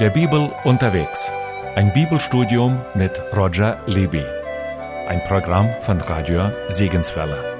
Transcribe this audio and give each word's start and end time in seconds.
Der 0.00 0.10
Bibel 0.10 0.52
unterwegs. 0.62 1.28
Ein 1.74 1.92
Bibelstudium 1.92 2.80
mit 2.94 3.20
Roger 3.36 3.80
Libby. 3.86 4.22
Ein 5.08 5.20
Programm 5.26 5.68
von 5.80 6.00
Radio 6.00 6.52
Segenswelle. 6.68 7.57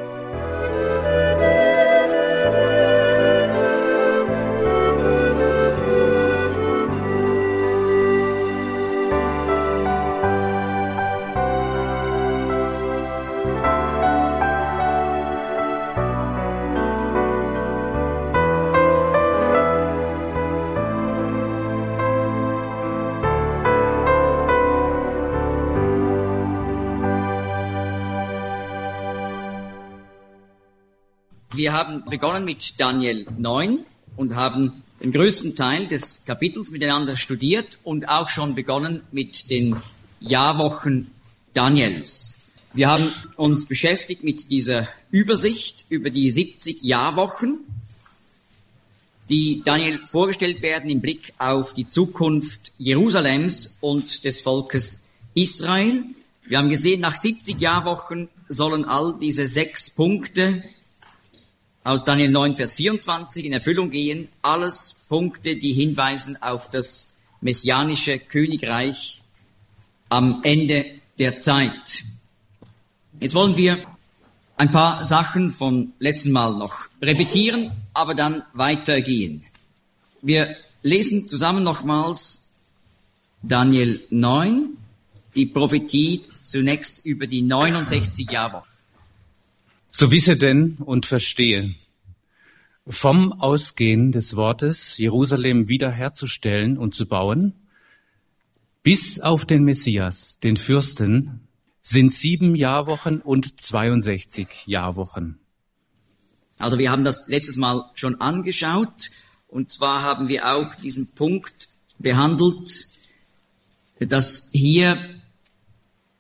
Begonnen 32.09 32.45
mit 32.45 32.81
Daniel 32.81 33.27
9 33.37 33.81
und 34.17 34.35
haben 34.35 34.83
den 35.01 35.13
größten 35.13 35.55
Teil 35.55 35.87
des 35.87 36.25
Kapitels 36.25 36.71
miteinander 36.71 37.17
studiert 37.17 37.79
und 37.85 38.09
auch 38.09 38.29
schon 38.29 38.55
begonnen 38.55 39.03
mit 39.13 39.51
den 39.51 39.77
Jahrwochen 40.21 41.11
Daniels. 41.55 42.41
Wir 42.73 42.89
haben 42.89 43.13
uns 43.37 43.67
beschäftigt 43.67 44.25
mit 44.25 44.51
dieser 44.51 44.89
Übersicht 45.11 45.87
über 45.89 46.11
die 46.11 46.31
70 46.31 46.83
Jahrwochen, 46.83 47.59
die 49.29 49.63
Daniel 49.65 49.99
vorgestellt 50.07 50.63
werden 50.63 50.91
im 50.91 51.01
Blick 51.01 51.35
auf 51.39 51.75
die 51.75 51.89
Zukunft 51.89 52.73
Jerusalems 52.79 53.79
und 53.81 54.25
des 54.25 54.41
Volkes 54.41 55.09
Israel. 55.35 56.05
Wir 56.47 56.59
haben 56.59 56.71
gesehen, 56.71 57.01
nach 57.01 57.15
70 57.15 57.61
Jahrwochen 57.61 58.29
sollen 58.49 58.85
all 58.85 59.19
diese 59.21 59.47
sechs 59.47 59.91
Punkte 59.91 60.65
aus 61.89 62.05
Daniel 62.05 62.31
9, 62.31 62.57
Vers 62.57 62.75
24 62.75 63.47
in 63.47 63.55
Erfüllung 63.55 63.91
gehen. 63.91 64.29
Alles 64.43 65.07
Punkte, 65.09 65.57
die 65.57 65.73
hinweisen 65.73 66.37
auf 66.43 66.69
das 66.69 67.23
messianische 67.41 68.19
Königreich 68.19 69.23
am 70.11 70.41
Ende 70.43 70.85
der 71.19 71.39
Zeit. 71.39 72.05
Jetzt 73.21 73.35
wollen 73.35 73.57
wir 73.57 73.79
ein 74.59 74.71
paar 74.71 75.07
Sachen 75.07 75.51
vom 75.51 75.95
letzten 75.99 76.31
Mal 76.31 76.59
noch 76.59 76.89
repetieren, 77.01 77.71
aber 77.95 78.15
dann 78.15 78.43
weitergehen. 78.53 79.45
Wir 80.21 80.57
lesen 80.83 81.27
zusammen 81.27 81.63
nochmals 81.63 82.59
Daniel 83.43 83.99
9, 84.11 84.77
die 85.35 85.47
Prophetie 85.47 86.23
zunächst 86.35 87.07
über 87.07 87.27
die 87.27 87.41
69 87.41 88.31
Jahre. 88.31 88.63
So 89.91 90.11
wisse 90.11 90.37
denn 90.37 90.77
und 90.77 91.07
verstehe, 91.07 91.75
vom 92.87 93.33
Ausgehen 93.33 94.13
des 94.13 94.37
Wortes, 94.37 94.97
Jerusalem 94.99 95.69
wiederherzustellen 95.69 96.79
und 96.79 96.95
zu 96.95 97.07
bauen, 97.07 97.55
bis 98.83 99.21
auf 99.21 99.45
den 99.45 99.65
Messias, 99.65 100.39
den 100.41 100.57
Fürsten, 100.57 101.41
sind 101.83 102.15
sieben 102.15 102.55
Jahrwochen 102.55 103.21
und 103.21 103.61
62 103.61 104.67
Jahrwochen. 104.67 105.39
Also 106.59 106.79
wir 106.79 106.91
haben 106.91 107.05
das 107.05 107.29
letztes 107.29 107.57
Mal 107.57 107.91
schon 107.95 108.21
angeschaut 108.21 109.11
und 109.49 109.71
zwar 109.71 110.03
haben 110.03 110.29
wir 110.29 110.55
auch 110.55 110.75
diesen 110.77 111.15
Punkt 111.15 111.69
behandelt, 111.99 112.87
dass 114.01 114.51
hier 114.53 114.99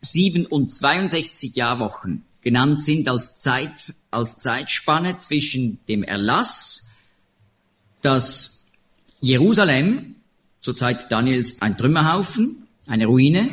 sieben 0.00 0.47
und 0.47 0.72
62 0.72 1.54
Jahrwochen 1.54 2.25
genannt 2.43 2.82
sind 2.82 3.09
als 3.09 3.38
Zeit, 3.38 3.72
als 4.10 4.37
Zeitspanne 4.37 5.19
zwischen 5.19 5.78
dem 5.88 6.03
Erlass, 6.03 6.93
dass 8.00 8.71
Jerusalem, 9.21 10.16
zur 10.60 10.75
Zeit 10.75 11.10
Daniels 11.10 11.60
ein 11.60 11.77
Trümmerhaufen, 11.77 12.69
eine 12.87 13.06
Ruine, 13.06 13.48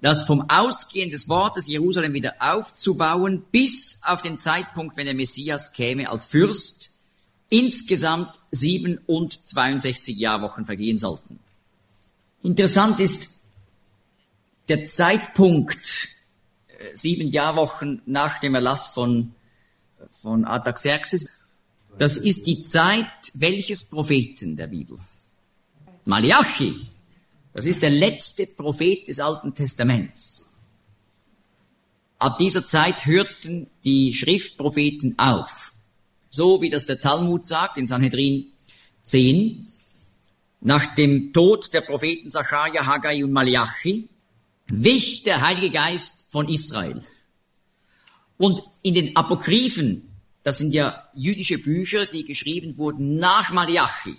das 0.00 0.24
vom 0.24 0.48
Ausgehen 0.48 1.10
des 1.10 1.28
Wortes 1.28 1.66
Jerusalem 1.66 2.14
wieder 2.14 2.34
aufzubauen, 2.40 3.44
bis 3.50 4.00
auf 4.04 4.22
den 4.22 4.38
Zeitpunkt, 4.38 4.96
wenn 4.96 5.06
der 5.06 5.14
Messias 5.14 5.72
käme 5.72 6.08
als 6.08 6.24
Fürst, 6.24 6.98
insgesamt 7.50 8.32
sieben 8.50 8.98
und 9.06 9.46
62 9.46 10.16
Jahrwochen 10.18 10.66
vergehen 10.66 10.98
sollten. 10.98 11.38
Interessant 12.42 13.00
ist 13.00 13.40
der 14.68 14.84
Zeitpunkt, 14.84 16.08
sieben 16.94 17.28
Jahrwochen 17.28 18.02
nach 18.06 18.40
dem 18.40 18.54
Erlass 18.54 18.88
von, 18.88 19.34
von 20.08 20.44
Artaxerxes. 20.44 21.28
Das 21.98 22.16
ist 22.16 22.46
die 22.46 22.62
Zeit 22.62 23.06
welches 23.34 23.88
Propheten 23.88 24.56
der 24.56 24.68
Bibel? 24.68 24.98
Malachi. 26.04 26.86
Das 27.52 27.66
ist 27.66 27.82
der 27.82 27.90
letzte 27.90 28.46
Prophet 28.46 29.08
des 29.08 29.18
Alten 29.18 29.54
Testaments. 29.54 30.56
Ab 32.18 32.38
dieser 32.38 32.66
Zeit 32.66 33.06
hörten 33.06 33.70
die 33.82 34.12
Schriftpropheten 34.12 35.18
auf. 35.18 35.72
So 36.28 36.60
wie 36.62 36.70
das 36.70 36.86
der 36.86 37.00
Talmud 37.00 37.46
sagt 37.46 37.76
in 37.76 37.86
Sanhedrin 37.86 38.46
10. 39.02 39.66
Nach 40.60 40.94
dem 40.94 41.32
Tod 41.32 41.72
der 41.72 41.80
Propheten 41.80 42.30
Zachariah, 42.30 42.86
Haggai 42.86 43.24
und 43.24 43.32
Malachi 43.32 44.09
wich 44.70 45.22
der 45.22 45.40
Heilige 45.40 45.70
Geist 45.70 46.26
von 46.30 46.48
Israel. 46.48 47.02
Und 48.38 48.62
in 48.82 48.94
den 48.94 49.16
Apokryphen, 49.16 50.08
das 50.42 50.58
sind 50.58 50.72
ja 50.72 51.04
jüdische 51.14 51.58
Bücher, 51.58 52.06
die 52.06 52.24
geschrieben 52.24 52.78
wurden 52.78 53.16
nach 53.16 53.52
Malachi, 53.52 54.16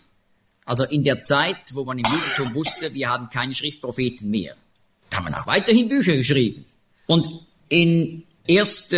also 0.66 0.84
in 0.84 1.04
der 1.04 1.22
Zeit, 1.22 1.74
wo 1.74 1.84
man 1.84 1.98
im 1.98 2.06
Judentum 2.06 2.54
wusste, 2.54 2.94
wir 2.94 3.10
haben 3.10 3.30
keine 3.30 3.56
Schriftpropheten 3.56 4.30
mehr. 4.30 4.56
Da 5.10 5.18
haben 5.18 5.26
man 5.26 5.34
auch 5.34 5.48
weiterhin 5.48 5.90
Bücher 5.90 6.16
geschrieben. 6.16 6.66
Und 7.08 7.28
in 7.68 8.24
1. 8.48 8.90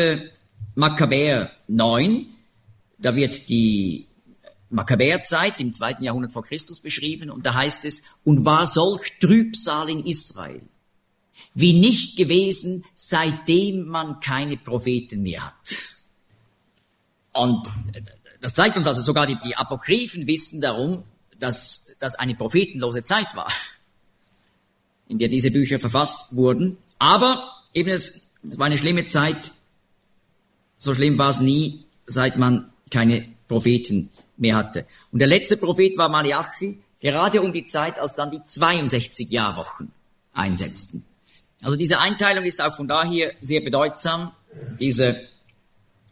Makkabäer 0.76 1.52
9, 1.68 2.26
da 2.98 3.16
wird 3.16 3.48
die 3.50 4.08
Makkabäerzeit 4.70 5.60
im 5.60 5.72
zweiten 5.72 6.04
Jahrhundert 6.04 6.34
vor 6.34 6.44
Christus 6.44 6.80
beschrieben 6.80 7.30
und 7.30 7.46
da 7.46 7.54
heißt 7.54 7.86
es, 7.86 8.16
und 8.24 8.44
war 8.44 8.66
solch 8.66 9.20
Trübsal 9.20 9.90
in 9.90 10.06
Israel, 10.06 10.62
wie 11.54 11.74
nicht 11.74 12.18
gewesen, 12.18 12.84
seitdem 12.96 13.88
man 13.88 14.20
keine 14.20 14.58
Propheten 14.58 15.22
mehr 15.24 15.46
hat. 15.46 15.78
Und 17.34 17.70
das 18.42 18.54
zeigt 18.54 18.76
uns 18.76 18.88
also 18.88 19.02
sogar 19.02 19.28
die, 19.28 19.38
die 19.44 19.56
Apokryphen 19.56 20.28
wissen 20.28 20.62
darum, 20.62 21.04
dass 21.40 21.96
das 22.00 22.16
eine 22.16 22.36
prophetenlose 22.36 23.04
Zeit 23.04 23.36
war, 23.36 23.52
in 25.08 25.18
der 25.18 25.30
diese 25.30 25.52
Bücher 25.52 25.80
verfasst 25.80 26.36
wurden. 26.36 26.78
Aber 27.00 27.52
eben 27.74 27.90
es, 27.90 28.32
es 28.50 28.58
war 28.58 28.66
eine 28.66 28.78
schlimme 28.78 29.06
Zeit. 29.06 29.52
So 30.76 30.94
schlimm 30.94 31.18
war 31.18 31.30
es 31.30 31.40
nie, 31.40 31.86
seit 32.06 32.38
man 32.38 32.72
keine 32.90 33.26
Propheten 33.48 34.10
mehr 34.38 34.56
hatte. 34.56 34.86
Und 35.12 35.20
der 35.20 35.28
letzte 35.28 35.58
Prophet 35.58 35.98
war 35.98 36.10
Malachi, 36.10 36.80
gerade 37.00 37.42
um 37.42 37.54
die 37.54 37.66
Zeit, 37.66 38.00
als 38.00 38.16
dann 38.16 38.32
die 38.32 38.44
62 38.44 39.30
Jahrwochen 39.30 39.92
einsetzten. 40.34 41.06
Also 41.64 41.78
diese 41.78 42.00
Einteilung 42.00 42.44
ist 42.44 42.62
auch 42.62 42.76
von 42.76 42.88
daher 42.88 43.34
sehr 43.42 43.62
bedeutsam. 43.62 44.32
Diese 44.80 45.30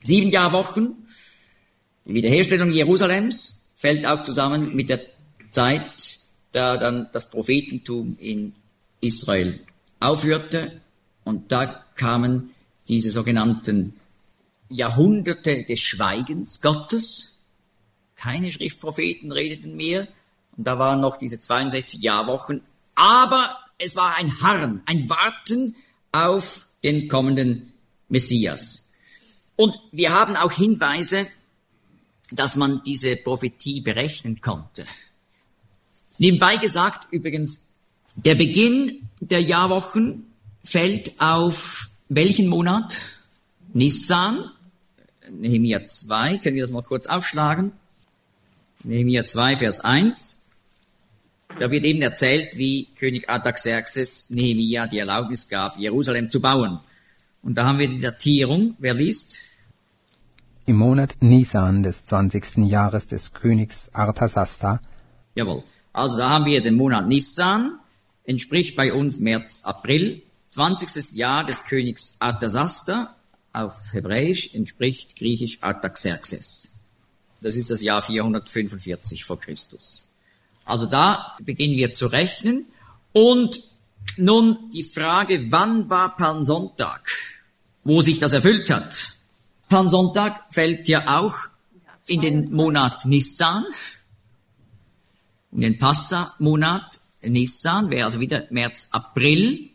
sieben 0.01 0.31
Jahrwochen, 0.31 1.07
die 2.05 2.13
Wiederherstellung 2.13 2.71
Jerusalems, 2.71 3.73
fällt 3.75 4.05
auch 4.05 4.21
zusammen 4.23 4.73
mit 4.75 4.89
der 4.89 5.01
Zeit, 5.49 6.19
da 6.51 6.77
dann 6.77 7.09
das 7.11 7.29
Prophetentum 7.29 8.17
in 8.19 8.53
Israel 9.01 9.59
aufhörte. 9.99 10.81
Und 11.25 11.51
da 11.51 11.83
kamen 11.95 12.51
diese 12.87 13.11
sogenannten 13.11 13.99
Jahrhunderte 14.69 15.65
des 15.65 15.81
Schweigens 15.81 16.61
Gottes. 16.61 17.39
Keine 18.15 18.51
Schriftpropheten 18.51 19.31
redeten 19.31 19.75
mehr. 19.75 20.07
Und 20.55 20.65
da 20.65 20.79
waren 20.79 21.01
noch 21.01 21.17
diese 21.17 21.39
62 21.39 22.01
Jahrwochen. 22.01 22.61
Aber 22.95 23.57
es 23.83 23.95
war 23.95 24.15
ein 24.15 24.41
Harren, 24.41 24.81
ein 24.85 25.09
Warten 25.09 25.75
auf 26.11 26.67
den 26.83 27.07
kommenden 27.07 27.73
Messias. 28.09 28.93
Und 29.55 29.79
wir 29.91 30.11
haben 30.11 30.35
auch 30.35 30.51
Hinweise, 30.51 31.27
dass 32.31 32.55
man 32.55 32.81
diese 32.83 33.15
Prophetie 33.17 33.81
berechnen 33.81 34.41
konnte. 34.41 34.85
Nebenbei 36.17 36.57
gesagt, 36.57 37.11
übrigens, 37.11 37.79
der 38.15 38.35
Beginn 38.35 39.09
der 39.19 39.41
Jahrwochen 39.41 40.25
fällt 40.63 41.19
auf 41.19 41.89
welchen 42.09 42.47
Monat? 42.47 42.99
Nissan, 43.73 44.51
Nehemiah 45.29 45.85
2, 45.85 46.37
können 46.37 46.55
wir 46.55 46.63
das 46.63 46.71
mal 46.71 46.83
kurz 46.83 47.07
aufschlagen? 47.07 47.71
Nehemiah 48.83 49.25
2, 49.25 49.57
Vers 49.57 49.79
1. 49.79 50.40
Da 51.59 51.69
wird 51.69 51.83
eben 51.83 52.01
erzählt, 52.01 52.57
wie 52.57 52.87
König 52.95 53.29
Artaxerxes 53.29 54.29
Nehemia 54.29 54.87
die 54.87 54.99
Erlaubnis 54.99 55.47
gab, 55.47 55.77
Jerusalem 55.77 56.29
zu 56.29 56.41
bauen. 56.41 56.79
Und 57.43 57.57
da 57.57 57.65
haben 57.65 57.79
wir 57.79 57.87
die 57.87 57.99
Datierung. 57.99 58.75
Wer 58.79 58.93
liest? 58.93 59.39
Im 60.65 60.77
Monat 60.77 61.15
Nisan 61.19 61.83
des 61.83 62.05
20. 62.05 62.57
Jahres 62.67 63.07
des 63.07 63.33
Königs 63.33 63.89
Arthasasta. 63.93 64.81
Jawohl. 65.35 65.63
Also 65.93 66.17
da 66.17 66.29
haben 66.29 66.45
wir 66.45 66.61
den 66.61 66.75
Monat 66.75 67.07
Nisan, 67.07 67.77
entspricht 68.23 68.75
bei 68.75 68.93
uns 68.93 69.19
März, 69.19 69.63
April. 69.65 70.21
20. 70.49 71.17
Jahr 71.17 71.45
des 71.45 71.65
Königs 71.65 72.17
Arthasasta, 72.19 73.15
auf 73.53 73.93
Hebräisch 73.93 74.53
entspricht 74.53 75.15
griechisch 75.15 75.59
Artaxerxes. 75.61 76.81
Das 77.41 77.55
ist 77.55 77.71
das 77.71 77.81
Jahr 77.81 78.01
445 78.01 79.25
vor 79.25 79.39
Christus. 79.39 80.10
Also 80.65 80.85
da 80.85 81.35
beginnen 81.41 81.77
wir 81.77 81.91
zu 81.91 82.07
rechnen. 82.07 82.65
Und 83.13 83.59
nun 84.17 84.69
die 84.71 84.83
Frage, 84.83 85.51
wann 85.51 85.89
war 85.89 86.15
Palmsonntag, 86.15 87.09
wo 87.83 88.01
sich 88.01 88.19
das 88.19 88.33
erfüllt 88.33 88.69
hat? 88.69 89.17
Palmsonntag 89.69 90.53
fällt 90.53 90.87
ja 90.87 91.19
auch 91.19 91.35
in 92.07 92.21
den 92.21 92.51
Monat 92.51 93.05
Nissan, 93.05 93.65
in 95.51 95.61
den 95.61 95.77
Passa-Monat 95.77 96.99
Nissan, 97.21 97.89
wäre 97.89 98.05
also 98.05 98.19
wieder 98.19 98.45
März, 98.49 98.89
April. 98.91 99.69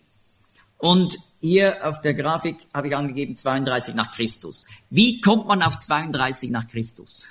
Und 0.79 1.17
hier 1.41 1.87
auf 1.87 2.01
der 2.01 2.15
Grafik 2.15 2.59
habe 2.75 2.89
ich 2.89 2.97
angegeben 2.97 3.37
32 3.37 3.95
nach 3.95 4.15
Christus. 4.15 4.67
Wie 4.91 5.21
kommt 5.21 5.47
man 5.47 5.63
auf 5.63 5.79
32 5.79 6.51
nach 6.51 6.69
Christus? 6.69 7.29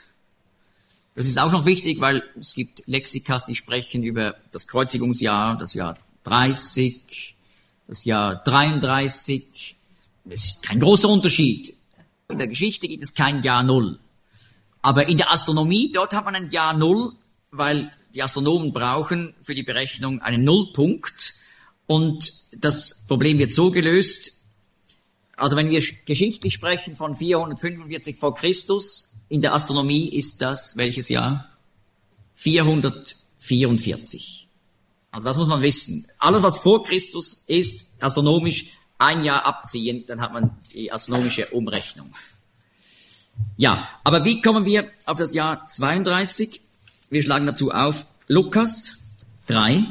Das 1.15 1.25
ist 1.25 1.39
auch 1.39 1.51
noch 1.53 1.65
wichtig, 1.65 2.01
weil 2.01 2.23
es 2.39 2.53
gibt 2.53 2.83
Lexikas, 2.87 3.45
die 3.45 3.55
sprechen 3.55 4.03
über 4.03 4.35
das 4.51 4.67
Kreuzigungsjahr, 4.67 5.57
das 5.57 5.73
Jahr 5.73 5.97
30, 6.25 7.35
das 7.87 8.03
Jahr 8.03 8.35
33. 8.43 9.77
Es 10.29 10.45
ist 10.45 10.63
kein 10.63 10.81
großer 10.81 11.07
Unterschied. 11.07 11.73
In 12.27 12.37
der 12.37 12.49
Geschichte 12.49 12.89
gibt 12.89 13.01
es 13.01 13.13
kein 13.13 13.43
Jahr 13.43 13.63
Null. 13.63 13.97
Aber 14.81 15.07
in 15.07 15.17
der 15.17 15.31
Astronomie, 15.31 15.89
dort 15.89 16.13
hat 16.13 16.25
man 16.25 16.35
ein 16.35 16.51
Jahr 16.51 16.73
Null, 16.73 17.13
weil 17.51 17.89
die 18.13 18.21
Astronomen 18.21 18.73
brauchen 18.73 19.33
für 19.41 19.55
die 19.55 19.63
Berechnung 19.63 20.21
einen 20.21 20.43
Nullpunkt. 20.43 21.33
Und 21.87 22.33
das 22.61 23.05
Problem 23.07 23.39
wird 23.39 23.53
so 23.53 23.71
gelöst, 23.71 24.49
also 25.37 25.55
wenn 25.55 25.69
wir 25.69 25.81
geschichtlich 26.05 26.53
sprechen 26.53 26.97
von 26.97 27.15
445 27.15 28.17
vor 28.17 28.35
Christus, 28.35 29.14
in 29.29 29.41
der 29.41 29.53
Astronomie 29.53 30.09
ist 30.09 30.41
das 30.41 30.77
welches 30.77 31.09
Jahr? 31.09 31.49
444. 32.35 34.47
Also 35.11 35.27
das 35.27 35.37
muss 35.37 35.47
man 35.47 35.61
wissen. 35.61 36.07
Alles, 36.17 36.43
was 36.43 36.57
vor 36.57 36.83
Christus 36.83 37.45
ist, 37.47 37.93
astronomisch 37.99 38.65
ein 38.97 39.23
Jahr 39.23 39.45
abziehen, 39.45 40.05
dann 40.07 40.21
hat 40.21 40.33
man 40.33 40.57
die 40.73 40.91
astronomische 40.91 41.47
Umrechnung. 41.47 42.13
Ja, 43.57 43.87
aber 44.03 44.23
wie 44.25 44.41
kommen 44.41 44.65
wir 44.65 44.89
auf 45.05 45.17
das 45.17 45.33
Jahr 45.33 45.65
32? 45.65 46.61
Wir 47.09 47.23
schlagen 47.23 47.45
dazu 47.45 47.71
auf 47.71 48.05
Lukas 48.27 49.05
3. 49.47 49.85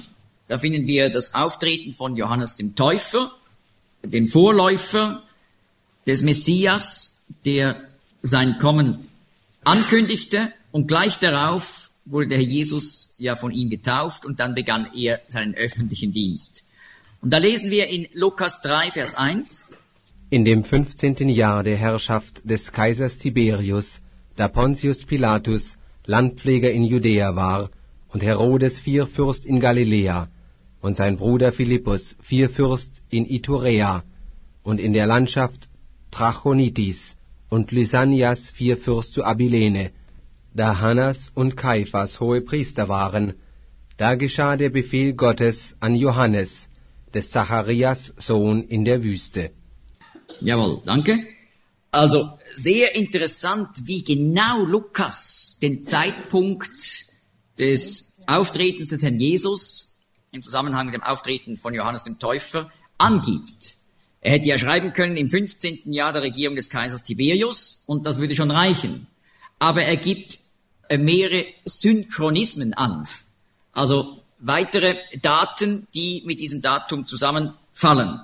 Da 0.48 0.58
finden 0.58 0.86
wir 0.86 1.10
das 1.10 1.34
Auftreten 1.34 1.92
von 1.92 2.16
Johannes 2.16 2.56
dem 2.56 2.74
Täufer, 2.74 3.32
dem 4.02 4.28
Vorläufer 4.28 5.22
des 6.06 6.22
Messias, 6.22 7.26
der 7.44 7.88
sein 8.22 8.58
Kommen 8.58 9.08
ankündigte 9.64 10.52
und 10.72 10.88
gleich 10.88 11.18
darauf 11.18 11.90
wurde 12.04 12.28
der 12.28 12.38
Herr 12.38 12.46
Jesus 12.46 13.16
ja 13.18 13.36
von 13.36 13.52
ihm 13.52 13.70
getauft 13.70 14.26
und 14.26 14.40
dann 14.40 14.54
begann 14.54 14.88
er 14.94 15.20
seinen 15.28 15.54
öffentlichen 15.54 16.12
Dienst. 16.12 16.72
Und 17.22 17.32
da 17.32 17.38
lesen 17.38 17.70
wir 17.70 17.88
in 17.88 18.06
Lukas 18.12 18.60
3, 18.62 18.90
Vers 18.90 19.14
1. 19.14 19.74
In 20.30 20.44
dem 20.44 20.64
15. 20.64 21.28
Jahr 21.28 21.62
der 21.62 21.76
Herrschaft 21.76 22.42
des 22.44 22.72
Kaisers 22.72 23.18
Tiberius, 23.18 24.00
da 24.36 24.48
Pontius 24.48 25.04
Pilatus 25.04 25.76
Landpfleger 26.06 26.70
in 26.70 26.84
Judäa 26.84 27.34
war 27.34 27.70
und 28.08 28.22
Herodes 28.22 28.78
Vierfürst 28.78 29.46
in 29.46 29.60
Galiläa 29.60 30.28
und 30.82 30.96
sein 30.96 31.16
Bruder 31.16 31.52
Philippus 31.52 32.14
Vierfürst 32.20 33.00
in 33.08 33.24
Iturea 33.24 34.04
und 34.62 34.80
in 34.80 34.92
der 34.92 35.06
Landschaft 35.06 35.68
Trachonitis 36.10 37.16
und 37.54 37.70
Lysanias 37.70 38.50
Vierfürst 38.50 39.12
zu 39.14 39.22
Abilene, 39.22 39.92
da 40.54 40.80
Hannas 40.80 41.30
und 41.34 41.56
Kaiphas 41.56 42.18
hohe 42.18 42.40
Priester 42.40 42.88
waren, 42.88 43.34
da 43.96 44.16
geschah 44.16 44.56
der 44.56 44.70
Befehl 44.70 45.12
Gottes 45.12 45.76
an 45.78 45.94
Johannes, 45.94 46.68
des 47.14 47.30
Zacharias 47.30 48.12
Sohn 48.16 48.64
in 48.64 48.84
der 48.84 49.04
Wüste. 49.04 49.52
Jawohl, 50.40 50.82
danke. 50.84 51.24
Also 51.92 52.28
sehr 52.56 52.96
interessant, 52.96 53.68
wie 53.84 54.02
genau 54.02 54.64
Lukas 54.64 55.58
den 55.62 55.84
Zeitpunkt 55.84 56.80
des 57.60 58.20
Auftretens 58.26 58.88
des 58.88 59.04
Herrn 59.04 59.20
Jesus 59.20 60.02
im 60.32 60.42
Zusammenhang 60.42 60.86
mit 60.86 60.96
dem 60.96 61.04
Auftreten 61.04 61.56
von 61.56 61.72
Johannes 61.72 62.02
dem 62.02 62.18
Täufer 62.18 62.68
angibt. 62.98 63.76
Er 64.24 64.32
hätte 64.32 64.48
ja 64.48 64.58
schreiben 64.58 64.94
können 64.94 65.18
im 65.18 65.28
15. 65.28 65.92
Jahr 65.92 66.14
der 66.14 66.22
Regierung 66.22 66.56
des 66.56 66.70
Kaisers 66.70 67.04
Tiberius 67.04 67.84
und 67.86 68.06
das 68.06 68.18
würde 68.18 68.34
schon 68.34 68.50
reichen. 68.50 69.06
Aber 69.58 69.82
er 69.82 69.96
gibt 69.96 70.38
äh, 70.88 70.96
mehrere 70.96 71.44
Synchronismen 71.66 72.72
an. 72.72 73.06
Also 73.72 74.22
weitere 74.38 74.96
Daten, 75.20 75.86
die 75.92 76.22
mit 76.24 76.40
diesem 76.40 76.62
Datum 76.62 77.06
zusammenfallen. 77.06 78.18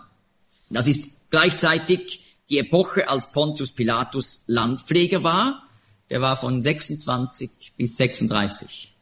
Das 0.71 0.87
ist 0.87 1.29
gleichzeitig 1.29 2.39
die 2.49 2.59
Epoche, 2.59 3.11
als 3.11 3.31
Pontius 3.31 3.73
Pilatus 3.73 4.45
Landpfleger 4.47 5.23
war. 5.23 5.69
Der 6.09 6.23
war 6.23 6.39
von 6.39 6.63
26 6.63 7.75
bis 7.77 7.99
36. 7.99 8.95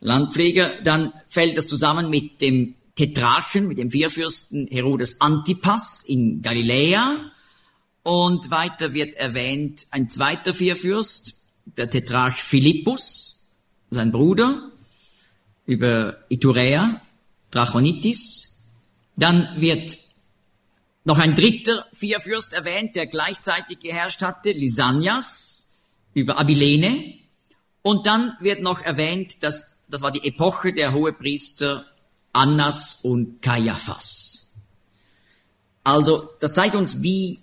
Landpfleger, 0.00 0.70
dann 0.84 1.14
fällt 1.28 1.56
das 1.56 1.66
zusammen 1.66 2.10
mit 2.10 2.42
dem 2.42 2.74
Tetrarchen, 3.00 3.66
mit 3.66 3.78
dem 3.78 3.90
Vierfürsten 3.90 4.66
Herodes 4.66 5.22
Antipas 5.22 6.04
in 6.06 6.42
Galiläa. 6.42 7.32
Und 8.02 8.50
weiter 8.50 8.92
wird 8.92 9.14
erwähnt 9.14 9.86
ein 9.90 10.06
zweiter 10.06 10.52
Vierfürst, 10.52 11.46
der 11.64 11.88
Tetrarch 11.88 12.42
Philippus, 12.42 13.54
sein 13.88 14.12
Bruder, 14.12 14.70
über 15.64 16.18
Iturea, 16.28 17.00
Drachonitis. 17.50 18.68
Dann 19.16 19.48
wird 19.58 19.98
noch 21.04 21.16
ein 21.16 21.34
dritter 21.34 21.86
Vierfürst 21.94 22.52
erwähnt, 22.52 22.96
der 22.96 23.06
gleichzeitig 23.06 23.80
geherrscht 23.80 24.20
hatte, 24.20 24.52
Lysanias, 24.52 25.80
über 26.12 26.38
Abilene. 26.38 27.14
Und 27.80 28.06
dann 28.06 28.36
wird 28.40 28.60
noch 28.60 28.82
erwähnt, 28.82 29.42
dass 29.42 29.80
das 29.88 30.02
war 30.02 30.12
die 30.12 30.26
Epoche 30.28 30.74
der 30.74 30.92
Hohepriester 30.92 31.86
Annas 32.32 33.00
und 33.02 33.42
Kaiaphas. 33.42 34.54
Also, 35.84 36.28
das 36.40 36.52
zeigt 36.52 36.74
uns, 36.74 37.02
wie, 37.02 37.40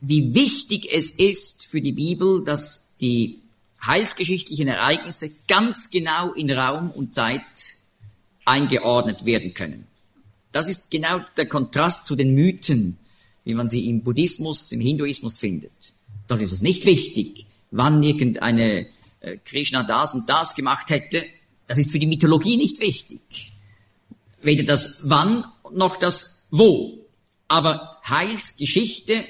wie 0.00 0.34
wichtig 0.34 0.88
es 0.92 1.12
ist 1.12 1.66
für 1.66 1.80
die 1.80 1.92
Bibel, 1.92 2.44
dass 2.44 2.96
die 3.00 3.40
heilsgeschichtlichen 3.84 4.68
Ereignisse 4.68 5.30
ganz 5.46 5.90
genau 5.90 6.32
in 6.32 6.50
Raum 6.50 6.90
und 6.90 7.14
Zeit 7.14 7.42
eingeordnet 8.44 9.24
werden 9.24 9.54
können. 9.54 9.86
Das 10.52 10.68
ist 10.68 10.90
genau 10.90 11.20
der 11.36 11.46
Kontrast 11.46 12.06
zu 12.06 12.16
den 12.16 12.34
Mythen, 12.34 12.98
wie 13.44 13.54
man 13.54 13.68
sie 13.68 13.88
im 13.88 14.02
Buddhismus, 14.02 14.72
im 14.72 14.80
Hinduismus 14.80 15.38
findet. 15.38 15.72
Dort 16.26 16.42
ist 16.42 16.52
es 16.52 16.62
nicht 16.62 16.84
wichtig, 16.84 17.46
wann 17.70 18.02
irgendeine 18.02 18.86
äh, 19.20 19.36
Krishna 19.44 19.84
das 19.84 20.14
und 20.14 20.28
das 20.28 20.54
gemacht 20.54 20.90
hätte. 20.90 21.22
Das 21.66 21.78
ist 21.78 21.90
für 21.90 21.98
die 21.98 22.06
Mythologie 22.06 22.56
nicht 22.56 22.80
wichtig 22.80 23.52
weder 24.42 24.64
das 24.64 25.00
Wann 25.04 25.44
noch 25.72 25.96
das 25.96 26.48
Wo. 26.50 27.06
Aber 27.48 27.98
Heilsgeschichte, 28.08 29.24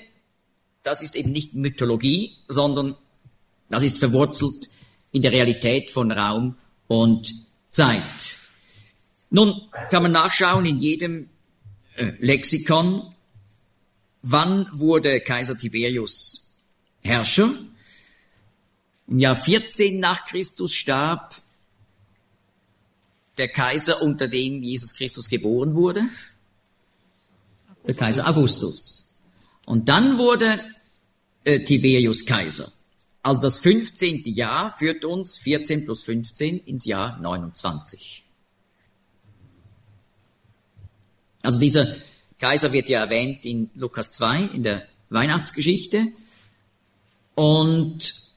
das 0.82 1.02
ist 1.02 1.16
eben 1.16 1.32
nicht 1.32 1.54
Mythologie, 1.54 2.36
sondern 2.48 2.96
das 3.68 3.82
ist 3.82 3.98
verwurzelt 3.98 4.70
in 5.12 5.22
der 5.22 5.32
Realität 5.32 5.90
von 5.90 6.10
Raum 6.10 6.56
und 6.86 7.34
Zeit. 7.70 8.38
Nun 9.30 9.60
kann 9.90 10.02
man 10.02 10.12
nachschauen 10.12 10.64
in 10.64 10.78
jedem 10.78 11.28
äh, 11.96 12.12
Lexikon, 12.18 13.14
wann 14.22 14.68
wurde 14.72 15.20
Kaiser 15.20 15.58
Tiberius 15.58 16.64
Herrscher. 17.02 17.50
Im 19.06 19.18
Jahr 19.18 19.36
14 19.36 20.00
nach 20.00 20.24
Christus 20.26 20.74
starb 20.74 21.34
der 23.38 23.48
Kaiser, 23.48 24.02
unter 24.02 24.28
dem 24.28 24.62
Jesus 24.62 24.94
Christus 24.94 25.28
geboren 25.28 25.74
wurde? 25.74 26.02
Der 27.86 27.94
Kaiser 27.94 28.28
Augustus. 28.28 29.16
Und 29.66 29.88
dann 29.88 30.18
wurde 30.18 30.60
äh, 31.44 31.64
Tiberius 31.64 32.26
Kaiser. 32.26 32.70
Also 33.22 33.42
das 33.42 33.58
15. 33.58 34.22
Jahr 34.26 34.74
führt 34.76 35.04
uns 35.04 35.36
14 35.38 35.84
plus 35.84 36.02
15 36.04 36.58
ins 36.60 36.84
Jahr 36.84 37.18
29. 37.20 38.24
Also 41.42 41.58
dieser 41.58 41.86
Kaiser 42.38 42.72
wird 42.72 42.88
ja 42.88 43.00
erwähnt 43.00 43.44
in 43.44 43.70
Lukas 43.74 44.12
2, 44.12 44.42
in 44.54 44.62
der 44.62 44.86
Weihnachtsgeschichte. 45.10 46.06
Und 47.34 48.27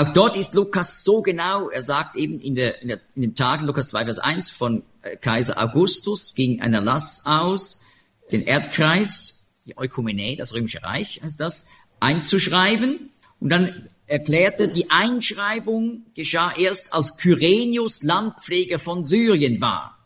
auch 0.00 0.12
dort 0.14 0.36
ist 0.36 0.54
Lukas 0.54 1.04
so 1.04 1.20
genau, 1.20 1.68
er 1.68 1.82
sagt 1.82 2.16
eben 2.16 2.40
in, 2.40 2.54
der, 2.54 2.80
in, 2.80 2.88
der, 2.88 3.00
in 3.14 3.22
den 3.22 3.34
Tagen, 3.34 3.66
Lukas 3.66 3.88
2, 3.88 4.06
Vers 4.06 4.18
1, 4.18 4.50
von 4.50 4.82
äh, 5.02 5.16
Kaiser 5.16 5.62
Augustus 5.62 6.34
ging 6.34 6.62
ein 6.62 6.72
Erlass 6.72 7.26
aus, 7.26 7.84
den 8.32 8.42
Erdkreis, 8.42 9.58
die 9.66 9.76
Eukumene, 9.76 10.36
das 10.36 10.54
Römische 10.54 10.82
Reich 10.82 11.20
heißt 11.22 11.38
das, 11.38 11.68
einzuschreiben. 12.00 13.10
Und 13.40 13.50
dann 13.50 13.88
erklärte, 14.06 14.68
die 14.68 14.90
Einschreibung 14.90 16.06
geschah 16.14 16.54
erst, 16.56 16.94
als 16.94 17.18
Kyrenius 17.18 18.02
Landpfleger 18.02 18.78
von 18.78 19.04
Syrien 19.04 19.60
war. 19.60 19.98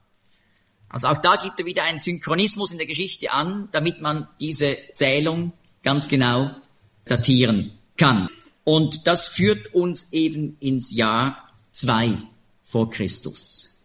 Also 0.89 1.07
auch 1.07 1.19
da 1.19 1.37
gibt 1.37 1.61
er 1.61 1.67
wieder 1.67 1.85
einen 1.85 2.01
Synchronismus 2.01 2.73
in 2.73 2.79
der 2.79 2.87
Geschichte 2.89 3.33
an, 3.33 3.69
damit 3.71 4.01
man 4.01 4.27
diese 4.41 4.77
Zählung 4.93 5.53
ganz 5.85 6.09
genau 6.09 6.51
datieren 7.07 7.73
kann. 7.97 8.29
Und 8.65 9.07
das 9.07 9.29
führt 9.29 9.75
uns 9.75 10.13
eben 10.13 10.57
ins 10.61 10.95
Jahr 10.95 11.51
2 11.73 12.17
vor 12.65 12.91
Christus. 12.91 13.85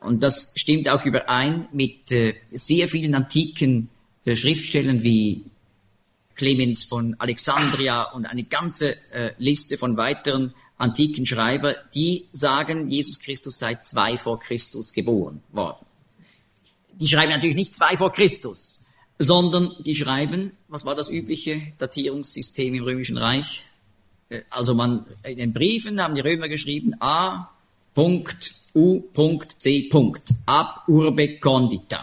Und 0.00 0.22
das 0.22 0.52
stimmt 0.56 0.88
auch 0.88 1.04
überein 1.04 1.68
mit 1.72 2.10
äh, 2.12 2.34
sehr 2.52 2.88
vielen 2.88 3.14
antiken 3.14 3.88
äh, 4.24 4.36
Schriftstellern 4.36 5.02
wie 5.02 5.44
Clemens 6.34 6.84
von 6.84 7.14
Alexandria 7.18 8.02
und 8.02 8.26
eine 8.26 8.44
ganze 8.44 8.96
äh, 9.12 9.32
Liste 9.38 9.78
von 9.78 9.96
weiteren 9.96 10.54
antiken 10.76 11.24
Schreiber, 11.24 11.76
die 11.94 12.26
sagen, 12.32 12.88
Jesus 12.88 13.20
Christus 13.20 13.58
sei 13.58 13.76
zwei 13.76 14.18
vor 14.18 14.40
Christus 14.40 14.92
geboren 14.92 15.42
worden. 15.52 15.86
Die 16.94 17.06
schreiben 17.06 17.30
natürlich 17.30 17.56
nicht 17.56 17.76
zwei 17.76 17.96
vor 17.96 18.12
Christus, 18.12 18.81
sondern 19.22 19.74
die 19.80 19.94
schreiben, 19.94 20.52
was 20.68 20.84
war 20.84 20.94
das 20.94 21.08
übliche 21.08 21.60
Datierungssystem 21.78 22.74
im 22.74 22.84
Römischen 22.84 23.16
Reich? 23.16 23.62
Äh, 24.28 24.40
also 24.50 24.74
man, 24.74 25.06
in 25.24 25.38
den 25.38 25.52
Briefen 25.52 26.02
haben 26.02 26.14
die 26.14 26.20
Römer 26.20 26.48
geschrieben, 26.48 26.94
A. 27.00 27.48
U. 28.74 29.02
C. 29.58 29.90
Ab 30.46 30.84
urbe 30.88 31.38
condita. 31.38 32.02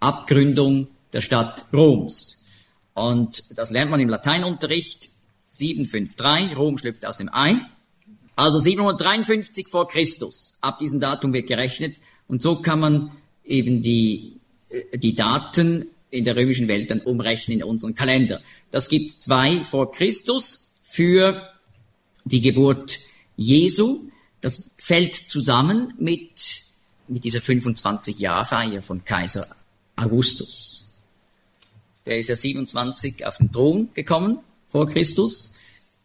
Abgründung 0.00 0.88
der 1.12 1.20
Stadt 1.20 1.66
Roms. 1.72 2.46
Und 2.94 3.58
das 3.58 3.70
lernt 3.70 3.90
man 3.90 4.00
im 4.00 4.08
Lateinunterricht 4.08 5.10
753, 5.48 6.56
Rom 6.56 6.78
schlüpft 6.78 7.06
aus 7.06 7.18
dem 7.18 7.28
Ei. 7.32 7.56
Also 8.36 8.58
753 8.58 9.68
vor 9.68 9.88
Christus. 9.88 10.58
Ab 10.60 10.78
diesem 10.78 11.00
Datum 11.00 11.32
wird 11.32 11.46
gerechnet. 11.46 11.96
Und 12.26 12.42
so 12.42 12.56
kann 12.56 12.80
man 12.80 13.12
eben 13.44 13.82
die, 13.82 14.40
äh, 14.70 14.98
die 14.98 15.14
Daten 15.14 15.90
in 16.14 16.24
der 16.24 16.36
römischen 16.36 16.68
Welt 16.68 16.90
dann 16.90 17.00
umrechnen 17.00 17.58
in 17.58 17.64
unseren 17.64 17.94
Kalender. 17.94 18.40
Das 18.70 18.88
gibt 18.88 19.20
zwei 19.20 19.60
vor 19.60 19.90
Christus 19.90 20.76
für 20.82 21.50
die 22.24 22.40
Geburt 22.40 23.00
Jesu. 23.36 24.08
Das 24.40 24.70
fällt 24.78 25.14
zusammen 25.14 25.92
mit, 25.98 26.62
mit 27.08 27.24
dieser 27.24 27.40
25-Jahr-Feier 27.40 28.80
von 28.80 29.04
Kaiser 29.04 29.46
Augustus. 29.96 31.02
Der 32.06 32.20
ist 32.20 32.28
ja 32.28 32.36
27 32.36 33.26
auf 33.26 33.38
den 33.38 33.50
Thron 33.50 33.88
gekommen 33.94 34.38
vor 34.68 34.88
Christus. 34.88 35.54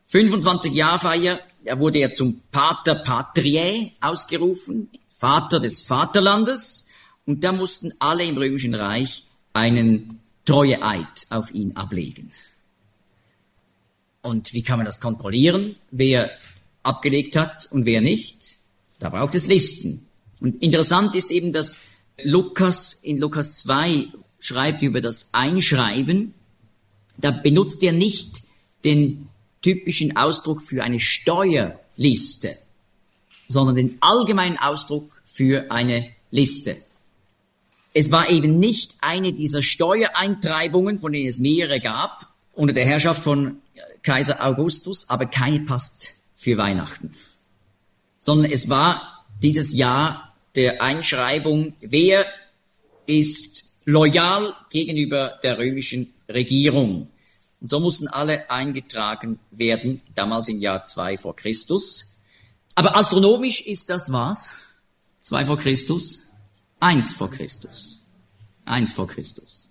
25 0.07 0.73
Jahr-Feier, 0.73 1.39
er 1.63 1.79
wurde 1.79 1.99
ja 1.99 2.11
zum 2.11 2.41
Pater 2.51 2.95
Patriae 2.95 3.91
ausgerufen, 4.01 4.89
Vater 5.11 5.59
des 5.59 5.81
Vaterlandes. 5.81 6.89
Und 7.27 7.43
da 7.43 7.51
mussten 7.51 7.91
alle 7.99 8.25
im 8.25 8.37
Römischen 8.37 8.73
Reich 8.73 9.25
einen 9.53 10.20
Treueeid 10.46 11.27
auf 11.29 11.53
ihn 11.53 11.75
ablegen. 11.75 12.32
Und 14.22 14.53
wie 14.53 14.63
kann 14.63 14.77
man 14.77 14.86
das 14.86 15.00
kontrollieren, 15.00 15.75
wer 15.91 16.29
abgelegt 16.84 17.36
hat 17.36 17.68
und 17.72 17.86
wer 17.86 18.01
nicht? 18.01 18.58
Da 19.00 19.10
braucht 19.10 19.36
es 19.36 19.48
Listen. 19.48 20.08
Und 20.39 20.62
interessant 20.62 21.15
ist 21.15 21.32
eben, 21.32 21.53
dass 21.53 21.79
Lukas 22.24 22.94
in 23.03 23.18
Lukas 23.18 23.56
2 23.56 24.08
schreibt 24.39 24.82
über 24.82 25.01
das 25.01 25.29
Einschreiben. 25.34 26.34
Da 27.18 27.32
benutzt 27.32 27.84
er 27.84 27.94
nicht 27.94 28.44
den 28.84 29.27
typischen 29.62 30.15
Ausdruck 30.15 30.62
für 30.62 30.84
eine 30.84 31.00
Steuerliste, 31.00 32.58
sondern 33.48 33.75
den 33.75 33.98
allgemeinen 34.00 34.58
Ausdruck 34.58 35.22
für 35.25 35.70
eine 35.72 36.10
Liste. 36.32 36.77
Es 37.93 38.12
war 38.12 38.29
eben 38.29 38.60
nicht 38.60 38.98
eine 39.01 39.34
dieser 39.34 39.63
Steuereintreibungen, 39.63 41.00
von 41.00 41.12
denen 41.12 41.27
es 41.27 41.39
mehrere 41.39 41.79
gab, 41.79 42.27
unter 42.53 42.74
der 42.74 42.86
Herrschaft 42.86 43.24
von 43.24 43.62
Kaiser 44.03 44.46
Augustus, 44.46 45.10
aber 45.10 45.25
keine 45.25 45.62
passt 45.62 46.15
für 46.36 46.58
Weihnachten. 46.58 47.13
Sondern 48.17 48.51
es 48.51 48.69
war 48.69 49.25
dieses 49.41 49.74
Jahr 49.74 50.36
der 50.55 50.81
Einschreibung, 50.81 51.74
wer 51.79 52.25
ist 53.05 53.81
loyal 53.86 54.53
gegenüber 54.69 55.39
der 55.41 55.58
römischen 55.58 56.13
Regierung. 56.27 57.10
Und 57.62 57.69
so 57.69 57.79
mussten 57.79 58.08
alle 58.08 58.50
eingetragen 58.50 59.39
werden, 59.51 60.01
damals 60.15 60.48
im 60.48 60.60
Jahr 60.60 60.86
2 60.86 61.17
vor 61.17 61.36
Christus. 61.36 62.19
Aber 62.75 62.96
astronomisch 62.96 63.62
ist 63.62 63.89
das 63.89 64.12
was? 64.12 64.53
2 65.22 65.46
vor 65.46 65.58
Christus? 65.58 66.28
Eins 66.79 67.13
vor 67.13 67.29
Christus. 67.29 68.09
Eins 68.65 68.91
vor 68.91 69.07
Christus. 69.07 69.69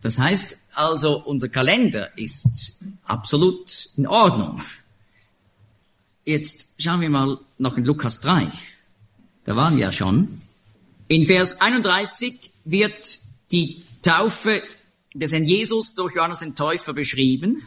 Das 0.00 0.18
heißt 0.18 0.56
also, 0.74 1.22
unser 1.24 1.48
Kalender 1.48 2.16
ist 2.16 2.84
absolut 3.04 3.90
in 3.96 4.06
Ordnung. 4.06 4.62
Jetzt 6.24 6.82
schauen 6.82 7.00
wir 7.00 7.10
mal 7.10 7.38
noch 7.58 7.76
in 7.76 7.84
Lukas 7.84 8.20
3. 8.20 8.50
Da 9.44 9.56
waren 9.56 9.76
wir 9.76 9.84
ja 9.86 9.92
schon. 9.92 10.40
In 11.08 11.26
Vers 11.26 11.60
31 11.60 12.50
wird 12.64 13.18
die 13.50 13.82
Taufe 14.02 14.62
des 15.12 15.32
Herrn 15.32 15.44
Jesus 15.44 15.94
durch 15.94 16.14
Johannes 16.14 16.38
den 16.38 16.54
Täufer 16.54 16.92
beschrieben. 16.92 17.62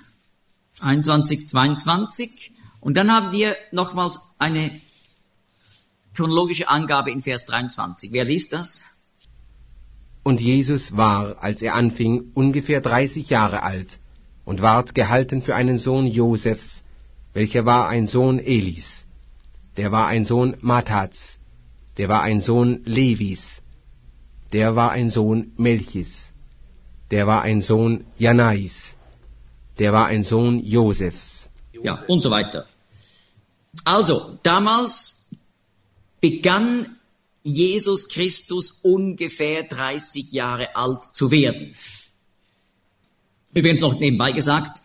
21, 0.79 1.47
22. 1.47 2.51
Und 2.79 2.95
dann 2.95 3.12
haben 3.12 3.31
wir 3.31 3.55
nochmals 3.71 4.19
eine 4.39 4.71
chronologische 6.13 6.70
Angabe 6.70 7.12
in 7.12 7.22
Vers 7.22 7.46
23. 7.46 8.12
Wer 8.12 8.25
liest 8.25 8.53
das? 8.53 8.86
Und 10.24 10.39
Jesus 10.39 10.96
war, 10.96 11.43
als 11.43 11.62
er 11.62 11.75
anfing, 11.75 12.32
ungefähr 12.34 12.79
dreißig 12.82 13.29
Jahre 13.29 13.63
alt 13.63 14.00
und 14.46 14.62
ward 14.62 14.96
gehalten 14.96 15.41
für 15.41 15.55
einen 15.55 15.79
Sohn 15.79 16.08
Josefs, 16.08 16.82
welcher 17.34 17.65
war 17.65 17.89
ein 17.89 18.08
Sohn 18.08 18.39
Elis, 18.39 19.05
der 19.75 19.91
war 19.91 20.08
ein 20.08 20.24
Sohn 20.24 20.55
Matats, 20.62 21.38
der 21.98 22.08
war 22.10 22.22
ein 22.22 22.41
Sohn 22.41 22.82
Levis, 22.86 23.62
der 24.53 24.75
war 24.75 24.91
ein 24.91 25.10
Sohn 25.10 25.51
Melchis, 25.58 26.32
der 27.12 27.27
war 27.27 27.41
ein 27.41 27.62
Sohn 27.62 28.05
Janais, 28.17 28.96
der 29.79 29.91
war 29.91 30.05
ein 30.05 30.24
Sohn 30.24 30.60
Josefs. 30.63 31.50
Ja, 31.82 32.01
und 32.08 32.22
so 32.22 32.32
weiter. 32.32 32.65
Also, 33.84 34.39
damals 34.43 35.22
begann 36.23 36.95
Jesus 37.43 38.07
Christus 38.07 38.79
ungefähr 38.81 39.63
30 39.63 40.31
Jahre 40.31 40.73
alt 40.73 41.13
zu 41.13 41.31
werden. 41.31 41.75
Übrigens 43.53 43.81
noch 43.81 43.99
nebenbei 43.99 44.31
gesagt, 44.31 44.81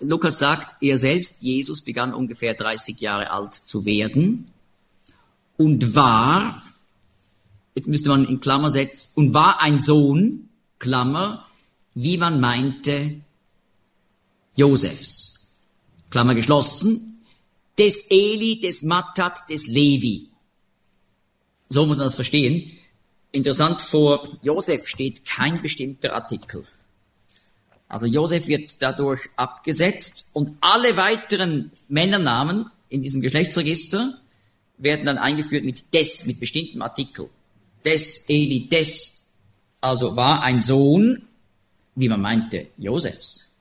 Lukas 0.00 0.38
sagt, 0.38 0.82
er 0.82 0.98
selbst, 0.98 1.42
Jesus, 1.42 1.82
begann 1.82 2.14
ungefähr 2.14 2.54
30 2.54 3.02
Jahre 3.02 3.30
alt 3.30 3.54
zu 3.54 3.84
werden 3.84 4.50
und 5.58 5.94
war, 5.94 6.62
jetzt 7.74 7.88
müsste 7.88 8.08
man 8.08 8.24
in 8.24 8.40
Klammer 8.40 8.70
setzen, 8.70 9.12
und 9.16 9.34
war 9.34 9.60
ein 9.60 9.78
Sohn, 9.78 10.48
Klammer, 10.78 11.46
wie 11.94 12.16
man 12.16 12.40
meinte, 12.40 13.22
Josefs, 14.56 15.58
Klammer 16.08 16.34
geschlossen, 16.34 17.22
des 17.78 18.06
Eli, 18.08 18.58
des 18.58 18.84
Mattat, 18.84 19.50
des 19.50 19.66
Levi. 19.66 20.31
So 21.72 21.86
muss 21.86 21.96
man 21.96 22.06
das 22.06 22.14
verstehen. 22.14 22.70
Interessant, 23.30 23.80
vor 23.80 24.28
Josef 24.42 24.86
steht 24.86 25.24
kein 25.24 25.60
bestimmter 25.62 26.14
Artikel. 26.14 26.64
Also 27.88 28.06
Josef 28.06 28.46
wird 28.46 28.82
dadurch 28.82 29.22
abgesetzt 29.36 30.30
und 30.34 30.58
alle 30.60 30.96
weiteren 30.98 31.70
Männernamen 31.88 32.70
in 32.90 33.02
diesem 33.02 33.22
Geschlechtsregister 33.22 34.18
werden 34.76 35.06
dann 35.06 35.16
eingeführt 35.16 35.64
mit 35.64 35.94
des, 35.94 36.26
mit 36.26 36.40
bestimmtem 36.40 36.82
Artikel. 36.82 37.30
Des, 37.86 38.28
Eli, 38.28 38.68
des, 38.68 39.32
also 39.80 40.14
war 40.14 40.42
ein 40.42 40.60
Sohn, 40.60 41.22
wie 41.94 42.08
man 42.08 42.20
meinte, 42.20 42.66
Josefs. 42.76 43.56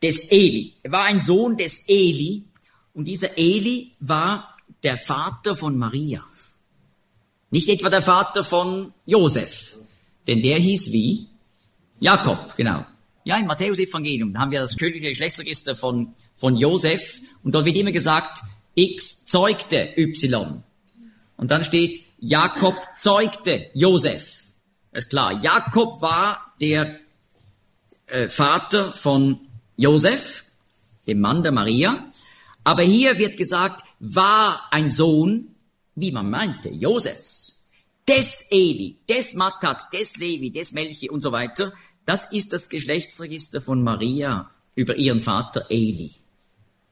Des 0.00 0.30
Eli. 0.30 0.74
Er 0.84 0.92
war 0.92 1.04
ein 1.04 1.18
Sohn 1.18 1.56
des 1.56 1.88
Eli 1.88 2.44
und 2.92 3.06
dieser 3.06 3.36
Eli 3.36 3.92
war 3.98 4.56
der 4.84 4.96
Vater 4.96 5.56
von 5.56 5.76
Maria. 5.76 6.24
Nicht 7.54 7.68
etwa 7.68 7.88
der 7.88 8.02
Vater 8.02 8.42
von 8.42 8.92
Josef, 9.06 9.78
denn 10.26 10.42
der 10.42 10.58
hieß 10.58 10.90
wie? 10.90 11.28
Jakob, 12.00 12.56
genau. 12.56 12.84
Ja, 13.22 13.36
im 13.36 13.46
Matthäus-Evangelium 13.46 14.36
haben 14.36 14.50
wir 14.50 14.58
das 14.60 14.76
königliche 14.76 15.10
Geschlechtsregister 15.10 15.76
von, 15.76 16.16
von 16.34 16.56
Josef 16.56 17.20
und 17.44 17.54
dort 17.54 17.64
wird 17.64 17.76
immer 17.76 17.92
gesagt, 17.92 18.42
X 18.74 19.26
zeugte 19.26 19.96
Y. 19.96 20.64
Und 21.36 21.52
dann 21.52 21.62
steht, 21.62 22.02
Jakob 22.18 22.74
zeugte 22.96 23.70
Josef. 23.72 24.46
Das 24.90 25.04
ist 25.04 25.10
klar. 25.10 25.40
Jakob 25.40 26.02
war 26.02 26.56
der 26.60 26.98
äh, 28.06 28.28
Vater 28.28 28.90
von 28.90 29.38
Josef, 29.76 30.42
dem 31.06 31.20
Mann 31.20 31.44
der 31.44 31.52
Maria. 31.52 32.10
Aber 32.64 32.82
hier 32.82 33.16
wird 33.18 33.36
gesagt, 33.36 33.84
war 34.00 34.72
ein 34.72 34.90
Sohn, 34.90 35.53
wie 35.96 36.12
man 36.12 36.30
meinte, 36.30 36.68
Josefs, 36.68 37.70
des 38.06 38.46
Eli, 38.50 38.96
des 39.08 39.34
Matat, 39.34 39.92
des 39.92 40.16
Levi, 40.16 40.50
des 40.50 40.72
Melchi 40.72 41.08
und 41.08 41.22
so 41.22 41.32
weiter. 41.32 41.72
Das 42.04 42.32
ist 42.32 42.52
das 42.52 42.68
Geschlechtsregister 42.68 43.60
von 43.60 43.82
Maria 43.82 44.50
über 44.74 44.96
ihren 44.96 45.20
Vater 45.20 45.66
Eli. 45.70 46.12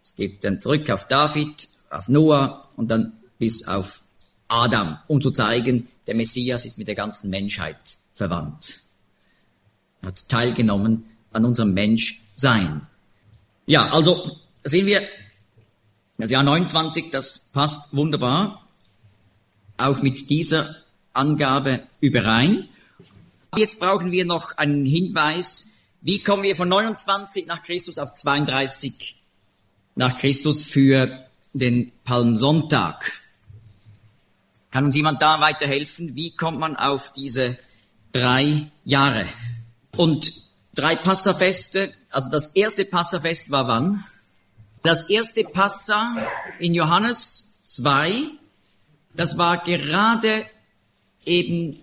Es 0.02 0.16
geht 0.16 0.42
dann 0.44 0.58
zurück 0.58 0.88
auf 0.90 1.06
David, 1.06 1.68
auf 1.90 2.08
Noah 2.08 2.70
und 2.76 2.90
dann 2.90 3.20
bis 3.38 3.68
auf 3.68 4.02
Adam, 4.48 4.98
um 5.08 5.20
zu 5.20 5.30
zeigen, 5.30 5.88
der 6.06 6.14
Messias 6.14 6.64
ist 6.64 6.78
mit 6.78 6.88
der 6.88 6.94
ganzen 6.94 7.30
Menschheit 7.30 7.98
verwandt. 8.14 8.80
Er 10.00 10.08
hat 10.08 10.28
teilgenommen 10.28 11.04
an 11.32 11.44
unserem 11.44 11.74
Menschsein. 11.74 12.86
Ja, 13.66 13.92
also 13.92 14.36
sehen 14.64 14.86
wir, 14.86 15.02
das 16.18 16.30
Jahr 16.30 16.42
29, 16.42 17.10
das 17.10 17.50
passt 17.52 17.94
wunderbar, 17.96 18.61
auch 19.82 20.02
mit 20.02 20.30
dieser 20.30 20.74
Angabe 21.12 21.80
überein. 22.00 22.68
Jetzt 23.56 23.78
brauchen 23.78 24.12
wir 24.12 24.24
noch 24.24 24.56
einen 24.56 24.86
Hinweis, 24.86 25.72
wie 26.00 26.18
kommen 26.18 26.42
wir 26.42 26.56
von 26.56 26.68
29 26.68 27.46
nach 27.46 27.62
Christus 27.62 27.98
auf 27.98 28.12
32 28.12 29.16
nach 29.94 30.16
Christus 30.18 30.62
für 30.62 31.26
den 31.52 31.92
Palmsonntag? 32.02 33.12
Kann 34.72 34.86
uns 34.86 34.96
jemand 34.96 35.22
da 35.22 35.40
weiterhelfen? 35.40 36.16
Wie 36.16 36.34
kommt 36.34 36.58
man 36.58 36.76
auf 36.76 37.12
diese 37.12 37.56
drei 38.10 38.72
Jahre? 38.84 39.26
Und 39.96 40.32
drei 40.74 40.96
Passafeste, 40.96 41.92
also 42.10 42.30
das 42.30 42.48
erste 42.48 42.84
Passafest 42.84 43.50
war 43.50 43.68
wann? 43.68 44.02
Das 44.82 45.08
erste 45.08 45.44
Passa 45.44 46.16
in 46.58 46.74
Johannes 46.74 47.60
2, 47.64 48.30
das 49.14 49.38
war 49.38 49.62
gerade 49.62 50.44
eben 51.24 51.76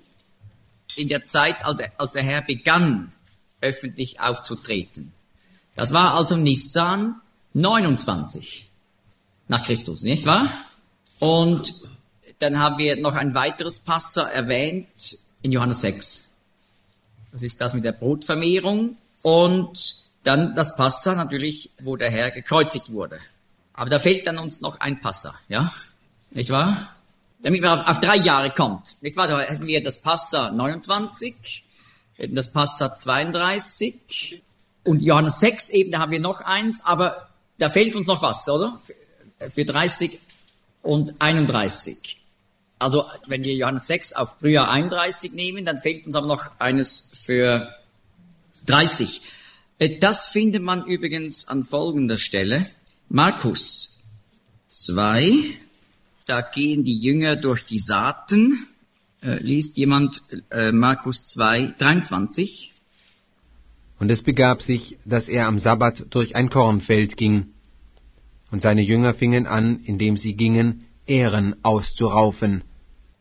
in 0.96 1.08
der 1.08 1.26
Zeit, 1.26 1.56
als 1.98 2.12
der 2.12 2.24
Herr 2.24 2.42
begann, 2.42 3.14
öffentlich 3.62 4.20
aufzutreten. 4.20 5.14
Das 5.76 5.94
war 5.94 6.14
also 6.16 6.36
Nissan 6.36 7.22
29 7.54 8.68
nach 9.48 9.66
Christus, 9.66 10.04
nicht 10.04 10.26
wahr? 10.26 10.52
Und 11.20 11.74
dann 12.40 12.60
haben 12.60 12.78
wir 12.78 12.96
noch 12.98 13.16
ein 13.16 13.34
weiteres 13.34 13.80
Passa 13.80 14.24
erwähnt 14.24 15.18
in 15.42 15.52
Johannes 15.52 15.82
6. 15.82 16.34
Das 17.32 17.44
ist 17.44 17.60
das 17.62 17.74
mit 17.74 17.86
der 17.86 17.92
Brotvermehrung 17.92 18.98
und 19.24 19.96
dann 20.24 20.56
das 20.56 20.76
Passa 20.76 21.16
natürlich, 21.16 21.72
wo 21.82 21.96
der 21.96 22.10
Herr 22.10 22.32
gekreuzigt 22.32 22.92
wurde. 22.92 23.20
Aber 23.74 23.90
da 23.90 24.00
fehlt 24.00 24.28
dann 24.28 24.38
uns 24.38 24.62
noch 24.62 24.80
ein 24.80 25.00
Passa, 25.00 25.34
ja? 25.48 25.74
Nicht 26.32 26.50
wahr? 26.50 26.96
Damit 27.42 27.62
man 27.62 27.80
auf, 27.80 27.88
auf 27.88 28.00
drei 28.00 28.18
Jahre 28.18 28.52
kommt. 28.52 29.02
Nicht 29.02 29.16
wahr? 29.16 29.28
Da 29.28 29.40
hätten 29.40 29.66
wir 29.66 29.82
das 29.82 30.02
Passa 30.02 30.52
29, 30.52 31.64
hätten 32.16 32.36
das 32.36 32.52
Passa 32.52 32.98
32 32.98 34.42
und 34.84 35.02
Johannes 35.02 35.40
6 35.40 35.70
eben, 35.70 35.92
da 35.92 36.00
haben 36.00 36.12
wir 36.12 36.20
noch 36.20 36.42
eins, 36.42 36.86
aber 36.86 37.30
da 37.58 37.70
fehlt 37.70 37.96
uns 37.96 38.08
noch 38.08 38.22
was, 38.22 38.48
oder? 38.50 38.80
Für, 38.80 39.50
für 39.50 39.66
30 39.66 40.18
und 40.82 41.16
31. 41.20 42.18
Also 42.80 43.06
wenn 43.28 43.44
wir 43.44 43.54
Johannes 43.54 43.88
6 43.88 44.14
auf 44.14 44.38
Frühjahr 44.40 44.70
31 44.72 45.34
nehmen, 45.34 45.66
dann 45.66 45.80
fehlt 45.80 46.06
uns 46.06 46.16
aber 46.16 46.28
noch 46.28 46.50
eines 46.60 47.12
für 47.24 47.74
30. 48.66 49.22
Äh, 49.80 50.00
das 50.00 50.28
findet 50.28 50.64
man 50.64 50.86
übrigens 50.86 51.48
an 51.48 51.64
folgender 51.64 52.18
Stelle. 52.18 52.70
Markus 53.10 54.10
2, 54.70 55.58
da 56.30 56.42
gehen 56.42 56.84
die 56.84 56.98
Jünger 56.98 57.36
durch 57.36 57.66
die 57.66 57.80
Saaten. 57.80 58.68
Äh, 59.22 59.42
liest 59.42 59.78
jemand 59.78 60.22
äh, 60.52 60.72
Markus 60.72 61.26
2, 61.26 61.74
23? 61.78 62.72
Und 64.00 64.10
es 64.12 64.22
begab 64.22 64.62
sich, 64.62 64.98
dass 65.06 65.28
er 65.28 65.48
am 65.48 65.60
Sabbat 65.60 66.06
durch 66.12 66.36
ein 66.36 66.50
Kornfeld 66.50 67.18
ging. 67.18 67.48
Und 68.52 68.62
seine 68.62 68.82
Jünger 68.82 69.14
fingen 69.14 69.48
an, 69.48 69.82
indem 69.84 70.18
sie 70.18 70.36
gingen, 70.36 70.86
Ehren 71.06 71.56
auszuraufen. 71.64 72.64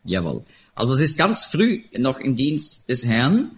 Jawohl. 0.05 0.45
Also 0.75 0.95
es 0.95 1.01
ist 1.01 1.19
ganz 1.19 1.45
früh 1.45 1.83
noch 1.97 2.21
im 2.21 2.37
Dienst 2.37 2.89
des 2.89 3.05
Herrn. 3.05 3.53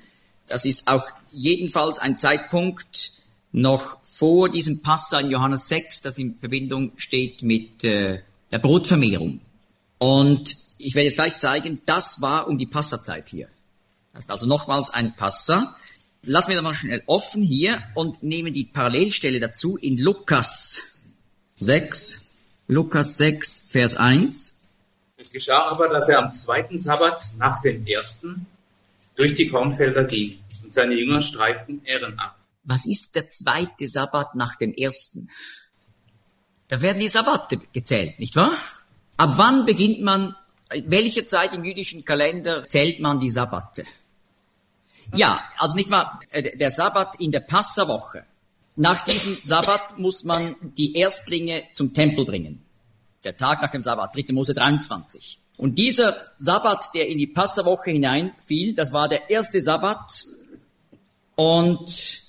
Das 0.47 0.65
ist 0.65 0.89
auch 0.89 1.05
jedenfalls 1.31 1.99
ein 1.99 2.19
Zeitpunkt 2.19 3.13
noch 3.53 4.03
vor 4.03 4.49
diesem 4.49 4.81
Passa 4.81 5.21
in 5.21 5.31
Johannes 5.31 5.69
6, 5.69 6.03
das 6.03 6.19
in 6.19 6.37
Verbindung 6.37 6.93
steht 6.97 7.43
mit 7.43 7.85
äh, 7.85 8.21
der 8.51 8.59
Brotvermehrung. 8.59 9.41
Und 9.99 10.57
ich 10.79 10.95
werde 10.95 11.07
jetzt 11.07 11.17
gleich 11.17 11.37
zeigen, 11.37 11.83
das 11.87 12.21
war 12.21 12.49
um 12.49 12.59
die 12.59 12.67
Passazeit 12.67 13.29
hier. 13.29 13.49
Das 14.13 14.25
ist 14.25 14.31
also 14.31 14.47
nochmals 14.47 14.91
ein 14.91 15.15
Passa. 15.15 15.77
Lassen 16.23 16.49
wir 16.49 16.57
das 16.57 16.65
mal 16.65 16.75
schnell 16.75 17.03
offen 17.07 17.43
hier 17.43 17.83
und 17.95 18.23
nehmen 18.23 18.53
die 18.53 18.65
Parallelstelle 18.65 19.41
dazu 19.41 19.77
in 19.77 19.99
Lukas 19.99 20.99
6. 21.59 22.31
Lukas 22.69 23.17
6, 23.17 23.69
Vers 23.71 23.97
1. 23.97 24.67
Es 25.17 25.31
geschah 25.31 25.69
aber, 25.69 25.89
dass 25.89 26.09
er 26.09 26.19
am 26.19 26.33
zweiten 26.33 26.79
Sabbat 26.79 27.21
nach 27.39 27.61
dem 27.63 27.87
ersten 27.87 28.47
durch 29.17 29.35
die 29.35 29.49
Kornfelder 29.49 30.05
ging 30.05 30.39
und 30.65 30.73
seine 30.73 30.95
Jünger 30.95 31.21
streiften 31.21 31.85
Ehren 31.85 32.19
ab. 32.19 32.39
Was 32.65 32.87
ist 32.87 33.17
der 33.17 33.29
zweite 33.29 33.87
Sabbat 33.87 34.35
nach 34.35 34.57
dem 34.57 34.73
ersten? 34.73 35.29
Da 36.71 36.81
werden 36.81 37.01
die 37.01 37.09
Sabbate 37.09 37.59
gezählt, 37.73 38.21
nicht 38.21 38.37
wahr? 38.37 38.57
Ab 39.17 39.33
wann 39.35 39.65
beginnt 39.65 40.03
man, 40.03 40.37
welche 40.87 41.25
Zeit 41.25 41.53
im 41.53 41.65
jüdischen 41.65 42.05
Kalender 42.05 42.65
zählt 42.69 43.01
man 43.01 43.19
die 43.19 43.29
Sabbate? 43.29 43.83
Ja, 45.17 45.43
also 45.59 45.75
nicht 45.75 45.91
wahr, 45.91 46.21
äh, 46.31 46.57
der 46.57 46.71
Sabbat 46.71 47.19
in 47.19 47.33
der 47.33 47.41
Passawoche. 47.41 48.25
Nach 48.77 49.05
diesem 49.05 49.37
Sabbat 49.43 49.99
muss 49.99 50.23
man 50.23 50.55
die 50.61 50.95
Erstlinge 50.95 51.65
zum 51.73 51.93
Tempel 51.93 52.25
bringen. 52.25 52.65
Der 53.25 53.37
Tag 53.37 53.63
nach 53.63 53.73
dem 53.73 53.83
Sabbat, 53.83 54.15
3. 54.15 54.33
Mose 54.33 54.55
23. 54.55 55.41
Und 55.57 55.77
dieser 55.77 56.17
Sabbat, 56.37 56.95
der 56.95 57.09
in 57.09 57.19
die 57.19 57.27
Passawoche 57.27 57.91
hineinfiel, 57.91 58.77
das 58.77 58.93
war 58.93 59.09
der 59.09 59.29
erste 59.29 59.61
Sabbat 59.61 60.25
und 61.35 62.23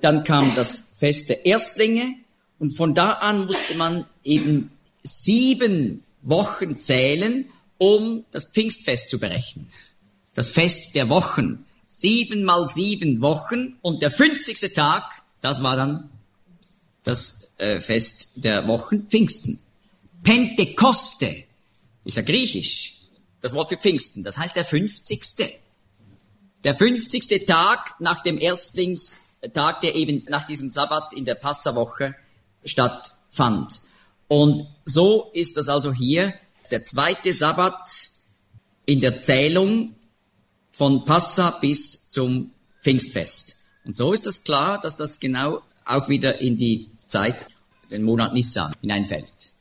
dann 0.00 0.22
kam 0.22 0.54
das 0.54 0.92
Fest 0.96 1.30
der 1.30 1.44
Erstlinge 1.44 2.14
und 2.58 2.70
von 2.70 2.94
da 2.94 3.12
an 3.12 3.46
musste 3.46 3.74
man 3.74 4.04
eben 4.24 4.70
sieben 5.02 6.02
Wochen 6.22 6.78
zählen, 6.78 7.48
um 7.78 8.24
das 8.30 8.46
Pfingstfest 8.46 9.08
zu 9.08 9.18
berechnen. 9.18 9.68
Das 10.34 10.50
Fest 10.50 10.94
der 10.94 11.08
Wochen. 11.08 11.64
Sieben 11.86 12.44
mal 12.44 12.66
sieben 12.66 13.22
Wochen 13.22 13.78
und 13.80 14.02
der 14.02 14.10
50. 14.10 14.74
Tag, 14.74 15.22
das 15.40 15.62
war 15.62 15.76
dann 15.76 16.10
das 17.02 17.50
äh, 17.56 17.80
Fest 17.80 18.32
der 18.36 18.68
Wochen 18.68 19.06
Pfingsten. 19.08 19.58
Pentekoste 20.22 21.44
ist 22.04 22.16
ja 22.16 22.22
griechisch, 22.22 22.98
das 23.40 23.54
Wort 23.54 23.70
für 23.70 23.78
Pfingsten, 23.78 24.22
das 24.22 24.36
heißt 24.36 24.56
der 24.56 24.66
50. 24.66 25.58
Der 26.64 26.74
50. 26.74 27.46
Tag 27.46 27.94
nach 28.00 28.20
dem 28.20 28.38
Erstlingstag, 28.38 29.80
der 29.80 29.94
eben 29.94 30.24
nach 30.28 30.44
diesem 30.44 30.70
Sabbat 30.70 31.14
in 31.14 31.24
der 31.24 31.36
Passawoche 31.36 32.14
stattfand. 32.68 33.80
Und 34.28 34.66
so 34.84 35.30
ist 35.32 35.56
das 35.56 35.68
also 35.68 35.92
hier 35.92 36.34
der 36.70 36.84
zweite 36.84 37.32
Sabbat 37.32 37.88
in 38.86 39.00
der 39.00 39.20
Zählung 39.20 39.94
von 40.70 41.04
Passa 41.04 41.50
bis 41.50 42.10
zum 42.10 42.52
Pfingstfest. 42.82 43.56
Und 43.84 43.96
so 43.96 44.12
ist 44.12 44.26
das 44.26 44.44
klar, 44.44 44.80
dass 44.80 44.96
das 44.96 45.18
genau 45.18 45.62
auch 45.84 46.08
wieder 46.08 46.40
in 46.40 46.56
die 46.56 46.88
Zeit, 47.06 47.36
den 47.90 48.02
Monat 48.02 48.34
Nissan 48.34 48.72
hineinfällt. 48.80 49.52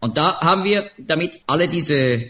Und 0.00 0.18
da 0.18 0.40
haben 0.40 0.64
wir 0.64 0.90
damit 0.98 1.40
alle 1.46 1.68
diese 1.68 2.22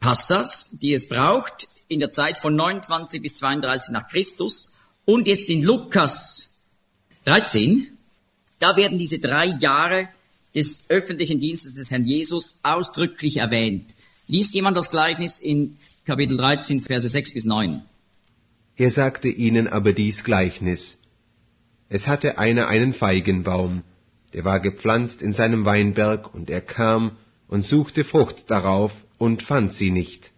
Passas, 0.00 0.78
die 0.78 0.92
es 0.92 1.08
braucht, 1.08 1.68
in 1.88 2.00
der 2.00 2.12
Zeit 2.12 2.38
von 2.38 2.54
29 2.54 3.22
bis 3.22 3.34
32 3.36 3.92
nach 3.92 4.08
Christus 4.08 4.76
und 5.04 5.26
jetzt 5.26 5.48
in 5.48 5.62
Lukas 5.62 6.68
13, 7.24 7.95
da 8.58 8.76
werden 8.76 8.98
diese 8.98 9.18
drei 9.18 9.46
Jahre 9.46 10.08
des 10.54 10.88
öffentlichen 10.88 11.40
Dienstes 11.40 11.74
des 11.74 11.90
Herrn 11.90 12.04
Jesus 12.04 12.60
ausdrücklich 12.62 13.36
erwähnt. 13.38 13.94
Liest 14.26 14.54
jemand 14.54 14.76
das 14.76 14.90
Gleichnis 14.90 15.38
in 15.38 15.76
Kapitel 16.04 16.36
13, 16.36 16.80
Verse 16.80 17.08
6 17.08 17.34
bis 17.34 17.44
9? 17.44 17.82
Er 18.76 18.90
sagte 18.90 19.28
ihnen 19.28 19.68
aber 19.68 19.92
dies 19.92 20.24
Gleichnis. 20.24 20.96
Es 21.88 22.06
hatte 22.06 22.38
einer 22.38 22.68
einen 22.68 22.92
Feigenbaum, 22.94 23.82
der 24.32 24.44
war 24.44 24.60
gepflanzt 24.60 25.22
in 25.22 25.32
seinem 25.32 25.64
Weinberg, 25.64 26.34
und 26.34 26.50
er 26.50 26.60
kam 26.60 27.12
und 27.48 27.64
suchte 27.64 28.04
Frucht 28.04 28.50
darauf 28.50 28.92
und 29.18 29.42
fand 29.42 29.72
sie 29.72 29.90
nicht. 29.90 30.32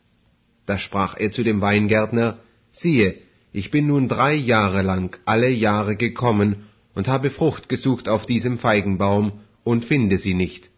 Da 0.67 0.79
sprach 0.79 1.17
er 1.19 1.33
zu 1.33 1.43
dem 1.43 1.61
Weingärtner, 1.61 2.39
siehe, 2.71 3.15
ich 3.53 3.71
bin 3.71 3.87
nun 3.87 4.09
drei 4.09 4.35
Jahre 4.35 4.83
lang 4.83 5.19
alle 5.25 5.49
Jahre 5.49 5.97
gekommen 5.97 6.69
und 6.99 7.07
habe 7.07 7.31
Frucht 7.31 7.69
gesucht 7.69 8.09
auf 8.09 8.27
diesem 8.27 8.59
Feigenbaum 8.59 9.27
und 9.63 9.85
finde 9.85 10.19
sie 10.19 10.35
nicht. 10.35 10.69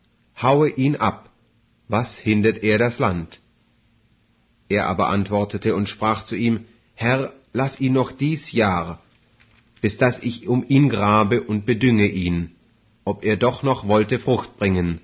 Haue 0.40 0.68
ihn 0.68 0.96
ab. 0.96 1.30
Was 1.88 2.18
hindert 2.18 2.62
er 2.62 2.76
das 2.76 2.98
Land? 2.98 3.40
Er 4.68 4.86
aber 4.86 5.08
antwortete 5.08 5.74
und 5.74 5.88
sprach 5.88 6.24
zu 6.24 6.36
ihm, 6.36 6.66
Herr, 6.94 7.32
lass 7.54 7.80
ihn 7.80 7.94
noch 7.94 8.12
dies 8.12 8.52
Jahr, 8.52 9.02
bis 9.80 9.96
dass 9.96 10.18
ich 10.18 10.46
um 10.46 10.62
ihn 10.68 10.90
grabe 10.90 11.40
und 11.40 11.64
bedünge 11.64 12.08
ihn, 12.08 12.54
ob 13.06 13.24
er 13.24 13.38
doch 13.38 13.62
noch 13.62 13.88
wollte 13.88 14.18
Frucht 14.18 14.58
bringen. 14.58 15.00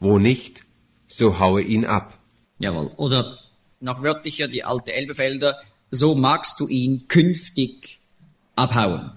Wo 0.00 0.18
nicht, 0.18 0.64
so 1.08 1.38
haue 1.38 1.60
ihn 1.60 1.84
ab. 1.84 2.18
Jawohl. 2.58 2.90
Oder 2.96 3.36
noch 3.80 4.02
wörtlicher 4.02 4.48
die 4.48 4.64
alte 4.64 4.94
Elbefelder, 4.94 5.58
so 5.90 6.14
magst 6.14 6.58
du 6.58 6.68
ihn 6.68 7.06
künftig 7.06 8.00
abhauen. 8.56 9.12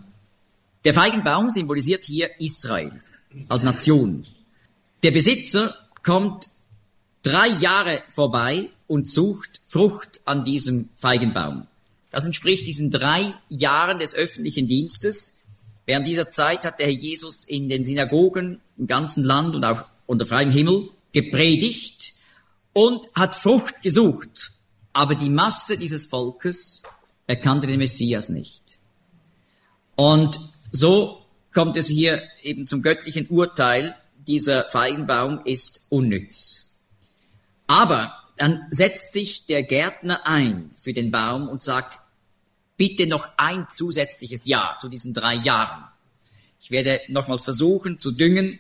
Der 0.88 0.94
Feigenbaum 0.94 1.52
symbolisiert 1.52 2.06
hier 2.06 2.30
Israel 2.40 2.94
als 3.50 3.62
Nation. 3.62 4.26
Der 5.04 5.12
Besitzer 5.12 5.76
kommt 6.02 6.48
drei 7.24 7.50
Jahre 7.60 8.02
vorbei 8.08 8.70
und 8.88 9.06
sucht 9.06 9.60
Frucht 9.66 10.22
an 10.24 10.46
diesem 10.46 10.88
Feigenbaum. 10.96 11.68
Das 12.10 12.24
entspricht 12.24 12.66
diesen 12.66 12.90
drei 12.90 13.26
Jahren 13.50 14.00
des 14.00 14.16
öffentlichen 14.16 14.70
Dienstes. 14.70 15.44
Während 15.86 16.08
dieser 16.08 16.30
Zeit 16.30 16.64
hat 16.64 16.80
der 16.80 16.86
Herr 16.86 16.94
Jesus 16.94 17.44
in 17.44 17.68
den 17.68 17.84
Synagogen 17.84 18.62
im 18.78 18.88
ganzen 18.88 19.26
Land 19.26 19.56
und 19.56 19.66
auch 19.66 19.84
unter 20.06 20.26
freiem 20.26 20.52
Himmel 20.52 20.90
gepredigt 21.12 22.14
und 22.72 23.10
hat 23.14 23.36
Frucht 23.36 23.82
gesucht. 23.82 24.54
Aber 24.94 25.16
die 25.16 25.30
Masse 25.30 25.78
dieses 25.78 26.06
Volkes 26.06 26.84
erkannte 27.28 27.68
den 27.68 27.80
Messias 27.80 28.30
nicht. 28.30 28.80
Und 29.98 30.40
so 30.72 31.26
kommt 31.54 31.78
es 31.78 31.88
hier 31.88 32.22
eben 32.44 32.68
zum 32.68 32.82
göttlichen 32.82 33.28
Urteil, 33.28 33.96
dieser 34.28 34.64
Feigenbaum 34.66 35.42
ist 35.46 35.88
unnütz. 35.90 36.82
Aber 37.66 38.14
dann 38.38 38.66
setzt 38.70 39.14
sich 39.14 39.46
der 39.46 39.64
Gärtner 39.64 40.28
ein 40.28 40.72
für 40.78 40.94
den 40.94 41.12
Baum 41.12 41.48
und 41.48 41.64
sagt, 41.64 42.00
bitte 42.78 43.08
noch 43.08 43.30
ein 43.38 43.68
zusätzliches 43.70 44.46
Jahr 44.46 44.78
zu 44.78 44.90
diesen 44.90 45.14
drei 45.14 45.36
Jahren. 45.36 45.84
Ich 46.60 46.72
werde 46.72 47.00
nochmals 47.08 47.42
versuchen 47.42 48.00
zu 48.00 48.12
düngen, 48.12 48.60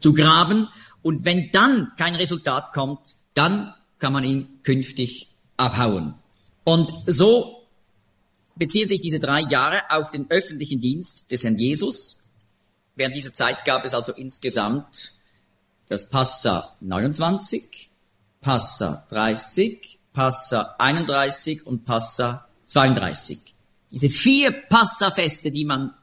zu 0.00 0.14
graben 0.14 0.68
und 1.02 1.24
wenn 1.24 1.50
dann 1.52 1.92
kein 1.96 2.14
Resultat 2.14 2.72
kommt, 2.72 3.00
dann 3.34 3.74
kann 3.98 4.12
man 4.12 4.24
ihn 4.24 4.60
künftig 4.62 5.28
abhauen. 5.56 6.14
Und 6.64 6.92
so 7.06 7.57
beziehen 8.58 8.88
sich 8.88 9.00
diese 9.00 9.20
drei 9.20 9.40
Jahre 9.40 9.90
auf 9.90 10.10
den 10.10 10.30
öffentlichen 10.30 10.80
Dienst 10.80 11.30
des 11.30 11.44
Herrn 11.44 11.58
Jesus. 11.58 12.30
Während 12.96 13.14
dieser 13.14 13.34
Zeit 13.34 13.64
gab 13.64 13.84
es 13.84 13.94
also 13.94 14.12
insgesamt 14.12 15.14
das 15.86 16.10
Passa 16.10 16.76
29, 16.80 17.90
Passa 18.40 19.06
30, 19.10 20.00
Passa 20.12 20.74
31 20.78 21.66
und 21.66 21.84
Passa 21.84 22.48
32. 22.64 23.38
Diese 23.90 24.10
vier 24.10 24.52
Passafeste, 24.52 25.50
die 25.50 25.64
man 25.64 25.94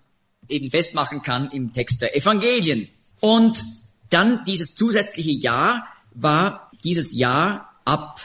eben 0.48 0.72
festmachen 0.72 1.22
kann 1.22 1.52
im 1.52 1.74
Text 1.74 2.02
der 2.02 2.16
Evangelien. 2.16 2.88
Und 3.20 3.64
dann 4.10 4.44
dieses 4.46 4.76
zusätzliche 4.76 5.32
Jahr 5.32 5.88
war 6.14 6.70
dieses 6.84 7.14
Jahr 7.14 7.76
ab 7.84 8.22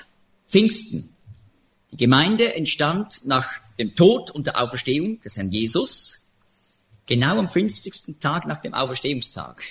Pfingsten. 0.48 1.14
Die 1.92 1.96
Gemeinde 1.96 2.54
entstand 2.54 3.26
nach 3.26 3.48
dem 3.78 3.96
Tod 3.96 4.30
und 4.30 4.46
der 4.46 4.62
Auferstehung 4.62 5.20
des 5.22 5.36
Herrn 5.36 5.50
Jesus, 5.50 6.30
genau 7.06 7.38
am 7.38 7.50
50. 7.50 8.20
Tag 8.20 8.46
nach 8.46 8.60
dem 8.60 8.74
Auferstehungstag, 8.74 9.62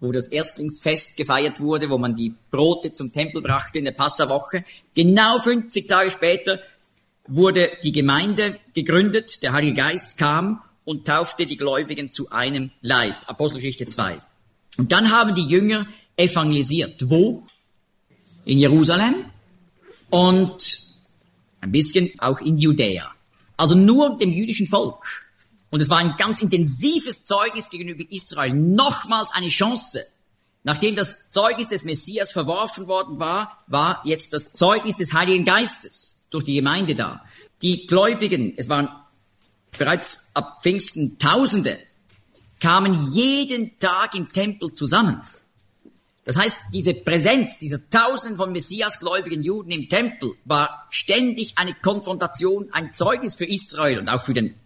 wo 0.00 0.12
das 0.12 0.28
Erstlingsfest 0.28 1.16
gefeiert 1.18 1.60
wurde, 1.60 1.90
wo 1.90 1.98
man 1.98 2.16
die 2.16 2.34
Brote 2.50 2.92
zum 2.94 3.12
Tempel 3.12 3.42
brachte 3.42 3.78
in 3.78 3.84
der 3.84 3.92
Passawoche. 3.92 4.64
Genau 4.94 5.38
50 5.38 5.86
Tage 5.86 6.10
später 6.10 6.58
wurde 7.26 7.70
die 7.82 7.92
Gemeinde 7.92 8.58
gegründet, 8.72 9.42
der 9.42 9.52
Heilige 9.52 9.74
Geist 9.74 10.16
kam 10.16 10.62
und 10.86 11.06
taufte 11.06 11.44
die 11.44 11.58
Gläubigen 11.58 12.10
zu 12.10 12.30
einem 12.30 12.70
Leib. 12.80 13.14
Apostelgeschichte 13.26 13.86
2. 13.86 14.16
Und 14.78 14.92
dann 14.92 15.10
haben 15.10 15.34
die 15.34 15.46
Jünger 15.46 15.86
evangelisiert. 16.16 17.10
Wo? 17.10 17.42
In 18.44 18.58
Jerusalem 18.58 19.26
und 20.08 20.85
ein 21.66 21.72
bisschen 21.72 22.10
auch 22.18 22.40
in 22.40 22.56
Judäa. 22.56 23.12
Also 23.56 23.74
nur 23.74 24.18
dem 24.18 24.32
jüdischen 24.32 24.66
Volk. 24.66 25.26
Und 25.70 25.80
es 25.80 25.90
war 25.90 25.98
ein 25.98 26.14
ganz 26.16 26.40
intensives 26.40 27.24
Zeugnis 27.24 27.70
gegenüber 27.70 28.04
Israel. 28.10 28.54
Nochmals 28.54 29.32
eine 29.32 29.48
Chance. 29.48 30.04
Nachdem 30.62 30.96
das 30.96 31.28
Zeugnis 31.28 31.68
des 31.68 31.84
Messias 31.84 32.32
verworfen 32.32 32.88
worden 32.88 33.18
war, 33.18 33.62
war 33.66 34.00
jetzt 34.04 34.32
das 34.32 34.52
Zeugnis 34.52 34.96
des 34.96 35.12
Heiligen 35.12 35.44
Geistes 35.44 36.26
durch 36.30 36.44
die 36.44 36.54
Gemeinde 36.54 36.94
da. 36.94 37.24
Die 37.62 37.86
Gläubigen, 37.86 38.54
es 38.56 38.68
waren 38.68 38.88
bereits 39.78 40.30
ab 40.34 40.60
Pfingsten 40.62 41.18
Tausende, 41.18 41.78
kamen 42.60 43.12
jeden 43.12 43.78
Tag 43.78 44.14
im 44.14 44.32
Tempel 44.32 44.72
zusammen. 44.72 45.20
Das 46.26 46.36
heißt, 46.36 46.56
diese 46.72 46.92
Präsenz 46.92 47.60
dieser 47.60 47.88
Tausenden 47.88 48.36
von 48.36 48.50
Messiasgläubigen 48.50 49.44
Juden 49.44 49.70
im 49.70 49.88
Tempel 49.88 50.32
war 50.44 50.88
ständig 50.90 51.56
eine 51.56 51.72
Konfrontation, 51.72 52.68
ein 52.72 52.90
Zeugnis 52.92 53.36
für 53.36 53.44
Israel 53.44 54.00
und 54.00 54.08
auch 54.08 54.20
für 54.20 54.34
den 54.34 54.56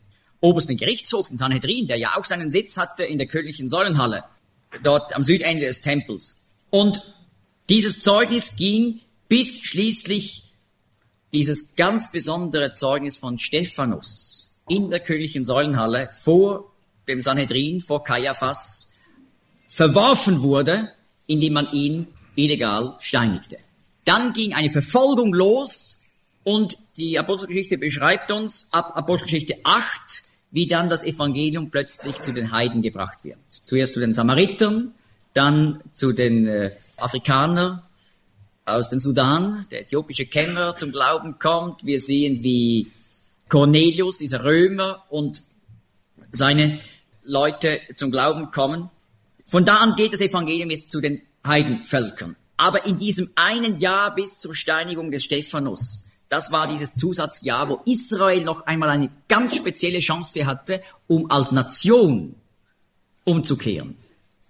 obersten 0.41 0.79
Gerichtshof, 0.79 1.29
den 1.29 1.37
Sanhedrin, 1.37 1.87
der 1.87 1.99
ja 1.99 2.17
auch 2.17 2.25
seinen 2.25 2.51
Sitz 2.51 2.79
hatte 2.79 3.05
in 3.05 3.19
der 3.19 3.27
königlichen 3.27 3.69
Säulenhalle, 3.69 4.25
dort 4.83 5.15
am 5.15 5.23
Südende 5.23 5.67
des 5.67 5.83
Tempels. 5.83 6.47
Und 6.71 7.03
dieses 7.69 8.01
Zeugnis 8.01 8.57
ging 8.57 9.03
bis 9.29 9.61
schließlich 9.61 10.55
dieses 11.35 11.77
ganz 11.77 12.11
besondere 12.11 12.73
Zeugnis 12.73 13.19
von 13.19 13.39
Stephanus 13.39 14.63
in 14.67 14.89
der 14.89 15.01
königlichen 15.01 15.45
Säulenhalle 15.45 16.09
vor 16.11 16.73
dem 17.07 17.21
Sanhedrin, 17.21 17.83
vor 17.83 18.03
Kaiaphas, 18.03 18.99
verworfen 19.69 20.43
wurde 20.43 20.91
indem 21.31 21.53
man 21.53 21.73
ihn 21.73 22.09
illegal 22.35 22.97
steinigte. 22.99 23.59
Dann 24.05 24.33
ging 24.33 24.53
eine 24.53 24.71
Verfolgung 24.71 25.33
los 25.33 26.03
und 26.43 26.77
die 26.97 27.19
Apostelgeschichte 27.19 27.79
beschreibt 27.79 28.33
uns 28.33 28.73
ab 28.73 28.97
Apostelgeschichte 28.97 29.55
8, 29.63 30.01
wie 30.51 30.67
dann 30.67 30.89
das 30.89 31.05
Evangelium 31.05 31.71
plötzlich 31.71 32.21
zu 32.21 32.33
den 32.33 32.51
Heiden 32.51 32.83
gebracht 32.83 33.19
wird. 33.23 33.39
Zuerst 33.49 33.95
zu 33.95 34.01
den 34.01 34.13
Samaritern, 34.13 34.93
dann 35.33 35.83
zu 35.93 36.13
den 36.13 36.49
äh, 36.49 36.73
Afrikanern 36.97 37.83
aus 38.65 38.89
dem 38.89 38.99
Sudan, 38.99 39.65
der 39.71 39.83
äthiopische 39.83 40.27
Kämmerer 40.27 40.75
zum 40.75 40.91
Glauben 40.91 41.39
kommt. 41.39 41.85
Wir 41.85 42.01
sehen, 42.01 42.43
wie 42.43 42.89
Cornelius, 43.49 44.19
dieser 44.19 44.45
Römer 44.45 45.05
und 45.09 45.43
seine 46.33 46.81
Leute 47.23 47.81
zum 47.95 48.11
Glauben 48.11 48.51
kommen. 48.51 48.91
Von 49.51 49.65
da 49.65 49.79
an 49.79 49.97
geht 49.97 50.13
das 50.13 50.21
Evangelium 50.21 50.71
jetzt 50.71 50.93
zu 50.93 51.01
den 51.01 51.23
Heidenvölkern. 51.45 52.37
Aber 52.57 52.87
in 52.87 52.99
diesem 52.99 53.31
einen 53.35 53.81
Jahr 53.81 54.15
bis 54.15 54.39
zur 54.39 54.55
Steinigung 54.55 55.11
des 55.11 55.25
Stephanus, 55.25 56.13
das 56.29 56.53
war 56.53 56.69
dieses 56.69 56.95
Zusatzjahr, 56.95 57.69
wo 57.69 57.81
Israel 57.85 58.45
noch 58.45 58.67
einmal 58.67 58.91
eine 58.91 59.11
ganz 59.27 59.57
spezielle 59.57 59.99
Chance 59.99 60.47
hatte, 60.47 60.81
um 61.09 61.29
als 61.33 61.51
Nation 61.51 62.37
umzukehren. 63.25 63.97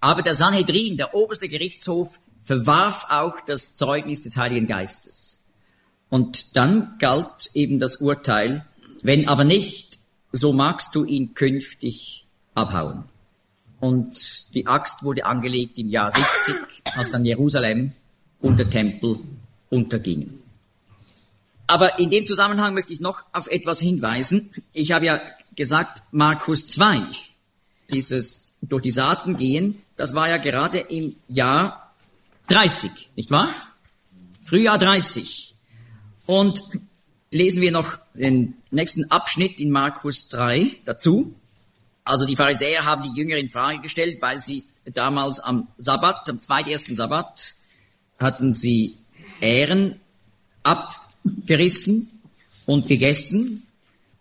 Aber 0.01 0.21
der 0.21 0.35
Sanhedrin, 0.35 0.97
der 0.97 1.15
oberste 1.15 1.49
Gerichtshof, 1.49 2.19
verwarf 2.43 3.07
auch 3.09 3.41
das 3.41 3.73
Zeugnis 3.73 4.21
des 4.21 4.37
Heiligen 4.37 4.67
Geistes. 4.67 5.45
Und 6.09 6.55
dann 6.55 6.97
galt 6.99 7.49
eben 7.55 7.79
das 7.79 7.95
Urteil, 7.95 8.67
wenn 9.01 9.27
aber 9.27 9.45
nicht, 9.45 9.97
so 10.31 10.53
magst 10.53 10.93
du 10.93 11.05
ihn 11.05 11.33
künftig 11.33 12.27
abhauen. 12.53 13.05
Und 13.81 14.53
die 14.55 14.67
Axt 14.67 15.03
wurde 15.03 15.25
angelegt 15.25 15.77
im 15.77 15.89
Jahr 15.89 16.09
70, 16.09 16.55
als 16.95 17.11
dann 17.11 17.25
Jerusalem 17.25 17.91
und 18.39 18.57
der 18.57 18.69
Tempel 18.69 19.19
untergingen. 19.69 20.39
Aber 21.67 21.99
in 21.99 22.09
dem 22.09 22.25
Zusammenhang 22.25 22.73
möchte 22.73 22.93
ich 22.93 22.99
noch 22.99 23.23
auf 23.33 23.47
etwas 23.47 23.79
hinweisen. 23.79 24.51
Ich 24.71 24.91
habe 24.91 25.05
ja 25.05 25.21
gesagt, 25.55 26.03
Markus 26.11 26.67
2, 26.67 27.01
dieses 27.91 28.57
durch 28.61 28.83
die 28.83 28.91
Saaten 28.91 29.35
gehen, 29.35 29.81
das 29.97 30.13
war 30.13 30.29
ja 30.29 30.37
gerade 30.37 30.79
im 30.79 31.15
Jahr 31.27 31.93
30, 32.49 33.09
nicht 33.15 33.31
wahr? 33.31 33.53
Frühjahr 34.43 34.77
30. 34.77 35.55
Und 36.25 36.61
lesen 37.31 37.61
wir 37.61 37.71
noch 37.71 37.97
den 38.13 38.55
nächsten 38.69 39.09
Abschnitt 39.09 39.59
in 39.59 39.71
Markus 39.71 40.27
3 40.29 40.71
dazu. 40.85 41.33
Also 42.03 42.25
die 42.25 42.35
Pharisäer 42.35 42.85
haben 42.85 43.03
die 43.03 43.15
Jünger 43.19 43.37
in 43.37 43.49
Frage 43.49 43.79
gestellt, 43.79 44.17
weil 44.21 44.41
sie 44.41 44.63
damals 44.85 45.39
am 45.39 45.67
Sabbat, 45.77 46.29
am 46.29 46.39
zweitersten 46.39 46.95
Sabbat, 46.95 47.53
hatten 48.17 48.53
sie 48.53 48.97
Ähren 49.39 49.99
abgerissen 50.63 52.21
und 52.65 52.87
gegessen. 52.87 53.67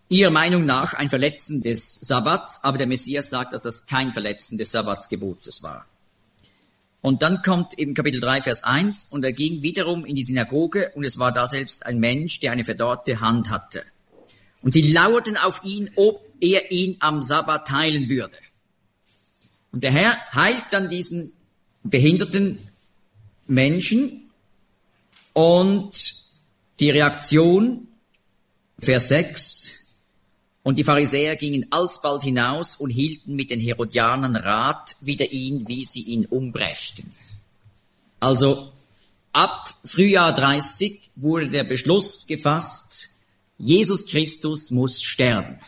Ihrer 0.09 0.31
Meinung 0.31 0.64
nach 0.64 0.95
ein 0.95 1.09
Verletzen 1.09 1.62
des 1.62 1.95
Sabbats, 1.95 2.64
aber 2.64 2.79
der 2.79 2.87
Messias 2.87 3.31
sagt, 3.31 3.53
dass 3.53 3.62
das 3.62 3.87
kein 3.87 4.12
Verletzen 4.12 4.59
des 4.59 4.73
Sabbatsgebotes 4.73 5.62
war. 5.62 5.87
Und 7.03 7.23
dann 7.23 7.43
kommt 7.43 7.79
eben 7.79 7.95
Kapitel 7.95 8.21
3, 8.21 8.43
Vers 8.43 8.64
1, 8.64 9.07
und 9.07 9.25
er 9.25 9.33
ging 9.33 9.62
wiederum 9.62 10.05
in 10.05 10.16
die 10.16 10.25
Synagoge, 10.25 10.90
und 10.95 11.05
es 11.05 11.19
war 11.19 11.33
da 11.33 11.47
selbst 11.47 11.87
ein 11.87 11.99
Mensch, 11.99 12.40
der 12.40 12.53
eine 12.53 12.64
verdorrte 12.64 13.21
Hand 13.21 13.51
hatte. 13.51 13.83
Und 14.62 14.73
sie 14.73 14.93
lauerten 14.93 15.37
auf 15.37 15.62
ihn, 15.64 15.90
ob 15.95 16.21
er 16.40 16.70
ihn 16.70 16.96
am 17.00 17.22
Sabbat 17.22 17.70
heilen 17.70 18.09
würde. 18.09 18.37
Und 19.72 19.85
der 19.85 19.92
Herr 19.92 20.16
heilt 20.33 20.64
dann 20.70 20.88
diesen 20.88 21.33
behinderten 21.83 22.59
Menschen, 23.46 24.31
und 25.33 26.14
die 26.79 26.90
Reaktion, 26.90 27.88
Vers 28.79 29.09
6, 29.09 29.94
und 30.62 30.76
die 30.76 30.85
Pharisäer 30.85 31.37
gingen 31.37 31.66
alsbald 31.70 32.22
hinaus 32.22 32.76
und 32.76 32.90
hielten 32.90 33.35
mit 33.35 33.50
den 33.50 33.61
Herodianern 33.61 34.37
Rat 34.37 34.96
wider 35.00 35.31
ihn, 35.33 35.66
wie 35.68 35.85
sie 35.85 36.03
ihn 36.03 36.26
umbrächten. 36.26 37.11
Also 38.18 38.72
ab 39.33 39.74
Frühjahr 39.85 40.35
30 40.35 41.11
wurde 41.16 41.48
der 41.48 41.64
Beschluss 41.64 42.26
gefasst, 42.26 43.11
Jesus 43.57 44.07
Christus 44.07 44.70
muss 44.70 45.03
sterben. 45.03 45.59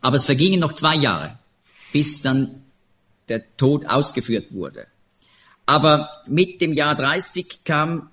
Aber 0.00 0.16
es 0.16 0.24
vergingen 0.24 0.60
noch 0.60 0.74
zwei 0.74 0.96
Jahre, 0.96 1.38
bis 1.92 2.22
dann 2.22 2.62
der 3.28 3.56
Tod 3.56 3.86
ausgeführt 3.86 4.52
wurde. 4.52 4.86
Aber 5.66 6.10
mit 6.26 6.60
dem 6.60 6.72
Jahr 6.72 6.94
30 6.94 7.64
kam 7.64 8.10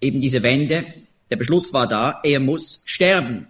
eben 0.00 0.20
diese 0.20 0.42
Wende, 0.42 0.84
der 1.30 1.36
Beschluss 1.36 1.72
war 1.72 1.86
da, 1.86 2.20
er 2.22 2.40
muss 2.40 2.82
sterben. 2.84 3.48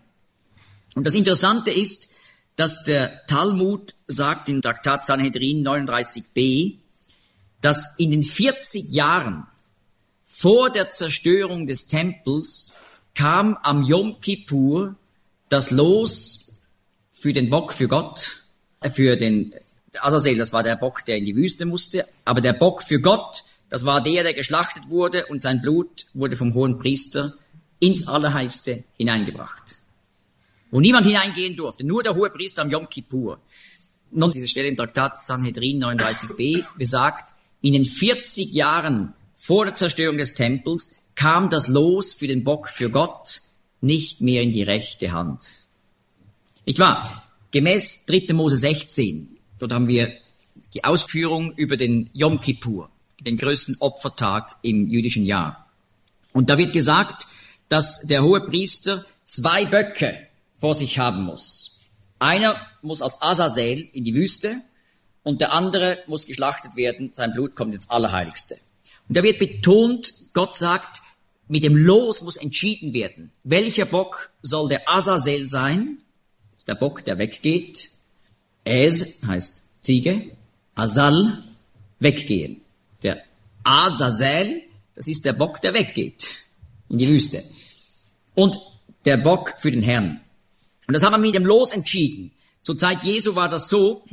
Und 0.94 1.06
das 1.06 1.14
Interessante 1.14 1.70
ist, 1.70 2.14
dass 2.56 2.84
der 2.84 3.26
Talmud 3.26 3.94
sagt 4.06 4.48
in 4.48 4.62
Traktat 4.62 5.04
Sanhedrin 5.04 5.66
39b, 5.66 6.76
dass 7.60 7.96
in 7.98 8.10
den 8.10 8.22
40 8.22 8.90
Jahren 8.90 9.46
vor 10.24 10.70
der 10.70 10.90
Zerstörung 10.90 11.66
des 11.66 11.86
Tempels 11.86 12.74
kam 13.14 13.56
am 13.62 13.82
Yom 13.82 14.20
Kippur 14.20 14.96
das 15.48 15.70
Los 15.70 16.55
für 17.18 17.32
den 17.32 17.50
Bock 17.50 17.72
für 17.72 17.88
Gott, 17.88 18.44
äh, 18.80 18.90
für 18.90 19.16
den 19.16 19.54
Azazel, 20.00 20.36
das 20.36 20.52
war 20.52 20.62
der 20.62 20.76
Bock, 20.76 21.04
der 21.04 21.16
in 21.16 21.24
die 21.24 21.36
Wüste 21.36 21.64
musste, 21.64 22.06
aber 22.24 22.40
der 22.40 22.52
Bock 22.52 22.82
für 22.82 23.00
Gott, 23.00 23.44
das 23.70 23.84
war 23.84 24.02
der, 24.02 24.22
der 24.22 24.34
geschlachtet 24.34 24.90
wurde 24.90 25.26
und 25.26 25.42
sein 25.42 25.60
Blut 25.60 26.06
wurde 26.14 26.36
vom 26.36 26.54
hohen 26.54 26.78
Priester 26.78 27.34
ins 27.80 28.06
Allerheiligste 28.06 28.84
hineingebracht 28.96 29.80
wo 30.70 30.80
niemand 30.80 31.06
hineingehen 31.06 31.56
durfte, 31.56 31.84
nur 31.84 32.02
der 32.02 32.14
hohe 32.14 32.30
Priester 32.30 32.62
am 32.62 32.70
Yom 32.70 32.88
Kippur. 32.88 33.40
Nun, 34.10 34.32
diese 34.32 34.48
Stelle 34.48 34.68
im 34.68 34.76
Traktat 34.76 35.18
Sanhedrin 35.18 35.82
39b 35.82 36.64
besagt, 36.76 37.34
in 37.60 37.72
den 37.72 37.84
40 37.84 38.52
Jahren 38.52 39.14
vor 39.34 39.64
der 39.64 39.74
Zerstörung 39.74 40.18
des 40.18 40.34
Tempels 40.34 41.06
kam 41.14 41.50
das 41.50 41.68
Los 41.68 42.12
für 42.12 42.26
den 42.26 42.44
Bock 42.44 42.68
für 42.68 42.90
Gott 42.90 43.40
nicht 43.80 44.20
mehr 44.20 44.42
in 44.42 44.52
die 44.52 44.62
rechte 44.62 45.12
Hand. 45.12 45.65
Nicht 46.66 46.80
wahr? 46.80 47.22
Gemäß 47.52 48.06
3. 48.06 48.34
Mose 48.34 48.56
16, 48.56 49.38
dort 49.60 49.72
haben 49.72 49.86
wir 49.86 50.12
die 50.74 50.82
Ausführung 50.82 51.52
über 51.52 51.76
den 51.76 52.10
Yom 52.12 52.40
Kippur, 52.40 52.90
den 53.20 53.38
größten 53.38 53.76
Opfertag 53.78 54.56
im 54.62 54.88
jüdischen 54.88 55.24
Jahr. 55.24 55.70
Und 56.32 56.50
da 56.50 56.58
wird 56.58 56.72
gesagt, 56.72 57.28
dass 57.68 58.00
der 58.08 58.24
hohe 58.24 58.40
Priester 58.40 59.06
zwei 59.24 59.64
Böcke 59.64 60.26
vor 60.58 60.74
sich 60.74 60.98
haben 60.98 61.22
muss. 61.22 61.82
Einer 62.18 62.60
muss 62.82 63.00
als 63.00 63.22
Azazel 63.22 63.88
in 63.92 64.02
die 64.02 64.14
Wüste 64.14 64.60
und 65.22 65.40
der 65.40 65.52
andere 65.52 66.00
muss 66.08 66.26
geschlachtet 66.26 66.74
werden, 66.74 67.10
sein 67.12 67.32
Blut 67.32 67.54
kommt 67.54 67.74
ins 67.74 67.90
Allerheiligste. 67.90 68.56
Und 69.08 69.16
da 69.16 69.22
wird 69.22 69.38
betont, 69.38 70.12
Gott 70.32 70.56
sagt, 70.56 71.00
mit 71.46 71.62
dem 71.62 71.76
Los 71.76 72.22
muss 72.22 72.36
entschieden 72.36 72.92
werden. 72.92 73.30
Welcher 73.44 73.84
Bock 73.84 74.30
soll 74.42 74.68
der 74.68 74.90
Azazel 74.90 75.46
sein? 75.46 75.98
Ist 76.56 76.68
der 76.68 76.74
Bock, 76.74 77.04
der 77.04 77.18
weggeht. 77.18 77.90
Es 78.64 79.22
heißt 79.26 79.64
Ziege. 79.82 80.30
Azal, 80.74 81.44
weggehen. 81.98 82.62
Der 83.02 83.22
Azazel, 83.64 84.62
das 84.94 85.08
ist 85.08 85.24
der 85.24 85.32
Bock, 85.32 85.60
der 85.60 85.74
weggeht 85.74 86.28
in 86.88 86.98
die 86.98 87.08
Wüste. 87.08 87.42
Und 88.34 88.56
der 89.04 89.16
Bock 89.16 89.54
für 89.58 89.70
den 89.70 89.82
Herrn. 89.82 90.20
Und 90.86 90.94
das 90.94 91.02
haben 91.02 91.12
wir 91.12 91.18
mit 91.18 91.34
dem 91.34 91.46
Los 91.46 91.72
entschieden. 91.72 92.32
Zur 92.62 92.76
Zeit 92.76 93.02
Jesu 93.02 93.34
war 93.34 93.48
das 93.48 93.68
so, 93.68 94.04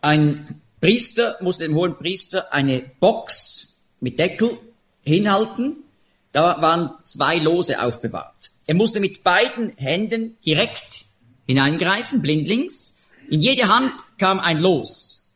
ein 0.00 0.60
Priester 0.80 1.36
musste 1.40 1.64
dem 1.64 1.74
hohen 1.74 1.96
Priester 1.96 2.52
eine 2.52 2.90
Box 3.00 3.80
mit 4.00 4.18
Deckel 4.18 4.58
hinhalten. 5.02 5.76
Da 6.32 6.60
waren 6.62 6.90
zwei 7.04 7.36
Lose 7.36 7.82
aufbewahrt. 7.82 8.52
Er 8.66 8.74
musste 8.74 9.00
mit 9.00 9.22
beiden 9.22 9.76
Händen 9.76 10.38
direkt 10.44 11.04
hineingreifen, 11.50 12.22
blindlings. 12.22 13.02
In 13.28 13.40
jede 13.40 13.68
Hand 13.68 13.92
kam 14.18 14.38
ein 14.40 14.60
Los. 14.60 15.34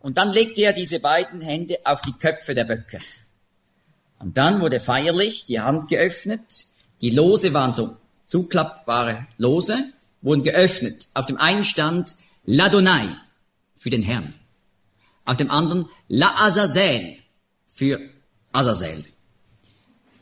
Und 0.00 0.16
dann 0.16 0.32
legte 0.32 0.62
er 0.62 0.72
diese 0.72 1.00
beiden 1.00 1.40
Hände 1.40 1.78
auf 1.84 2.00
die 2.00 2.12
Köpfe 2.12 2.54
der 2.54 2.64
Böcke. 2.64 2.98
Und 4.18 4.36
dann 4.38 4.60
wurde 4.60 4.80
feierlich 4.80 5.44
die 5.44 5.60
Hand 5.60 5.88
geöffnet. 5.88 6.66
Die 7.02 7.10
Lose 7.10 7.52
waren 7.52 7.74
so 7.74 7.96
zuklappbare 8.26 9.26
Lose 9.36 9.76
wurden 10.22 10.42
geöffnet. 10.42 11.08
Auf 11.14 11.26
dem 11.26 11.36
einen 11.38 11.64
stand 11.64 12.16
Ladonai 12.44 13.08
für 13.76 13.90
den 13.90 14.02
Herrn. 14.02 14.34
Auf 15.24 15.36
dem 15.36 15.50
anderen 15.50 15.88
La 16.08 16.46
Azazel 16.46 17.16
für 17.72 18.00
Azazel. 18.52 19.04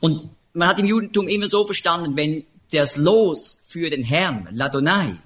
Und 0.01 0.31
man 0.53 0.69
hat 0.69 0.79
im 0.79 0.87
Judentum 0.87 1.29
immer 1.29 1.49
so 1.49 1.65
verstanden, 1.65 2.17
wenn 2.17 2.45
das 2.73 2.97
Los 2.97 3.67
für 3.69 3.91
den 3.91 4.03
Herrn, 4.03 4.49
Ladonai, 4.51 5.17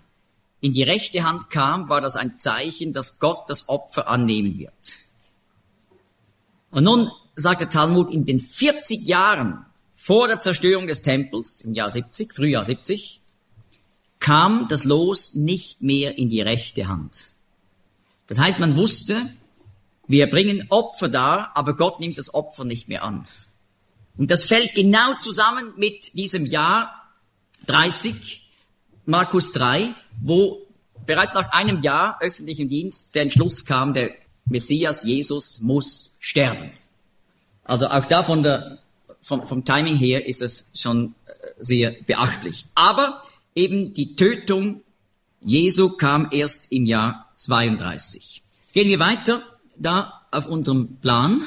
in 0.63 0.73
die 0.73 0.85
rechte 0.85 1.25
Hand 1.25 1.51
kam, 1.51 1.89
war 1.89 2.01
das 2.01 2.15
ein 2.17 2.39
Zeichen, 2.39 2.93
dass 2.93 3.19
Gott 3.19 3.51
das 3.51 3.69
Opfer 3.69 4.09
annehmen 4.09 4.57
wird. 4.59 4.73
Und 6.71 6.85
nun 6.85 7.11
sagt 7.35 7.61
der 7.61 7.69
Talmud, 7.69 8.13
in 8.13 8.25
den 8.25 8.41
40 8.41 9.03
Jahren 9.03 9.67
vor 9.93 10.29
der 10.29 10.41
Zerstörung 10.41 10.87
des 10.87 11.03
Tempels, 11.03 11.63
im 11.63 11.75
Jahr 11.75 11.91
70, 11.91 12.33
Frühjahr 12.33 12.65
70, 12.65 13.21
kam 14.21 14.69
das 14.69 14.85
Los 14.85 15.35
nicht 15.35 15.83
mehr 15.83 16.17
in 16.17 16.29
die 16.29 16.41
rechte 16.41 16.87
Hand. 16.87 17.33
Das 18.29 18.39
heißt, 18.39 18.61
man 18.61 18.77
wusste, 18.77 19.21
wir 20.07 20.31
bringen 20.31 20.67
Opfer 20.69 21.09
dar, 21.09 21.51
aber 21.57 21.77
Gott 21.77 21.99
nimmt 21.99 22.19
das 22.19 22.33
Opfer 22.35 22.65
nicht 22.65 22.87
mehr 22.87 23.03
an. 23.03 23.25
Und 24.17 24.31
das 24.31 24.45
fällt 24.45 24.77
genau 24.77 25.15
zusammen 25.19 25.73
mit 25.77 26.15
diesem 26.15 26.47
Jahr 26.47 27.11
30, 27.67 28.49
Markus 29.07 29.51
3, 29.53 29.93
wo 30.23 30.67
bereits 31.05 31.35
nach 31.35 31.53
einem 31.53 31.81
Jahr 31.83 32.19
öffentlichem 32.21 32.69
Dienst 32.69 33.15
der 33.15 33.23
Entschluss 33.23 33.65
kam, 33.65 33.93
der 33.93 34.11
Messias 34.45 35.05
Jesus 35.05 35.61
muss 35.61 36.17
sterben. 36.21 36.73
Also 37.65 37.89
auch 37.89 38.05
da 38.07 38.23
von 38.23 38.43
der, 38.43 38.79
vom, 39.21 39.47
vom 39.47 39.65
Timing 39.65 39.97
her 39.97 40.27
ist 40.27 40.43
es 40.43 40.71
schon 40.75 41.15
äh, 41.27 41.33
sehr 41.59 41.93
beachtlich. 42.07 42.67
Aber 42.75 43.23
eben 43.55 43.93
die 43.95 44.17
Tötung 44.17 44.83
Jesu 45.41 45.91
kam 45.91 46.29
erst 46.31 46.71
im 46.71 46.87
Jahr 46.87 47.31
32. 47.35 48.43
Jetzt 48.61 48.75
gehen 48.75 48.89
wir 48.89 49.01
weiter 49.01 49.43
da 49.77 50.23
auf 50.31 50.47
unserem 50.47 50.97
Plan. 50.97 51.43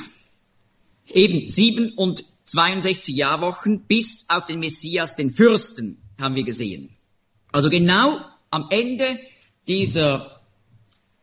Eben 1.07 1.49
sieben 1.49 1.93
und 1.93 2.25
62 2.45 3.15
Jahrwochen 3.15 3.81
bis 3.81 4.25
auf 4.29 4.45
den 4.45 4.59
Messias, 4.59 5.15
den 5.15 5.31
Fürsten, 5.31 6.01
haben 6.19 6.35
wir 6.35 6.43
gesehen. 6.43 6.89
Also 7.51 7.69
genau 7.69 8.19
am 8.55 8.67
Ende 8.69 9.19
dieser 9.67 10.39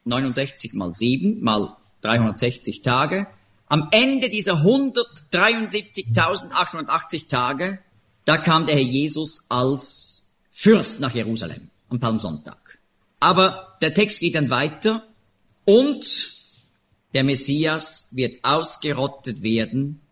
69 0.05 0.75
mal 0.75 0.93
7 0.93 1.43
mal 1.43 1.75
360 2.03 2.83
Tage, 2.83 3.27
am 3.69 3.89
Ende 3.91 4.29
dieser 4.29 4.63
173.880 4.63 7.29
Tage, 7.29 7.79
da 8.27 8.37
kam 8.37 8.67
der 8.67 8.75
Herr 8.75 8.83
Jesus 8.83 9.47
als 9.49 10.35
Fürst 10.53 11.01
nach 11.01 11.15
Jerusalem 11.15 11.71
am 11.89 12.01
Palmsonntag. 12.01 12.79
Aber 13.19 13.79
der 13.81 13.95
Text 13.95 14.21
geht 14.21 14.35
dann 14.35 14.51
weiter 14.51 15.03
und 15.65 16.35
der 17.15 17.25
Messias 17.25 18.09
wird 18.13 18.45
ausgerottet 18.45 19.43
werden 19.43 20.03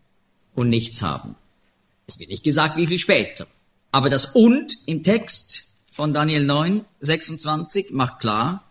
und 0.55 0.69
nichts 0.69 1.03
haben. 1.03 1.35
Es 2.07 2.19
wird 2.19 2.31
nicht 2.31 2.43
gesagt, 2.43 2.77
wie 2.77 2.87
viel 2.87 2.97
später. 2.97 3.45
Aber 3.91 4.09
das 4.09 4.33
und 4.33 4.75
im 4.87 5.03
Text 5.03 5.70
von 5.91 6.13
Daniel 6.13 6.45
9, 6.45 6.85
26 7.01 7.91
macht 7.91 8.21
klar, 8.21 8.63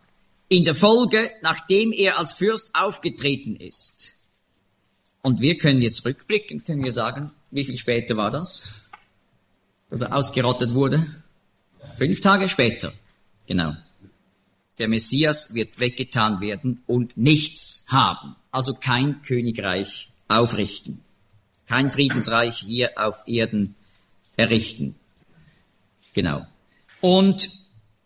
in 0.48 0.64
der 0.64 0.74
Folge, 0.74 1.30
nachdem 1.42 1.92
er 1.92 2.18
als 2.18 2.32
Fürst 2.32 2.74
aufgetreten 2.74 3.56
ist. 3.56 4.16
Und 5.22 5.40
wir 5.40 5.58
können 5.58 5.82
jetzt 5.82 6.04
rückblicken, 6.04 6.64
können 6.64 6.82
wir 6.82 6.92
sagen, 6.92 7.30
wie 7.50 7.64
viel 7.64 7.76
später 7.76 8.16
war 8.16 8.30
das, 8.30 8.88
dass 9.90 10.00
er 10.00 10.16
ausgerottet 10.16 10.72
wurde? 10.72 11.06
Fünf 11.96 12.20
Tage 12.22 12.48
später, 12.48 12.92
genau. 13.46 13.74
Der 14.78 14.88
Messias 14.88 15.54
wird 15.54 15.78
weggetan 15.78 16.40
werden 16.40 16.82
und 16.86 17.18
nichts 17.18 17.84
haben, 17.90 18.34
also 18.50 18.72
kein 18.72 19.20
Königreich 19.20 20.08
aufrichten, 20.26 21.02
kein 21.66 21.90
Friedensreich 21.90 22.56
hier 22.56 22.92
auf 22.96 23.24
Erden 23.26 23.74
errichten. 24.38 24.94
Genau. 26.14 26.46
Und 27.00 27.48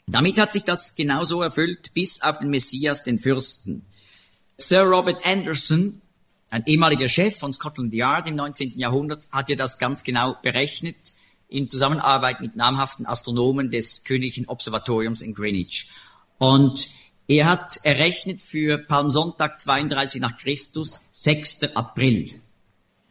damit 0.07 0.38
hat 0.38 0.52
sich 0.52 0.64
das 0.64 0.94
genauso 0.94 1.42
erfüllt, 1.42 1.94
bis 1.94 2.22
auf 2.22 2.38
den 2.38 2.50
Messias, 2.50 3.04
den 3.04 3.18
Fürsten. 3.18 3.85
Sir 4.59 4.83
Robert 4.83 5.26
Anderson, 5.26 6.00
ein 6.50 6.64
ehemaliger 6.66 7.09
Chef 7.09 7.38
von 7.38 7.52
Scotland 7.52 7.92
Yard 7.92 8.28
im 8.28 8.37
19. 8.37 8.78
Jahrhundert, 8.78 9.28
hat 9.33 9.50
ja 9.50 9.57
das 9.57 9.78
ganz 9.78 10.04
genau 10.04 10.37
berechnet 10.42 10.96
in 11.48 11.68
Zusammenarbeit 11.68 12.40
mit 12.40 12.57
namhaften 12.57 13.07
Astronomen 13.07 13.70
des 13.70 14.04
Königlichen 14.04 14.46
Observatoriums 14.46 15.22
in 15.22 15.35
Greenwich. 15.35 15.88
Und 16.38 16.88
er 17.26 17.46
hat 17.46 17.80
errechnet 17.85 18.42
für 18.42 18.76
Palmsonntag 18.78 19.59
32 19.59 20.20
nach 20.20 20.37
Christus 20.37 21.00
6. 21.12 21.74
April. 21.74 22.30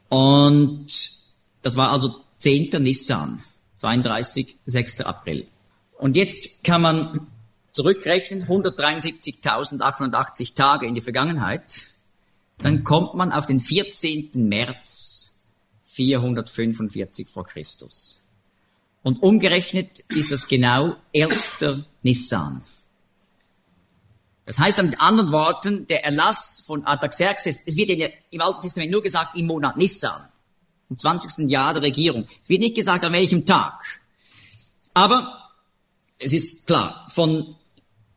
Und 0.09 0.87
das 1.63 1.75
war 1.75 1.91
also 1.91 2.21
10. 2.37 2.83
Nissan, 2.83 3.41
32, 3.77 4.57
6. 4.65 5.01
April. 5.01 5.47
Und 6.03 6.15
jetzt 6.17 6.65
kann 6.65 6.81
man 6.81 7.27
zurückrechnen, 7.71 8.45
173.880 8.45 10.53
Tage 10.53 10.85
in 10.85 10.95
die 10.95 11.01
Vergangenheit, 11.01 11.93
dann 12.57 12.83
kommt 12.83 13.13
man 13.13 13.31
auf 13.31 13.45
den 13.45 13.61
14. 13.61 14.31
März 14.33 15.53
445 15.85 17.29
vor 17.29 17.45
Christus. 17.45 18.27
Und 19.01 19.23
umgerechnet 19.23 20.01
ist 20.09 20.33
das 20.33 20.49
genau 20.49 20.97
1. 21.15 21.63
Nissan. 22.01 22.61
Das 24.43 24.59
heißt 24.59 24.83
mit 24.83 24.99
anderen 24.99 25.31
Worten, 25.31 25.87
der 25.87 26.03
Erlass 26.03 26.65
von 26.67 26.83
Artaxerxes, 26.83 27.65
es 27.65 27.77
wird 27.77 28.11
im 28.29 28.41
Alten 28.41 28.61
Testament 28.61 28.91
nur 28.91 29.03
gesagt 29.03 29.37
im 29.37 29.47
Monat 29.47 29.77
Nissan, 29.77 30.21
im 30.89 30.97
20. 30.97 31.49
Jahr 31.49 31.73
der 31.73 31.83
Regierung. 31.83 32.27
Es 32.41 32.49
wird 32.49 32.59
nicht 32.59 32.75
gesagt 32.75 33.05
an 33.05 33.13
welchem 33.13 33.45
Tag. 33.45 33.81
Aber 34.93 35.42
es 36.19 36.33
ist 36.33 36.67
klar, 36.67 37.07
von 37.13 37.55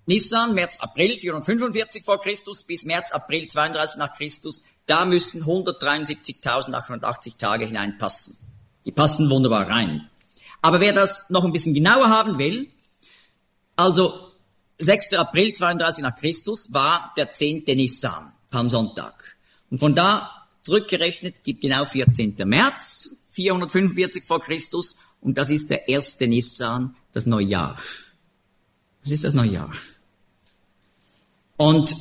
Nissan, 0.07 0.55
März, 0.55 0.79
April 0.81 1.19
445 1.19 2.05
vor 2.05 2.21
Christus 2.21 2.63
bis 2.63 2.85
März, 2.85 3.13
April 3.13 3.49
32 3.49 3.99
nach 3.99 4.17
Christus, 4.17 4.63
da 4.87 5.05
müssen 5.05 5.43
173.880 5.45 7.39
Tage 7.39 7.67
hineinpassen. 7.67 8.37
Die 8.85 8.93
passen 8.93 9.29
wunderbar 9.29 9.69
rein. 9.69 10.09
Aber 10.63 10.81
wer 10.81 10.93
das 10.93 11.29
noch 11.31 11.45
ein 11.45 11.53
bisschen 11.53 11.75
genauer 11.75 12.09
haben 12.09 12.39
will, 12.39 12.69
also 13.75 14.31
6. 14.79 15.15
April 15.15 15.53
32 15.53 16.03
nach 16.03 16.17
Christus 16.17 16.73
war 16.73 17.13
der 17.17 17.33
10. 17.33 17.65
Nissan, 17.67 18.33
Palmsonntag. 18.51 19.37
Und 19.71 19.79
von 19.79 19.95
da 19.95 20.47
zurückgerechnet 20.63 21.43
gibt 21.43 21.63
genau 21.63 21.85
14. 21.85 22.37
März 22.45 23.27
445 23.31 24.25
vor 24.25 24.41
Christus 24.41 24.99
und 25.21 25.37
das 25.37 25.51
ist 25.51 25.71
der 25.71 25.89
erste 25.89 26.29
Nissan, 26.29 26.95
das 27.17 27.25
Neujahr. 27.25 27.79
Das 29.03 29.11
ist 29.11 29.25
das 29.25 29.33
Neujahr. 29.33 29.73
Und 31.57 31.97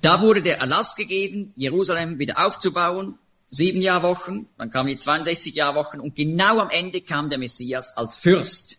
da 0.00 0.20
wurde 0.20 0.42
der 0.42 0.58
Erlass 0.58 0.96
gegeben, 0.96 1.52
Jerusalem 1.54 2.18
wieder 2.18 2.44
aufzubauen, 2.44 3.18
sieben 3.48 3.80
Jahrwochen, 3.80 4.48
dann 4.58 4.70
kamen 4.70 4.88
die 4.88 4.98
62 4.98 5.54
Jahrwochen 5.54 6.00
und 6.00 6.16
genau 6.16 6.58
am 6.58 6.70
Ende 6.70 7.00
kam 7.02 7.30
der 7.30 7.38
Messias 7.38 7.96
als 7.96 8.16
Fürst. 8.16 8.78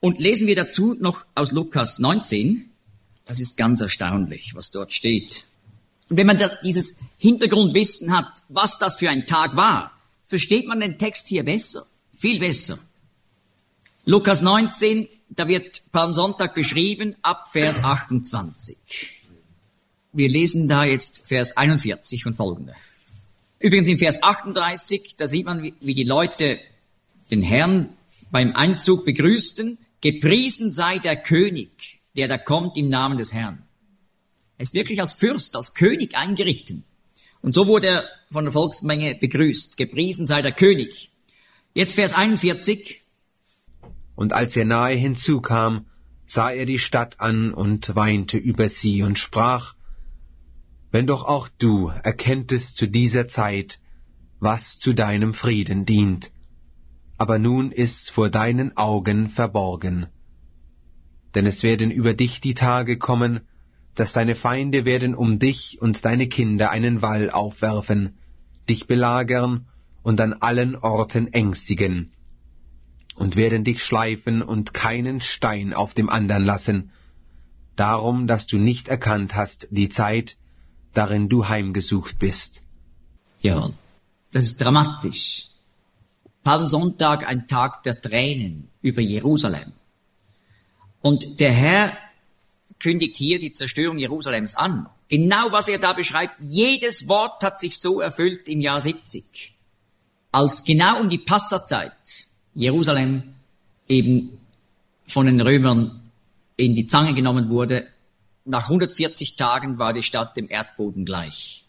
Und 0.00 0.18
lesen 0.18 0.46
wir 0.46 0.56
dazu 0.56 0.94
noch 0.98 1.24
aus 1.34 1.52
Lukas 1.52 1.98
19, 1.98 2.70
das 3.24 3.40
ist 3.40 3.56
ganz 3.56 3.80
erstaunlich, 3.80 4.54
was 4.54 4.70
dort 4.70 4.92
steht. 4.92 5.44
Und 6.10 6.18
wenn 6.18 6.26
man 6.26 6.36
das, 6.36 6.60
dieses 6.62 7.00
Hintergrundwissen 7.16 8.14
hat, 8.14 8.42
was 8.48 8.78
das 8.78 8.96
für 8.96 9.08
ein 9.08 9.26
Tag 9.26 9.56
war, 9.56 9.92
versteht 10.26 10.66
man 10.66 10.80
den 10.80 10.98
Text 10.98 11.28
hier 11.28 11.44
besser, 11.44 11.86
viel 12.18 12.40
besser. 12.40 12.78
Lukas 14.10 14.42
19, 14.42 15.06
da 15.28 15.46
wird 15.46 15.92
Palmsonntag 15.92 16.52
beschrieben 16.56 17.14
ab 17.22 17.46
Vers 17.52 17.84
28. 17.84 18.76
Wir 20.12 20.28
lesen 20.28 20.66
da 20.66 20.82
jetzt 20.82 21.28
Vers 21.28 21.56
41 21.56 22.26
und 22.26 22.34
folgende. 22.34 22.74
Übrigens 23.60 23.86
in 23.86 23.98
Vers 23.98 24.20
38, 24.20 25.14
da 25.16 25.28
sieht 25.28 25.46
man, 25.46 25.62
wie 25.62 25.94
die 25.94 26.02
Leute 26.02 26.58
den 27.30 27.40
Herrn 27.40 27.90
beim 28.32 28.56
Einzug 28.56 29.04
begrüßten. 29.04 29.78
Gepriesen 30.00 30.72
sei 30.72 30.98
der 30.98 31.14
König, 31.14 32.00
der 32.16 32.26
da 32.26 32.36
kommt 32.36 32.76
im 32.76 32.88
Namen 32.88 33.16
des 33.16 33.32
Herrn. 33.32 33.62
Er 34.58 34.62
ist 34.64 34.74
wirklich 34.74 35.00
als 35.00 35.12
Fürst, 35.12 35.54
als 35.54 35.74
König 35.74 36.16
eingeritten. 36.16 36.82
Und 37.42 37.54
so 37.54 37.68
wurde 37.68 37.86
er 37.86 38.08
von 38.32 38.44
der 38.44 38.50
Volksmenge 38.50 39.14
begrüßt. 39.14 39.76
Gepriesen 39.76 40.26
sei 40.26 40.42
der 40.42 40.50
König. 40.50 41.12
Jetzt 41.74 41.94
Vers 41.94 42.12
41 42.12 42.99
und 44.20 44.34
als 44.34 44.54
er 44.54 44.66
nahe 44.66 44.96
hinzukam, 44.96 45.86
sah 46.26 46.50
er 46.50 46.66
die 46.66 46.78
Stadt 46.78 47.20
an 47.20 47.54
und 47.54 47.96
weinte 47.96 48.36
über 48.36 48.68
sie 48.68 49.02
und 49.02 49.18
sprach, 49.18 49.72
Wenn 50.92 51.06
doch 51.06 51.24
auch 51.24 51.48
du 51.58 51.88
erkenntest 51.88 52.76
zu 52.76 52.86
dieser 52.86 53.28
Zeit, 53.28 53.78
was 54.38 54.78
zu 54.78 54.92
deinem 54.92 55.32
Frieden 55.32 55.86
dient, 55.86 56.30
aber 57.16 57.38
nun 57.38 57.72
ist's 57.72 58.10
vor 58.10 58.28
deinen 58.28 58.76
Augen 58.76 59.30
verborgen. 59.30 60.08
Denn 61.34 61.46
es 61.46 61.62
werden 61.62 61.90
über 61.90 62.12
dich 62.12 62.42
die 62.42 62.54
Tage 62.54 62.98
kommen, 62.98 63.40
dass 63.94 64.12
deine 64.12 64.34
Feinde 64.34 64.84
werden 64.84 65.14
um 65.14 65.38
dich 65.38 65.78
und 65.80 66.04
deine 66.04 66.28
Kinder 66.28 66.70
einen 66.70 67.00
Wall 67.00 67.30
aufwerfen, 67.30 68.18
dich 68.68 68.86
belagern 68.86 69.66
und 70.02 70.20
an 70.20 70.34
allen 70.34 70.76
Orten 70.76 71.32
ängstigen 71.32 72.12
und 73.20 73.36
werden 73.36 73.64
dich 73.64 73.82
schleifen 73.82 74.40
und 74.40 74.72
keinen 74.72 75.20
Stein 75.20 75.74
auf 75.74 75.92
dem 75.92 76.08
andern 76.08 76.42
lassen, 76.42 76.90
darum, 77.76 78.26
dass 78.26 78.46
du 78.46 78.56
nicht 78.56 78.88
erkannt 78.88 79.34
hast 79.34 79.68
die 79.70 79.90
Zeit, 79.90 80.38
darin 80.94 81.28
du 81.28 81.46
heimgesucht 81.46 82.18
bist. 82.18 82.62
Ja, 83.42 83.68
das 84.32 84.44
ist 84.44 84.62
dramatisch. 84.62 85.48
Palmsonntag 86.44 87.28
ein 87.28 87.46
Tag 87.46 87.82
der 87.82 88.00
Tränen 88.00 88.70
über 88.80 89.02
Jerusalem. 89.02 89.74
Und 91.02 91.40
der 91.40 91.52
Herr 91.52 91.92
kündigt 92.78 93.16
hier 93.16 93.38
die 93.38 93.52
Zerstörung 93.52 93.98
Jerusalems 93.98 94.54
an. 94.54 94.88
Genau 95.08 95.52
was 95.52 95.68
er 95.68 95.78
da 95.78 95.92
beschreibt, 95.92 96.36
jedes 96.40 97.06
Wort 97.06 97.42
hat 97.42 97.60
sich 97.60 97.78
so 97.78 98.00
erfüllt 98.00 98.48
im 98.48 98.62
Jahr 98.62 98.80
70. 98.80 99.52
Als 100.32 100.64
genau 100.64 101.00
um 101.00 101.10
die 101.10 101.18
Passazeit 101.18 102.29
Jerusalem 102.54 103.34
eben 103.88 104.38
von 105.06 105.26
den 105.26 105.40
Römern 105.40 106.00
in 106.56 106.74
die 106.74 106.86
Zange 106.86 107.14
genommen 107.14 107.50
wurde. 107.50 107.86
Nach 108.44 108.64
140 108.64 109.36
Tagen 109.36 109.78
war 109.78 109.92
die 109.92 110.02
Stadt 110.02 110.36
dem 110.36 110.48
Erdboden 110.48 111.04
gleich. 111.04 111.64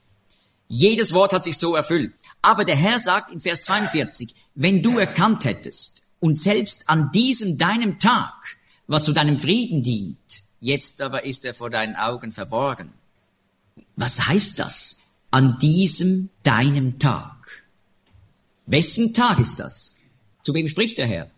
Jedes 0.67 1.13
Wort 1.13 1.33
hat 1.33 1.43
sich 1.43 1.57
so 1.57 1.75
erfüllt. 1.75 2.13
Aber 2.41 2.63
der 2.65 2.75
Herr 2.75 2.99
sagt 2.99 3.31
in 3.31 3.41
Vers 3.41 3.63
42, 3.63 4.33
wenn 4.55 4.81
du 4.81 4.97
erkannt 4.97 5.45
hättest 5.45 6.03
und 6.19 6.39
selbst 6.39 6.89
an 6.89 7.11
diesem 7.11 7.57
deinem 7.57 7.99
Tag, 7.99 8.33
was 8.87 9.03
zu 9.03 9.13
deinem 9.13 9.37
Frieden 9.37 9.83
dient, 9.83 10.17
jetzt 10.59 11.01
aber 11.01 11.25
ist 11.25 11.45
er 11.45 11.53
vor 11.53 11.69
deinen 11.69 11.95
Augen 11.95 12.31
verborgen. 12.31 12.93
Was 13.95 14.27
heißt 14.27 14.59
das? 14.59 14.99
An 15.29 15.57
diesem 15.59 16.29
deinem 16.43 16.99
Tag. 16.99 17.63
Wessen 18.65 19.13
Tag 19.13 19.39
ist 19.39 19.59
das? 19.59 19.97
Zu 20.41 20.53
wem 20.53 20.67
spricht 20.67 20.97
der 20.97 21.07
Herr? 21.07 21.29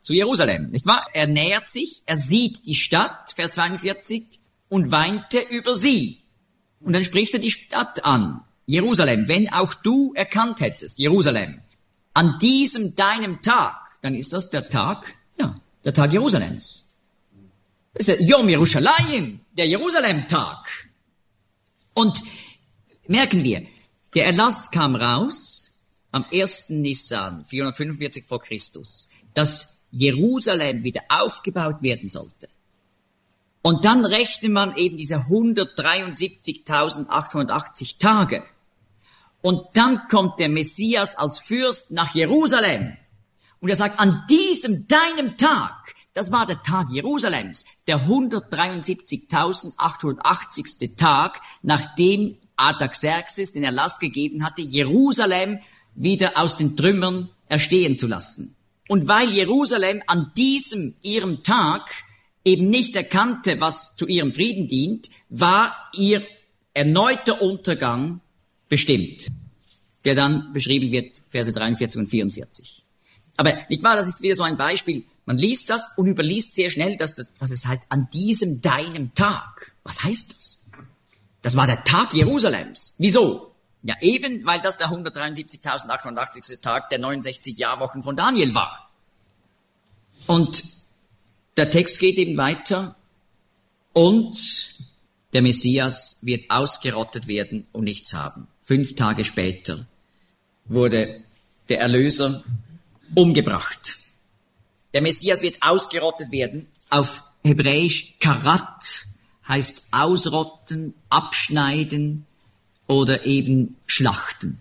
Zu 0.00 0.14
Jerusalem, 0.14 0.70
nicht 0.70 0.86
wahr? 0.86 1.06
Er 1.14 1.26
nähert 1.26 1.70
sich, 1.70 2.02
er 2.06 2.16
sieht 2.16 2.66
die 2.66 2.74
Stadt, 2.74 3.32
Vers 3.34 3.52
42, 3.52 4.40
und 4.68 4.90
weinte 4.90 5.38
über 5.38 5.76
sie. 5.76 6.22
Und 6.80 6.94
dann 6.94 7.04
spricht 7.04 7.34
er 7.34 7.40
die 7.40 7.50
Stadt 7.50 8.04
an. 8.04 8.40
Jerusalem, 8.66 9.28
wenn 9.28 9.52
auch 9.52 9.74
du 9.74 10.12
erkannt 10.14 10.60
hättest, 10.60 10.98
Jerusalem, 10.98 11.60
an 12.14 12.38
diesem 12.40 12.94
deinem 12.96 13.42
Tag, 13.42 13.76
dann 14.00 14.14
ist 14.14 14.32
das 14.32 14.50
der 14.50 14.68
Tag, 14.68 15.14
ja, 15.38 15.60
der 15.84 15.94
Tag 15.94 16.12
Jerusalems. 16.12 16.96
Das 17.94 18.08
ist 18.08 18.20
der 18.20 18.26
Yom 18.26 18.48
Yerushalayim, 18.48 19.40
der 19.52 19.68
Jerusalem-Tag. 19.68 20.88
Und 21.94 22.22
merken 23.06 23.44
wir, 23.44 23.66
der 24.14 24.26
Erlass 24.26 24.70
kam 24.70 24.96
raus, 24.96 25.71
am 26.12 26.24
1. 26.32 26.70
Nissan 26.70 27.44
445 27.44 28.24
vor 28.24 28.40
Christus, 28.40 29.10
dass 29.34 29.82
Jerusalem 29.90 30.84
wieder 30.84 31.02
aufgebaut 31.08 31.82
werden 31.82 32.06
sollte. 32.08 32.48
Und 33.62 33.84
dann 33.84 34.04
rechnet 34.04 34.52
man 34.52 34.76
eben 34.76 34.96
diese 34.96 35.16
173.880 35.16 37.98
Tage. 37.98 38.44
Und 39.40 39.64
dann 39.74 40.06
kommt 40.08 40.38
der 40.40 40.48
Messias 40.48 41.14
als 41.16 41.38
Fürst 41.38 41.92
nach 41.92 42.12
Jerusalem. 42.14 42.96
Und 43.60 43.68
er 43.68 43.76
sagt, 43.76 44.00
an 44.00 44.24
diesem 44.28 44.88
deinem 44.88 45.38
Tag, 45.38 45.94
das 46.14 46.32
war 46.32 46.46
der 46.46 46.62
Tag 46.62 46.90
Jerusalems, 46.90 47.64
der 47.86 48.06
173.880. 48.06 50.96
Tag, 50.96 51.40
nachdem 51.62 52.36
Artaxerxes 52.56 53.52
den 53.52 53.64
Erlass 53.64 53.98
gegeben 53.98 54.44
hatte, 54.44 54.62
Jerusalem 54.62 55.58
wieder 55.94 56.36
aus 56.36 56.56
den 56.56 56.76
Trümmern 56.76 57.30
erstehen 57.48 57.98
zu 57.98 58.06
lassen. 58.06 58.56
Und 58.88 59.08
weil 59.08 59.30
Jerusalem 59.30 60.02
an 60.06 60.32
diesem 60.36 60.94
ihrem 61.02 61.42
Tag 61.42 61.90
eben 62.44 62.68
nicht 62.68 62.96
erkannte, 62.96 63.60
was 63.60 63.96
zu 63.96 64.06
ihrem 64.06 64.32
Frieden 64.32 64.68
dient, 64.68 65.10
war 65.28 65.74
ihr 65.94 66.22
erneuter 66.74 67.40
Untergang 67.40 68.20
bestimmt, 68.68 69.28
der 70.04 70.14
dann 70.14 70.52
beschrieben 70.52 70.90
wird, 70.90 71.22
Verse 71.28 71.52
43 71.52 72.00
und 72.00 72.06
44. 72.08 72.84
Aber 73.36 73.54
nicht 73.68 73.82
wahr, 73.82 73.96
das 73.96 74.08
ist 74.08 74.22
wieder 74.22 74.36
so 74.36 74.42
ein 74.42 74.56
Beispiel. 74.56 75.04
Man 75.24 75.38
liest 75.38 75.70
das 75.70 75.90
und 75.96 76.06
überliest 76.06 76.54
sehr 76.54 76.70
schnell, 76.70 76.96
dass, 76.96 77.14
das, 77.14 77.32
dass 77.38 77.50
es 77.50 77.66
heißt, 77.66 77.84
an 77.88 78.08
diesem 78.12 78.60
deinem 78.60 79.14
Tag. 79.14 79.72
Was 79.84 80.02
heißt 80.02 80.32
das? 80.32 80.70
Das 81.42 81.56
war 81.56 81.66
der 81.66 81.84
Tag 81.84 82.12
Jerusalems. 82.12 82.94
Wieso? 82.98 83.51
Ja, 83.82 83.96
eben, 84.00 84.46
weil 84.46 84.60
das 84.60 84.78
der 84.78 84.88
173.880. 84.88 86.60
Tag 86.60 86.90
der 86.90 87.00
69 87.00 87.58
Jahrwochen 87.58 88.02
von 88.02 88.16
Daniel 88.16 88.54
war. 88.54 88.90
Und 90.26 90.64
der 91.56 91.70
Text 91.70 91.98
geht 91.98 92.16
eben 92.16 92.36
weiter 92.36 92.94
und 93.92 94.76
der 95.32 95.42
Messias 95.42 96.18
wird 96.22 96.50
ausgerottet 96.50 97.26
werden 97.26 97.66
und 97.72 97.84
nichts 97.84 98.14
haben. 98.14 98.46
Fünf 98.60 98.94
Tage 98.94 99.24
später 99.24 99.86
wurde 100.66 101.24
der 101.68 101.80
Erlöser 101.80 102.44
umgebracht. 103.14 103.96
Der 104.94 105.02
Messias 105.02 105.42
wird 105.42 105.62
ausgerottet 105.62 106.30
werden. 106.30 106.68
Auf 106.90 107.24
Hebräisch 107.42 108.18
Karat 108.20 109.06
heißt 109.48 109.88
ausrotten, 109.90 110.94
abschneiden 111.08 112.26
oder 112.86 113.24
eben 113.26 113.76
schlachten. 113.86 114.60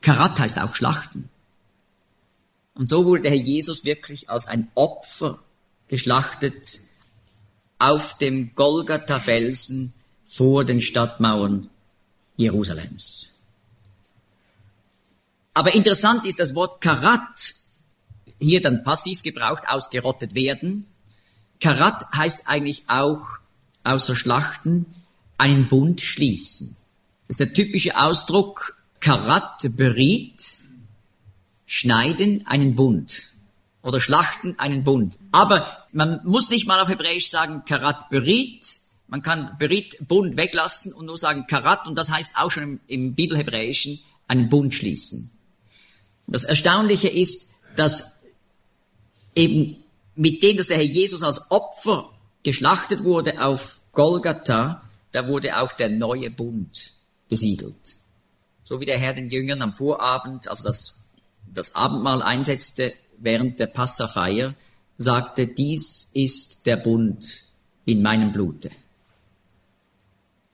Karat 0.00 0.38
heißt 0.38 0.58
auch 0.58 0.74
schlachten. 0.74 1.28
Und 2.74 2.88
so 2.88 3.04
wurde 3.04 3.22
der 3.22 3.30
Herr 3.30 3.40
Jesus 3.40 3.84
wirklich 3.84 4.28
als 4.28 4.46
ein 4.46 4.68
Opfer 4.74 5.38
geschlachtet 5.88 6.80
auf 7.78 8.16
dem 8.18 8.54
Golgatha-Felsen 8.54 9.94
vor 10.26 10.64
den 10.64 10.80
Stadtmauern 10.80 11.70
Jerusalems. 12.36 13.44
Aber 15.54 15.74
interessant 15.74 16.26
ist 16.26 16.40
das 16.40 16.54
Wort 16.56 16.80
Karat, 16.80 17.54
hier 18.40 18.60
dann 18.60 18.82
passiv 18.82 19.22
gebraucht, 19.22 19.62
ausgerottet 19.68 20.34
werden. 20.34 20.86
Karat 21.60 22.04
heißt 22.12 22.48
eigentlich 22.48 22.84
auch 22.88 23.38
außer 23.84 24.16
Schlachten 24.16 24.86
einen 25.38 25.68
Bund 25.68 26.00
schließen. 26.00 26.76
Das 27.26 27.34
ist 27.34 27.40
der 27.40 27.54
typische 27.54 28.00
Ausdruck 28.00 28.76
Karat 29.00 29.76
berit, 29.76 30.58
schneiden 31.66 32.46
einen 32.46 32.74
Bund 32.74 33.22
oder 33.82 34.00
schlachten 34.00 34.58
einen 34.58 34.84
Bund. 34.84 35.18
Aber 35.32 35.66
man 35.92 36.20
muss 36.24 36.50
nicht 36.50 36.66
mal 36.66 36.80
auf 36.80 36.88
Hebräisch 36.88 37.28
sagen 37.28 37.64
Karat 37.66 38.10
berit, 38.10 38.80
man 39.08 39.22
kann 39.22 39.56
berit 39.58 40.08
Bund 40.08 40.36
weglassen 40.36 40.92
und 40.92 41.06
nur 41.06 41.18
sagen 41.18 41.46
Karat 41.46 41.86
und 41.86 41.96
das 41.96 42.10
heißt 42.10 42.32
auch 42.36 42.50
schon 42.50 42.62
im, 42.62 42.80
im 42.86 43.14
Bibelhebräischen 43.14 44.00
einen 44.28 44.48
Bund 44.48 44.74
schließen. 44.74 45.30
Das 46.26 46.44
Erstaunliche 46.44 47.08
ist, 47.08 47.52
dass 47.76 48.16
eben 49.34 49.76
mit 50.14 50.42
dem, 50.42 50.56
dass 50.56 50.68
der 50.68 50.78
Herr 50.78 50.84
Jesus 50.84 51.22
als 51.22 51.50
Opfer 51.50 52.10
geschlachtet 52.42 53.04
wurde 53.04 53.42
auf 53.42 53.80
Golgatha, 53.92 54.82
da 55.12 55.28
wurde 55.28 55.58
auch 55.58 55.72
der 55.72 55.88
neue 55.90 56.30
Bund 56.30 56.92
besiegelt. 57.28 57.96
So 58.62 58.80
wie 58.80 58.86
der 58.86 58.98
Herr 58.98 59.14
den 59.14 59.28
Jüngern 59.28 59.62
am 59.62 59.72
Vorabend, 59.72 60.48
also 60.48 60.64
das, 60.64 61.10
das 61.52 61.74
Abendmahl 61.74 62.22
einsetzte, 62.22 62.92
während 63.18 63.60
der 63.60 63.66
Passafeier 63.66 64.54
sagte, 64.96 65.46
dies 65.46 66.10
ist 66.14 66.66
der 66.66 66.76
Bund 66.76 67.44
in 67.84 68.02
meinem 68.02 68.32
Blute. 68.32 68.70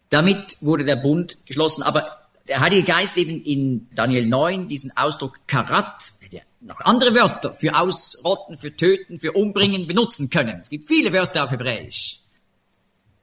Damit 0.08 0.56
wurde 0.60 0.84
der 0.84 0.96
Bund 0.96 1.46
geschlossen, 1.46 1.82
aber 1.82 2.18
der 2.48 2.60
Heilige 2.60 2.82
Geist 2.82 3.16
eben 3.16 3.44
in 3.44 3.88
Daniel 3.94 4.26
9 4.26 4.66
diesen 4.66 4.96
Ausdruck 4.96 5.38
Karat, 5.46 6.12
der 6.32 6.42
noch 6.60 6.80
andere 6.80 7.14
Wörter 7.14 7.54
für 7.54 7.78
ausrotten, 7.78 8.56
für 8.56 8.76
töten, 8.76 9.20
für 9.20 9.32
umbringen 9.32 9.86
benutzen 9.86 10.30
können. 10.30 10.58
Es 10.58 10.68
gibt 10.68 10.88
viele 10.88 11.12
Wörter 11.12 11.44
auf 11.44 11.52
Hebräisch. 11.52 12.20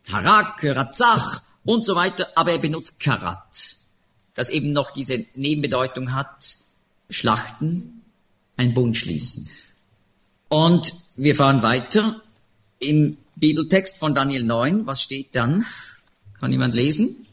Tarak, 0.03 0.63
Ratzach 0.63 1.41
und 1.67 1.83
so 1.83 1.95
weiter, 1.95 2.29
aber 2.35 2.53
er 2.53 2.59
benutzt 2.59 3.01
Karat, 3.01 3.75
das 4.33 4.49
eben 4.49 4.71
noch 4.71 4.91
diese 4.91 5.25
Nebenbedeutung 5.35 6.13
hat, 6.13 6.57
schlachten, 7.09 8.01
ein 8.55 8.73
Bund 8.73 8.95
schließen. 8.95 9.49
Und 10.47 10.93
wir 11.17 11.35
fahren 11.35 11.61
weiter 11.61 12.21
im 12.79 13.17
Bibeltext 13.35 13.97
von 13.97 14.15
Daniel 14.15 14.45
9. 14.45 14.87
Was 14.87 15.01
steht 15.01 15.35
dann? 15.35 15.65
Kann 16.39 16.53
jemand 16.53 16.73
lesen? 16.73 17.27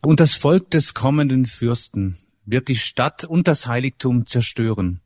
Und 0.00 0.18
das 0.18 0.34
Volk 0.34 0.70
des 0.70 0.94
kommenden 0.94 1.44
Fürsten 1.44 2.16
wird 2.46 2.68
die 2.68 2.76
Stadt 2.76 3.24
und 3.24 3.46
das 3.46 3.66
Heiligtum 3.66 4.26
zerstören. 4.26 5.00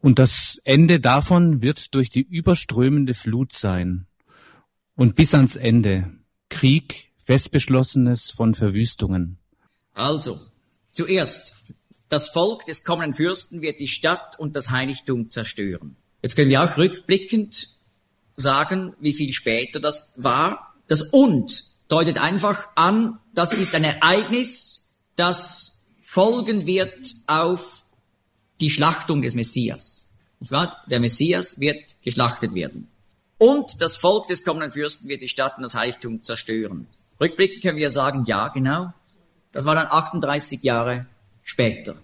Und 0.00 0.18
das 0.18 0.58
Ende 0.64 0.98
davon 0.98 1.60
wird 1.60 1.94
durch 1.94 2.08
die 2.08 2.22
überströmende 2.22 3.12
Flut 3.12 3.52
sein. 3.52 4.06
Und 4.96 5.14
bis 5.14 5.34
ans 5.34 5.56
Ende 5.56 6.10
Krieg, 6.48 7.09
festbeschlossenes 7.30 8.30
von 8.30 8.56
Verwüstungen. 8.56 9.38
Also, 9.94 10.40
zuerst 10.90 11.54
das 12.08 12.30
Volk 12.30 12.66
des 12.66 12.82
kommenden 12.82 13.14
Fürsten 13.14 13.62
wird 13.62 13.78
die 13.78 13.86
Stadt 13.86 14.36
und 14.40 14.56
das 14.56 14.72
Heiligtum 14.72 15.28
zerstören. 15.28 15.94
Jetzt 16.22 16.34
können 16.34 16.50
wir 16.50 16.60
auch 16.60 16.76
rückblickend 16.76 17.68
sagen, 18.34 18.96
wie 18.98 19.14
viel 19.14 19.32
später 19.32 19.78
das 19.78 20.14
war. 20.16 20.74
Das 20.88 21.02
und 21.02 21.66
deutet 21.86 22.20
einfach 22.20 22.66
an, 22.74 23.20
das 23.32 23.52
ist 23.52 23.76
ein 23.76 23.84
Ereignis, 23.84 24.96
das 25.14 25.86
folgen 26.00 26.66
wird 26.66 27.14
auf 27.28 27.84
die 28.60 28.70
Schlachtung 28.70 29.22
des 29.22 29.36
Messias. 29.36 30.10
Der 30.40 30.98
Messias 30.98 31.60
wird 31.60 31.94
geschlachtet 32.02 32.54
werden. 32.54 32.88
Und 33.38 33.80
das 33.80 33.96
Volk 33.96 34.26
des 34.26 34.44
kommenden 34.44 34.72
Fürsten 34.72 35.08
wird 35.08 35.22
die 35.22 35.28
Stadt 35.28 35.58
und 35.58 35.62
das 35.62 35.76
Heiligtum 35.76 36.22
zerstören. 36.22 36.88
Rückblickend 37.20 37.62
können 37.62 37.78
wir 37.78 37.90
sagen, 37.90 38.24
ja, 38.26 38.48
genau. 38.48 38.92
Das 39.52 39.64
war 39.64 39.74
dann 39.74 39.88
38 39.88 40.62
Jahre 40.62 41.06
später. 41.42 41.96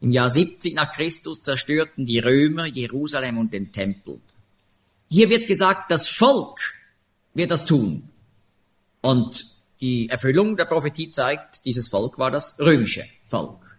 Im 0.00 0.10
Jahr 0.10 0.28
70 0.28 0.74
nach 0.74 0.92
Christus 0.92 1.40
zerstörten 1.42 2.04
die 2.04 2.18
Römer 2.18 2.66
Jerusalem 2.66 3.38
und 3.38 3.52
den 3.52 3.72
Tempel. 3.72 4.20
Hier 5.08 5.30
wird 5.30 5.46
gesagt, 5.46 5.90
das 5.90 6.08
Volk 6.08 6.60
wird 7.32 7.50
das 7.50 7.64
tun. 7.64 8.08
Und 9.00 9.46
die 9.80 10.08
Erfüllung 10.08 10.56
der 10.56 10.66
Prophetie 10.66 11.10
zeigt, 11.10 11.64
dieses 11.64 11.88
Volk 11.88 12.18
war 12.18 12.30
das 12.30 12.58
römische 12.60 13.04
Volk. 13.26 13.78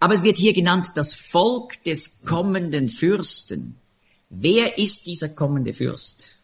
Aber 0.00 0.14
es 0.14 0.22
wird 0.22 0.36
hier 0.36 0.52
genannt 0.52 0.88
das 0.96 1.14
Volk 1.14 1.82
des 1.84 2.24
kommenden 2.24 2.88
Fürsten. 2.88 3.76
Wer 4.30 4.78
ist 4.78 5.06
dieser 5.06 5.28
kommende 5.28 5.72
Fürst? 5.72 6.40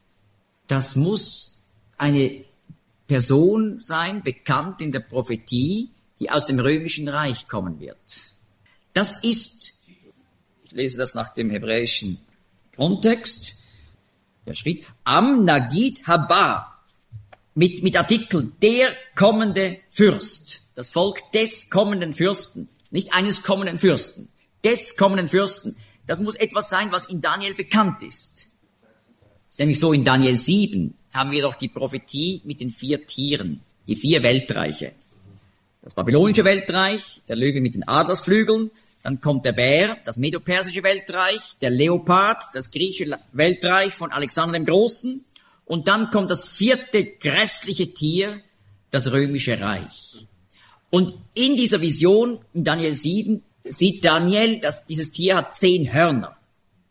Das 0.67 0.95
muss 0.95 1.71
eine 1.97 2.45
Person 3.09 3.81
sein, 3.81 4.23
bekannt 4.23 4.83
in 4.83 4.93
der 4.93 5.01
Prophetie, 5.01 5.91
die 6.21 6.31
aus 6.31 6.47
dem 6.47 6.61
römischen 6.61 7.09
Reich 7.09 7.49
kommen 7.49 7.81
wird. 7.81 7.97
Das 8.93 9.25
ist, 9.25 9.89
ich 10.63 10.73
lese 10.73 10.99
das 10.99 11.15
nach 11.15 11.33
dem 11.35 11.51
hebräischen 11.51 12.19
Kontext, 12.77 13.65
der 14.47 14.55
schrieb, 14.55 14.87
Am 15.05 15.45
Nagid 15.45 16.07
Haba, 16.07 16.79
mit, 17.55 17.83
mit 17.83 17.97
Artikel 17.97 18.53
der 18.63 18.93
kommende 19.17 19.79
Fürst, 19.91 20.71
das 20.75 20.91
Volk 20.91 21.33
des 21.33 21.71
kommenden 21.71 22.13
Fürsten, 22.15 22.69
nicht 22.91 23.15
eines 23.15 23.43
kommenden 23.43 23.79
Fürsten, 23.79 24.29
des 24.63 24.97
kommenden 24.97 25.29
Fürsten. 25.29 25.77
Das 26.07 26.21
muss 26.21 26.37
etwas 26.37 26.69
sein, 26.69 26.93
was 26.93 27.07
in 27.07 27.21
Daniel 27.21 27.55
bekannt 27.55 28.03
ist. 28.03 28.49
Es 29.49 29.55
ist 29.55 29.59
nämlich 29.61 29.81
so, 29.81 29.93
in 29.93 30.05
Daniel 30.05 30.39
7 30.39 30.98
haben 31.15 31.31
wir 31.31 31.43
doch 31.43 31.55
die 31.55 31.69
Prophetie 31.69 32.41
mit 32.45 32.61
den 32.61 32.71
vier 32.71 33.07
Tieren, 33.07 33.61
die 33.87 33.97
vier 33.97 34.23
Weltreiche. 34.23 34.93
das 35.83 35.95
babylonische 35.95 36.45
Weltreich, 36.45 37.23
der 37.29 37.37
Löwe 37.37 37.61
mit 37.61 37.75
den 37.75 37.87
Adlersflügeln, 37.89 38.71
dann 39.03 39.21
kommt 39.21 39.45
der 39.45 39.53
Bär, 39.53 39.97
das 40.05 40.19
medopersische 40.19 40.83
Weltreich, 40.83 41.57
der 41.61 41.71
Leopard, 41.71 42.43
das 42.53 42.71
griechische 42.71 43.19
Weltreich 43.33 43.95
von 43.95 44.13
Alexander 44.13 44.59
dem 44.59 44.67
Großen, 44.67 45.25
und 45.65 45.87
dann 45.87 46.11
kommt 46.11 46.31
das 46.31 46.45
vierte 46.45 47.05
grässliche 47.05 47.93
Tier, 47.95 48.41
das 48.91 49.13
römische 49.13 49.61
Reich. 49.61 50.27
Und 50.91 51.15
in 51.35 51.57
dieser 51.57 51.81
Vision, 51.81 52.39
in 52.55 52.65
Daniel 52.65 52.95
7, 52.95 53.43
sieht 53.65 54.05
Daniel, 54.05 54.61
dass 54.61 54.87
dieses 54.87 55.13
Tier 55.13 55.37
hat 55.37 55.55
zehn 55.55 55.93
Hörner. 55.93 56.37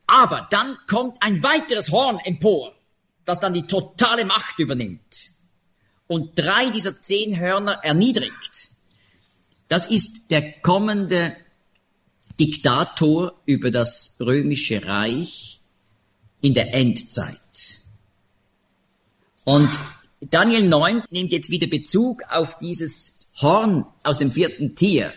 Aber 0.05 0.47
dann 0.51 0.77
kommt 0.87 1.21
ein 1.21 1.41
weiteres 1.43 1.91
Horn 1.91 2.19
empor, 2.23 2.73
das 3.27 3.39
dann 3.39 3.53
die 3.53 3.67
totale 3.67 4.25
Macht 4.25 4.57
übernimmt 4.57 5.31
und 6.07 6.39
drei 6.39 6.69
dieser 6.69 6.99
zehn 6.99 7.37
Hörner 7.37 7.73
erniedrigt. 7.83 8.71
Das 9.67 9.85
ist 9.87 10.31
der 10.31 10.53
kommende 10.61 11.35
Diktator 12.39 13.33
über 13.45 13.69
das 13.69 14.15
römische 14.21 14.85
Reich 14.85 15.59
in 16.39 16.53
der 16.53 16.73
Endzeit. 16.73 17.37
Und 19.43 19.77
Daniel 20.21 20.67
9 20.67 21.03
nimmt 21.09 21.33
jetzt 21.33 21.49
wieder 21.49 21.67
Bezug 21.67 22.23
auf 22.29 22.57
dieses 22.59 23.33
Horn 23.41 23.85
aus 24.03 24.19
dem 24.19 24.31
vierten 24.31 24.75
Tier. 24.75 25.13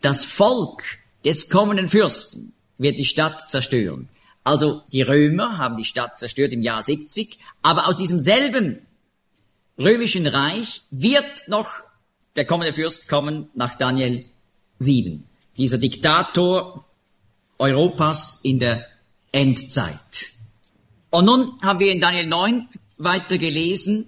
Das 0.00 0.24
Volk 0.24 0.82
des 1.24 1.50
kommenden 1.50 1.88
Fürsten 1.88 2.52
wird 2.78 2.98
die 2.98 3.04
Stadt 3.04 3.50
zerstören. 3.50 4.08
Also 4.44 4.82
die 4.92 5.02
Römer 5.02 5.58
haben 5.58 5.76
die 5.76 5.84
Stadt 5.84 6.18
zerstört 6.18 6.52
im 6.52 6.62
Jahr 6.62 6.82
70, 6.82 7.38
aber 7.62 7.88
aus 7.88 7.96
diesem 7.96 8.20
selben 8.20 8.86
römischen 9.78 10.26
Reich 10.26 10.82
wird 10.90 11.48
noch 11.48 11.68
der 12.36 12.44
kommende 12.44 12.74
Fürst 12.74 13.08
kommen 13.08 13.48
nach 13.54 13.76
Daniel 13.76 14.24
7. 14.78 15.24
Dieser 15.56 15.78
Diktator 15.78 16.84
Europas 17.58 18.40
in 18.42 18.58
der 18.58 18.86
Endzeit. 19.32 20.26
Und 21.10 21.26
nun 21.26 21.58
haben 21.62 21.78
wir 21.78 21.92
in 21.92 22.00
Daniel 22.00 22.26
9 22.26 22.68
weiter 22.98 23.38
gelesen, 23.38 24.06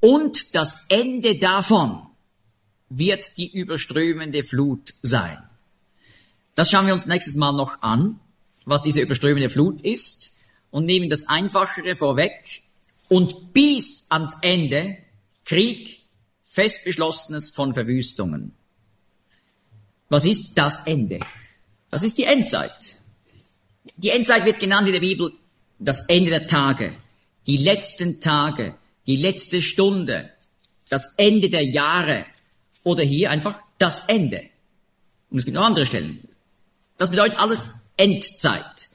und 0.00 0.54
das 0.54 0.86
Ende 0.88 1.38
davon 1.38 2.00
wird 2.88 3.36
die 3.36 3.52
überströmende 3.52 4.42
Flut 4.42 4.94
sein. 5.02 5.38
Das 6.54 6.70
schauen 6.70 6.86
wir 6.86 6.94
uns 6.94 7.06
nächstes 7.06 7.36
Mal 7.36 7.52
noch 7.52 7.82
an, 7.82 8.18
was 8.64 8.82
diese 8.82 9.00
überströmende 9.00 9.50
Flut 9.50 9.82
ist, 9.82 10.38
und 10.70 10.84
nehmen 10.84 11.10
das 11.10 11.28
Einfachere 11.28 11.96
vorweg. 11.96 12.62
Und 13.08 13.52
bis 13.52 14.06
ans 14.10 14.38
Ende 14.40 14.96
Krieg, 15.44 16.00
festbeschlossenes 16.44 17.50
von 17.50 17.74
Verwüstungen. 17.74 18.52
Was 20.08 20.24
ist 20.24 20.54
das 20.56 20.86
Ende? 20.86 21.18
Das 21.90 22.04
ist 22.04 22.18
die 22.18 22.24
Endzeit. 22.24 23.00
Die 23.96 24.10
Endzeit 24.10 24.44
wird 24.44 24.60
genannt 24.60 24.86
in 24.86 24.92
der 24.92 25.00
Bibel 25.00 25.32
das 25.80 26.06
Ende 26.06 26.30
der 26.30 26.46
Tage 26.46 26.94
die 27.46 27.56
letzten 27.56 28.20
Tage, 28.20 28.74
die 29.06 29.16
letzte 29.16 29.62
Stunde, 29.62 30.30
das 30.88 31.14
Ende 31.16 31.50
der 31.50 31.64
Jahre 31.64 32.24
oder 32.84 33.02
hier 33.02 33.30
einfach 33.30 33.60
das 33.78 34.04
Ende. 34.06 34.42
Und 35.30 35.38
es 35.38 35.44
gibt 35.44 35.56
noch 35.56 35.64
andere 35.64 35.86
Stellen. 35.86 36.28
Das 36.98 37.10
bedeutet 37.10 37.38
alles 37.38 37.64
Endzeit. 38.00 38.88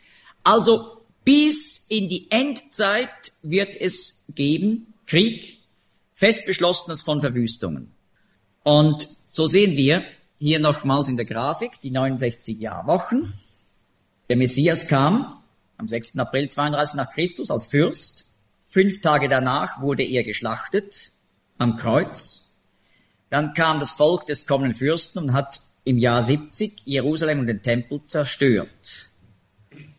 Also 0.44 1.06
bis 1.24 1.86
in 1.90 2.10
die 2.10 2.30
Endzeit 2.32 3.34
wird 3.44 3.70
es 3.80 4.26
geben 4.36 4.94
Krieg, 5.06 5.60
festbeschlossenes 6.14 7.04
von 7.04 7.22
Verwüstungen. 7.22 7.92
Und 8.64 9.08
so 9.30 9.46
sehen 9.46 9.78
wir 9.78 10.04
hier 10.40 10.60
nochmals 10.60 11.08
in 11.08 11.18
der 11.18 11.26
Grafik 11.26 11.80
die 11.82 11.92
69 11.92 12.60
Jahrwochen. 12.60 13.32
Der 14.30 14.38
Messias 14.38 14.88
kam 14.88 15.40
am 15.78 15.88
6. 15.88 16.18
April 16.18 16.50
32 16.50 16.96
nach 16.96 17.12
Christus 17.14 17.52
als 17.52 17.68
Fürst. 17.68 18.34
Fünf 18.68 19.02
Tage 19.02 19.30
danach 19.30 19.82
wurde 19.82 20.04
er 20.04 20.24
geschlachtet 20.24 21.12
am 21.60 21.78
Kreuz. 21.78 22.58
Dann 23.30 23.54
kam 23.54 23.80
das 23.80 23.92
Volk 23.92 24.26
des 24.26 24.48
kommenden 24.48 24.76
Fürsten 24.76 25.20
und 25.20 25.34
hat 25.34 25.62
im 25.86 25.98
Jahr 25.98 26.24
70 26.24 26.82
Jerusalem 26.86 27.40
und 27.40 27.48
den 27.48 27.62
Tempel 27.62 28.04
zerstört. 28.04 29.10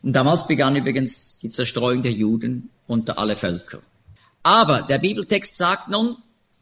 Und 0.03 0.13
damals 0.13 0.47
begann 0.47 0.77
übrigens 0.77 1.39
die 1.39 1.51
Zerstreuung 1.51 2.03
der 2.03 2.13
Juden 2.13 2.71
unter 2.87 3.19
alle 3.19 3.37
Völker. 3.37 3.81
Aber 4.43 4.83
der 4.83 4.99
Bibeltext 4.99 5.57
sagt 5.57 5.89
nun, 5.89 6.17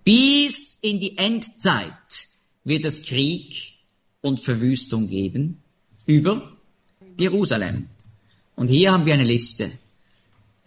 bis 0.05 0.79
in 0.81 1.01
die 1.01 1.19
Endzeit 1.19 2.29
wird 2.65 2.85
es 2.85 3.03
Krieg 3.03 3.75
und 4.21 4.41
Verwüstung 4.41 5.09
geben 5.09 5.63
über 6.07 6.53
Jerusalem. 7.19 7.89
Und 8.57 8.69
hier 8.69 8.93
haben 8.93 9.07
wir 9.07 9.15
eine 9.15 9.25
Liste 9.25 9.71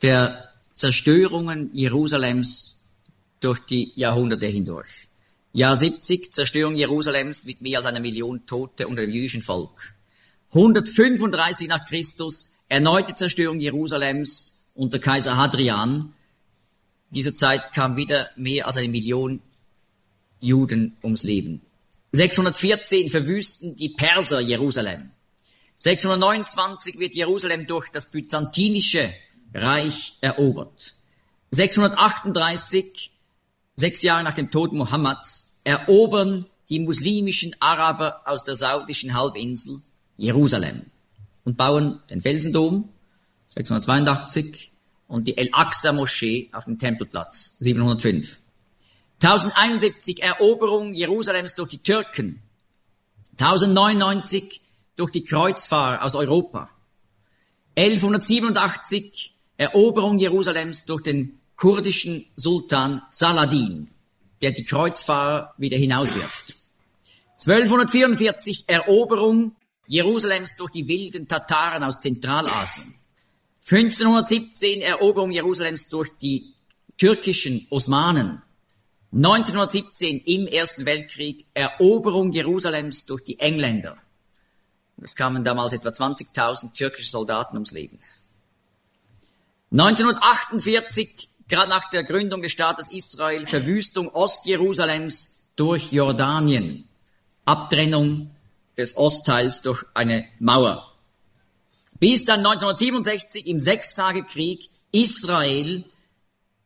der 0.02 0.50
Zerstörungen 0.74 1.72
Jerusalems 1.74 2.96
durch 3.40 3.60
die 3.62 3.94
Jahrhunderte 3.96 4.48
hindurch. 4.48 5.08
Jahr 5.54 5.76
70, 5.76 6.32
Zerstörung 6.32 6.76
Jerusalems 6.76 7.46
mit 7.46 7.62
mehr 7.62 7.80
als 7.80 7.88
einer 7.88 8.00
Million 8.00 8.46
Tote 8.46 8.88
unter 8.88 9.02
dem 9.02 9.12
jüdischen 9.12 9.42
Volk. 9.42 9.94
135 10.50 11.68
nach 11.68 11.86
Christus, 11.88 12.60
erneute 12.70 13.14
Zerstörung 13.14 13.60
Jerusalems 13.60 14.72
unter 14.76 15.00
Kaiser 15.00 15.38
Hadrian. 15.38 16.14
Dieser 17.10 17.36
Zeit 17.36 17.74
kam 17.74 17.98
wieder 17.98 18.30
mehr 18.36 18.68
als 18.68 18.78
eine 18.78 18.90
Million 18.90 19.42
Juden 20.40 20.98
ums 21.04 21.24
Leben. 21.24 21.62
614 22.12 23.10
verwüsten 23.10 23.76
die 23.76 23.90
Perser 23.90 24.40
Jerusalem. 24.40 25.12
629 25.76 27.00
wird 27.00 27.14
Jerusalem 27.14 27.68
durch 27.68 27.90
das 27.90 28.10
byzantinische 28.10 29.14
Reich 29.54 30.18
erobert. 30.22 30.96
638, 31.52 33.12
sechs 33.78 34.02
Jahre 34.02 34.24
nach 34.24 34.34
dem 34.34 34.52
Tod 34.52 34.74
Mohammeds, 34.74 35.62
erobern 35.64 36.46
die 36.70 36.80
muslimischen 36.80 37.56
Araber 37.60 38.22
aus 38.26 38.44
der 38.44 38.56
saudischen 38.56 39.14
Halbinsel 39.14 39.82
Jerusalem 40.18 40.88
und 41.46 41.56
bauen 41.56 42.02
den 42.10 42.22
Felsendom 42.22 42.90
682 43.48 44.72
und 45.08 45.28
die 45.28 45.38
El-Aqsa-Moschee 45.38 46.50
auf 46.52 46.66
dem 46.66 46.80
Tempelplatz 46.80 47.58
705. 47.60 48.40
1071 49.24 50.22
Eroberung 50.24 50.94
Jerusalems 50.94 51.56
durch 51.56 51.70
die 51.70 51.82
Türken. 51.82 52.42
1099 53.40 54.62
durch 54.96 55.12
die 55.12 55.24
Kreuzfahrer 55.24 56.04
aus 56.04 56.16
Europa. 56.16 56.70
1187 57.78 59.34
Eroberung 59.58 60.18
Jerusalems 60.18 60.86
durch 60.86 61.04
den 61.04 61.37
kurdischen 61.58 62.26
Sultan 62.36 63.02
Saladin, 63.10 63.90
der 64.42 64.52
die 64.52 64.64
Kreuzfahrer 64.64 65.54
wieder 65.58 65.78
hinauswirft. 65.78 66.56
1244 67.46 68.66
Eroberung 68.68 69.56
Jerusalems 69.88 70.56
durch 70.56 70.72
die 70.72 70.88
wilden 70.88 71.28
Tataren 71.28 71.84
aus 71.84 72.00
Zentralasien. 72.00 72.94
1517 73.70 74.82
Eroberung 74.82 75.32
Jerusalems 75.32 75.90
durch 75.90 76.10
die 76.22 76.54
türkischen 76.98 77.68
Osmanen. 77.70 78.42
1917 79.14 80.20
im 80.26 80.48
Ersten 80.48 80.86
Weltkrieg 80.86 81.46
Eroberung 81.54 82.32
Jerusalems 82.32 83.06
durch 83.06 83.24
die 83.24 83.40
Engländer. 83.40 83.98
Es 85.02 85.16
kamen 85.16 85.44
damals 85.44 85.74
etwa 85.74 85.90
20.000 85.90 86.74
türkische 86.74 87.10
Soldaten 87.10 87.56
ums 87.56 87.72
Leben. 87.72 88.00
1948, 89.72 91.30
gerade 91.48 91.70
nach 91.70 91.90
der 91.90 92.04
Gründung 92.04 92.42
des 92.42 92.52
Staates 92.52 92.92
Israel, 92.92 93.48
Verwüstung 93.48 94.10
Ostjerusalems 94.10 95.48
durch 95.56 95.92
Jordanien, 95.92 96.88
Abtrennung 97.46 98.32
des 98.78 98.96
Ostteils 98.98 99.62
durch 99.62 99.84
eine 99.94 100.26
Mauer. 100.40 100.94
Bis 102.00 102.26
dann 102.26 102.46
1967 102.46 103.48
im 103.48 103.60
Sechstagekrieg 103.60 104.70
Israel 104.92 105.84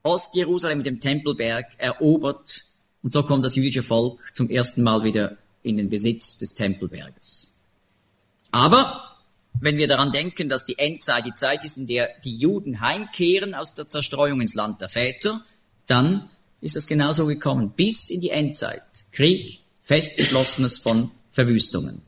Ostjerusalem 0.03 0.79
mit 0.79 0.87
dem 0.87 0.99
Tempelberg 0.99 1.65
erobert 1.77 2.63
und 3.03 3.13
so 3.13 3.23
kommt 3.23 3.45
das 3.45 3.55
jüdische 3.55 3.83
Volk 3.83 4.35
zum 4.35 4.49
ersten 4.49 4.83
Mal 4.83 5.03
wieder 5.03 5.37
in 5.63 5.77
den 5.77 5.89
Besitz 5.89 6.37
des 6.37 6.53
Tempelberges. 6.53 7.53
Aber 8.51 9.10
wenn 9.59 9.77
wir 9.77 9.87
daran 9.87 10.11
denken, 10.11 10.49
dass 10.49 10.65
die 10.65 10.79
Endzeit 10.79 11.25
die 11.25 11.33
Zeit 11.33 11.63
ist, 11.63 11.77
in 11.77 11.87
der 11.87 12.09
die 12.23 12.35
Juden 12.35 12.81
heimkehren 12.81 13.53
aus 13.53 13.73
der 13.73 13.87
Zerstreuung 13.87 14.41
ins 14.41 14.55
Land 14.55 14.81
der 14.81 14.89
Väter, 14.89 15.43
dann 15.87 16.29
ist 16.61 16.75
es 16.75 16.87
genauso 16.87 17.25
gekommen, 17.25 17.73
bis 17.75 18.09
in 18.09 18.21
die 18.21 18.29
Endzeit. 18.29 18.81
Krieg, 19.11 19.59
festgeschlossenes 19.81 20.77
von 20.77 21.11
Verwüstungen. 21.31 22.01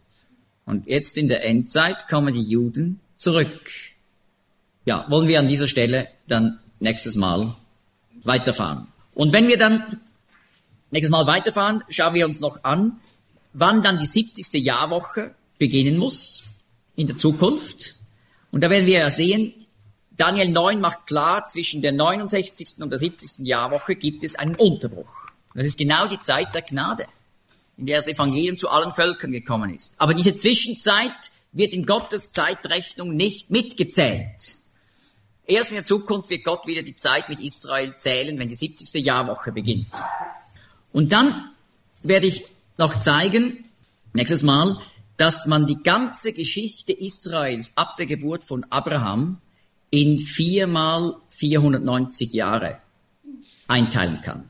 Und 0.66 0.88
jetzt 0.88 1.18
in 1.18 1.28
der 1.28 1.46
Endzeit 1.46 2.08
kommen 2.08 2.34
die 2.34 2.44
Juden 2.44 3.00
zurück. 3.16 3.70
Ja, 4.86 5.06
wollen 5.10 5.28
wir 5.28 5.39
an 5.39 5.48
dieser 5.48 5.68
Stelle 5.68 6.08
dann 6.28 6.60
nächstes 6.80 7.16
Mal 7.16 7.56
weiterfahren. 8.24 8.88
Und 9.14 9.34
wenn 9.34 9.48
wir 9.48 9.58
dann 9.58 10.00
nächstes 10.91 11.12
Mal 11.12 11.28
weiterfahren, 11.28 11.84
schauen 11.89 12.14
wir 12.14 12.26
uns 12.26 12.39
noch 12.39 12.64
an, 12.64 13.00
wann 13.54 13.84
dann 13.84 14.00
die 14.00 14.06
70. 14.06 14.54
Jahrwoche 14.64 15.34
beginnen 15.58 15.98
muss 15.98 16.53
in 16.96 17.08
der 17.08 17.16
Zukunft. 17.16 17.96
Und 18.52 18.64
da 18.64 18.70
werden 18.70 18.86
wir 18.86 19.00
ja 19.00 19.10
sehen, 19.10 19.54
Daniel 20.16 20.50
9 20.50 20.80
macht 20.80 21.08
klar, 21.08 21.46
zwischen 21.46 21.82
der 21.82 21.91
69. 21.91 22.82
und 22.82 22.91
der 22.91 23.00
70. 23.00 23.46
Jahrwoche 23.48 23.96
gibt 23.96 24.24
es 24.24 24.36
einen 24.36 24.56
Unterbruch. 24.56 25.32
Das 25.56 25.66
ist 25.66 25.78
genau 25.78 26.08
die 26.08 26.20
Zeit 26.20 26.54
der 26.54 26.62
Gnade, 26.62 27.06
in 27.78 27.88
der 27.88 28.00
das 28.00 28.08
Evangelium 28.08 28.58
zu 28.58 28.70
allen 28.70 28.91
Völkern 28.91 29.32
gekommen 29.32 29.74
ist. 29.74 29.96
Aber 29.98 30.14
diese 30.14 30.36
Zwischenzeit 30.36 31.12
wird 31.52 31.74
in 31.74 31.86
Gottes 31.86 32.32
Zeitrechnung 32.32 33.16
nicht 33.16 33.50
mitgezählt. 33.50 34.56
Erst 35.46 35.70
in 35.70 35.76
der 35.76 35.86
Zukunft 35.86 36.30
wird 36.30 36.44
Gott 36.44 36.68
wieder 36.68 36.84
die 36.84 36.96
Zeit 36.96 37.30
mit 37.30 37.39
Israel 37.39 37.96
zählen, 37.98 38.38
wenn 38.39 38.50
die 38.50 38.56
70. 38.56 39.04
Jahrwoche 39.04 39.52
beginnt. 39.52 39.94
Und 40.91 41.12
dann 41.12 41.52
werde 42.02 42.28
ich 42.28 42.46
noch 42.78 43.02
zeigen, 43.02 43.66
nächstes 44.14 44.44
Mal, 44.44 44.80
dass 45.24 45.46
man 45.46 45.66
die 45.66 45.82
ganze 45.82 46.34
Geschichte 46.34 46.92
Israels 46.92 47.72
ab 47.78 47.96
der 47.96 48.08
Geburt 48.08 48.44
von 48.44 48.66
Abraham 48.70 49.40
in 49.90 50.20
viermal 50.20 51.16
490 51.30 52.34
Jahre 52.34 52.80
einteilen 53.70 54.20
kann. 54.20 54.50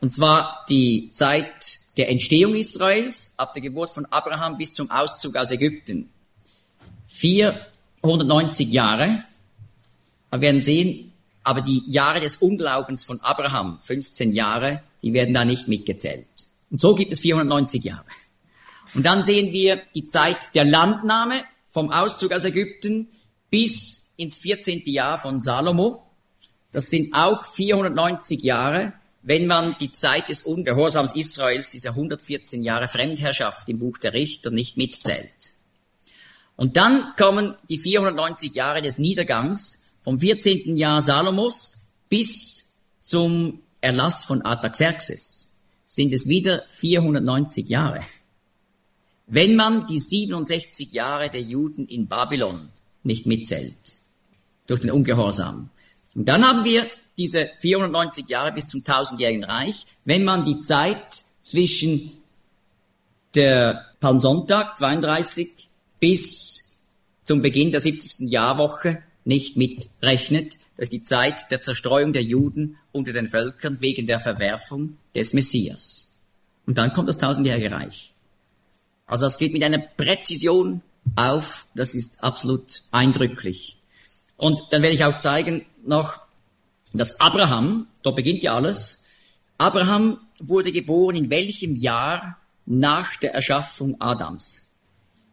Und 0.00 0.14
zwar 0.14 0.64
die 0.70 1.10
Zeit 1.12 1.78
der 1.98 2.08
Entstehung 2.08 2.54
Israels, 2.54 3.34
ab 3.36 3.52
der 3.52 3.60
Geburt 3.60 3.90
von 3.90 4.06
Abraham 4.06 4.56
bis 4.56 4.72
zum 4.72 4.90
Auszug 4.90 5.36
aus 5.36 5.50
Ägypten. 5.50 6.08
490 7.08 8.70
Jahre. 8.70 9.24
Wir 10.30 10.40
werden 10.40 10.62
sehen, 10.62 11.12
aber 11.42 11.60
die 11.60 11.82
Jahre 11.86 12.20
des 12.20 12.36
Unglaubens 12.36 13.04
von 13.04 13.20
Abraham, 13.20 13.78
15 13.82 14.32
Jahre, 14.32 14.82
die 15.02 15.12
werden 15.12 15.34
da 15.34 15.44
nicht 15.44 15.68
mitgezählt. 15.68 16.28
Und 16.70 16.80
so 16.80 16.94
gibt 16.94 17.12
es 17.12 17.20
490 17.20 17.84
Jahre. 17.84 18.06
Und 18.94 19.04
dann 19.06 19.22
sehen 19.22 19.52
wir 19.52 19.82
die 19.94 20.04
Zeit 20.04 20.54
der 20.54 20.64
Landnahme 20.64 21.42
vom 21.66 21.90
Auszug 21.90 22.32
aus 22.32 22.44
Ägypten 22.44 23.08
bis 23.50 24.12
ins 24.16 24.38
14. 24.38 24.82
Jahr 24.86 25.18
von 25.18 25.40
Salomo. 25.40 26.06
Das 26.72 26.90
sind 26.90 27.14
auch 27.14 27.44
490 27.44 28.42
Jahre, 28.42 28.94
wenn 29.22 29.46
man 29.46 29.76
die 29.78 29.92
Zeit 29.92 30.28
des 30.28 30.42
Ungehorsams 30.42 31.14
Israels, 31.14 31.70
dieser 31.70 31.90
114 31.90 32.62
Jahre 32.62 32.88
Fremdherrschaft 32.88 33.68
im 33.68 33.78
Buch 33.78 33.98
der 33.98 34.12
Richter 34.12 34.50
nicht 34.50 34.76
mitzählt. 34.76 35.52
Und 36.56 36.76
dann 36.76 37.14
kommen 37.16 37.54
die 37.68 37.78
490 37.78 38.54
Jahre 38.54 38.82
des 38.82 38.98
Niedergangs 38.98 39.96
vom 40.02 40.18
14. 40.18 40.76
Jahr 40.76 41.00
Salomos 41.00 41.92
bis 42.08 42.74
zum 43.00 43.62
Erlass 43.80 44.24
von 44.24 44.42
Artaxerxes. 44.42 45.56
Sind 45.84 46.12
es 46.12 46.28
wieder 46.28 46.64
490 46.68 47.68
Jahre. 47.68 48.00
Wenn 49.26 49.56
man 49.56 49.86
die 49.86 50.00
67 50.00 50.92
Jahre 50.92 51.30
der 51.30 51.42
Juden 51.42 51.86
in 51.86 52.06
Babylon 52.06 52.68
nicht 53.02 53.26
mitzählt. 53.26 53.76
Durch 54.66 54.80
den 54.80 54.90
Ungehorsam. 54.90 55.70
Und 56.14 56.28
dann 56.28 56.46
haben 56.46 56.64
wir 56.64 56.86
diese 57.18 57.50
490 57.58 58.28
Jahre 58.28 58.52
bis 58.52 58.66
zum 58.66 58.84
tausendjährigen 58.84 59.44
Reich, 59.44 59.86
wenn 60.04 60.24
man 60.24 60.44
die 60.44 60.60
Zeit 60.60 61.24
zwischen 61.40 62.12
der 63.34 63.86
Palmsonntag 64.00 64.76
32 64.76 65.68
bis 66.00 66.82
zum 67.24 67.42
Beginn 67.42 67.70
der 67.70 67.80
70. 67.80 68.30
Jahrwoche 68.30 69.02
nicht 69.24 69.56
mitrechnet. 69.56 70.58
Das 70.76 70.84
ist 70.84 70.92
die 70.92 71.02
Zeit 71.02 71.50
der 71.50 71.60
Zerstreuung 71.60 72.12
der 72.12 72.22
Juden 72.22 72.76
unter 72.92 73.12
den 73.12 73.28
Völkern 73.28 73.80
wegen 73.80 74.06
der 74.06 74.20
Verwerfung 74.20 74.96
des 75.14 75.32
Messias. 75.32 76.18
Und 76.66 76.78
dann 76.78 76.92
kommt 76.92 77.08
das 77.08 77.18
tausendjährige 77.18 77.70
Reich. 77.70 78.11
Also 79.06 79.26
das 79.26 79.38
geht 79.38 79.52
mit 79.52 79.62
einer 79.62 79.78
Präzision 79.78 80.82
auf. 81.16 81.66
Das 81.74 81.94
ist 81.94 82.22
absolut 82.22 82.82
eindrücklich. 82.90 83.78
Und 84.36 84.60
dann 84.70 84.82
werde 84.82 84.94
ich 84.94 85.04
auch 85.04 85.18
zeigen 85.18 85.66
noch, 85.84 86.20
dass 86.92 87.20
Abraham, 87.20 87.86
da 88.02 88.10
beginnt 88.10 88.42
ja 88.42 88.54
alles, 88.54 89.04
Abraham 89.58 90.18
wurde 90.38 90.72
geboren 90.72 91.16
in 91.16 91.30
welchem 91.30 91.76
Jahr 91.76 92.38
nach 92.66 93.16
der 93.16 93.34
Erschaffung 93.34 94.00
Adams? 94.00 94.70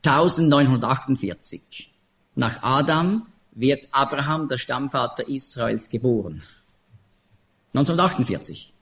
1948. 0.05 1.91
Nach 2.35 2.61
Adam 2.63 3.27
wird 3.51 3.87
Abraham, 3.91 4.47
der 4.47 4.57
Stammvater 4.57 5.27
Israels, 5.27 5.89
geboren. 5.89 6.43
1948. 7.73 8.73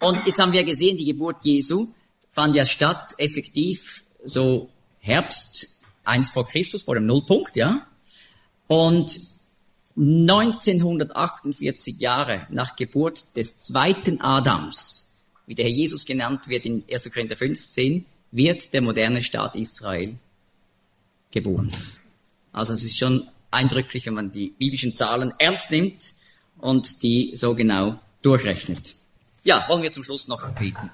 Und 0.00 0.26
jetzt 0.26 0.40
haben 0.40 0.52
wir 0.52 0.64
gesehen, 0.64 0.96
die 0.96 1.06
Geburt 1.06 1.44
Jesu 1.44 1.88
fand 2.28 2.54
ja 2.56 2.66
statt, 2.66 3.14
effektiv 3.18 4.04
so 4.24 4.70
Herbst 5.00 5.84
eins 6.04 6.30
vor 6.30 6.46
Christus, 6.46 6.82
vor 6.82 6.94
dem 6.94 7.06
Nullpunkt, 7.06 7.56
ja. 7.56 7.86
Und 8.66 9.18
1948 9.96 11.98
Jahre 11.98 12.46
nach 12.50 12.76
Geburt 12.76 13.36
des 13.36 13.58
zweiten 13.58 14.20
Adams, 14.20 15.18
wie 15.46 15.54
der 15.54 15.66
Herr 15.66 15.72
Jesus 15.72 16.06
genannt 16.06 16.48
wird 16.48 16.64
in 16.64 16.82
1. 16.90 17.12
Korinther 17.12 17.36
15, 17.36 18.06
wird 18.30 18.72
der 18.72 18.80
moderne 18.80 19.22
Staat 19.22 19.56
Israel 19.56 20.14
geboren. 21.30 21.70
Also 22.52 22.72
es 22.72 22.84
ist 22.84 22.98
schon 22.98 23.28
eindrücklich, 23.50 24.06
wenn 24.06 24.14
man 24.14 24.32
die 24.32 24.54
biblischen 24.58 24.94
Zahlen 24.94 25.34
ernst 25.38 25.70
nimmt 25.70 26.14
und 26.58 27.02
die 27.02 27.36
so 27.36 27.54
genau 27.54 28.00
durchrechnet. 28.22 28.94
Ja, 29.44 29.66
wollen 29.68 29.82
wir 29.82 29.92
zum 29.92 30.04
Schluss 30.04 30.28
noch 30.28 30.50
beten. 30.52 30.90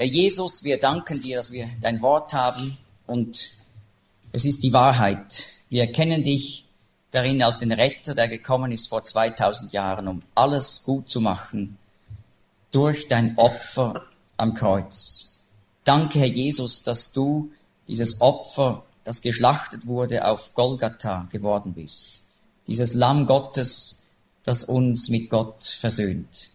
Herr 0.00 0.06
Jesus, 0.06 0.64
wir 0.64 0.80
danken 0.80 1.20
dir, 1.20 1.36
dass 1.36 1.52
wir 1.52 1.68
dein 1.82 2.00
Wort 2.00 2.32
haben 2.32 2.78
und 3.06 3.50
es 4.32 4.46
ist 4.46 4.62
die 4.62 4.72
Wahrheit. 4.72 5.48
Wir 5.68 5.82
erkennen 5.82 6.24
dich 6.24 6.64
darin 7.10 7.42
als 7.42 7.58
den 7.58 7.70
Retter, 7.70 8.14
der 8.14 8.26
gekommen 8.26 8.72
ist 8.72 8.88
vor 8.88 9.04
2000 9.04 9.74
Jahren, 9.74 10.08
um 10.08 10.22
alles 10.34 10.84
gut 10.84 11.10
zu 11.10 11.20
machen 11.20 11.76
durch 12.70 13.08
dein 13.08 13.36
Opfer 13.36 14.06
am 14.38 14.54
Kreuz. 14.54 15.50
Danke, 15.84 16.20
Herr 16.20 16.28
Jesus, 16.28 16.82
dass 16.82 17.12
du 17.12 17.52
dieses 17.86 18.22
Opfer, 18.22 18.86
das 19.04 19.20
geschlachtet 19.20 19.86
wurde, 19.86 20.26
auf 20.26 20.54
Golgatha 20.54 21.28
geworden 21.30 21.74
bist. 21.74 22.22
Dieses 22.68 22.94
Lamm 22.94 23.26
Gottes, 23.26 24.08
das 24.44 24.64
uns 24.64 25.10
mit 25.10 25.28
Gott 25.28 25.62
versöhnt. 25.62 26.52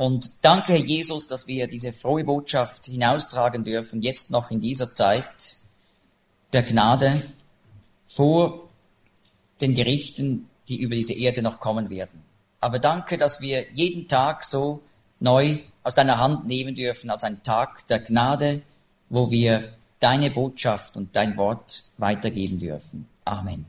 Und 0.00 0.30
danke, 0.46 0.72
Herr 0.72 0.80
Jesus, 0.80 1.28
dass 1.28 1.46
wir 1.46 1.66
diese 1.66 1.92
frohe 1.92 2.24
Botschaft 2.24 2.86
hinaustragen 2.86 3.64
dürfen, 3.64 4.00
jetzt 4.00 4.30
noch 4.30 4.50
in 4.50 4.58
dieser 4.58 4.94
Zeit, 4.94 5.58
der 6.54 6.62
Gnade 6.62 7.20
vor 8.08 8.70
den 9.60 9.74
Gerichten, 9.74 10.48
die 10.68 10.80
über 10.80 10.94
diese 10.94 11.12
Erde 11.12 11.42
noch 11.42 11.60
kommen 11.60 11.90
werden. 11.90 12.22
Aber 12.60 12.78
danke, 12.78 13.18
dass 13.18 13.42
wir 13.42 13.70
jeden 13.74 14.08
Tag 14.08 14.42
so 14.46 14.80
neu 15.18 15.58
aus 15.82 15.96
deiner 15.96 16.16
Hand 16.16 16.46
nehmen 16.46 16.74
dürfen 16.74 17.10
als 17.10 17.22
ein 17.22 17.42
Tag 17.42 17.86
der 17.88 17.98
Gnade, 17.98 18.62
wo 19.10 19.30
wir 19.30 19.74
deine 19.98 20.30
Botschaft 20.30 20.96
und 20.96 21.14
dein 21.14 21.36
Wort 21.36 21.84
weitergeben 21.98 22.58
dürfen. 22.58 23.06
Amen. 23.26 23.66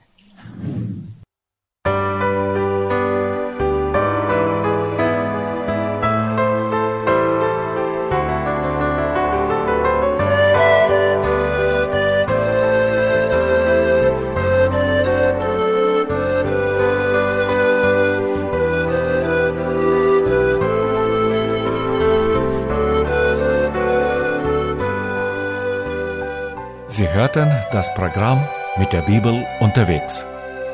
Sie 27.11 27.17
hörten 27.17 27.51
das 27.73 27.93
Programm 27.93 28.39
mit 28.77 28.93
der 28.93 29.01
Bibel 29.01 29.45
unterwegs. 29.59 30.25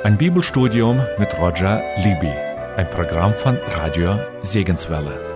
Ein 0.04 0.18
Bibelstudium 0.18 1.02
mit 1.18 1.36
Roger 1.40 1.82
Libby. 1.98 2.32
Ein 2.76 2.88
Programm 2.92 3.34
von 3.34 3.58
Radio 3.76 4.20
Segenswelle. 4.44 5.27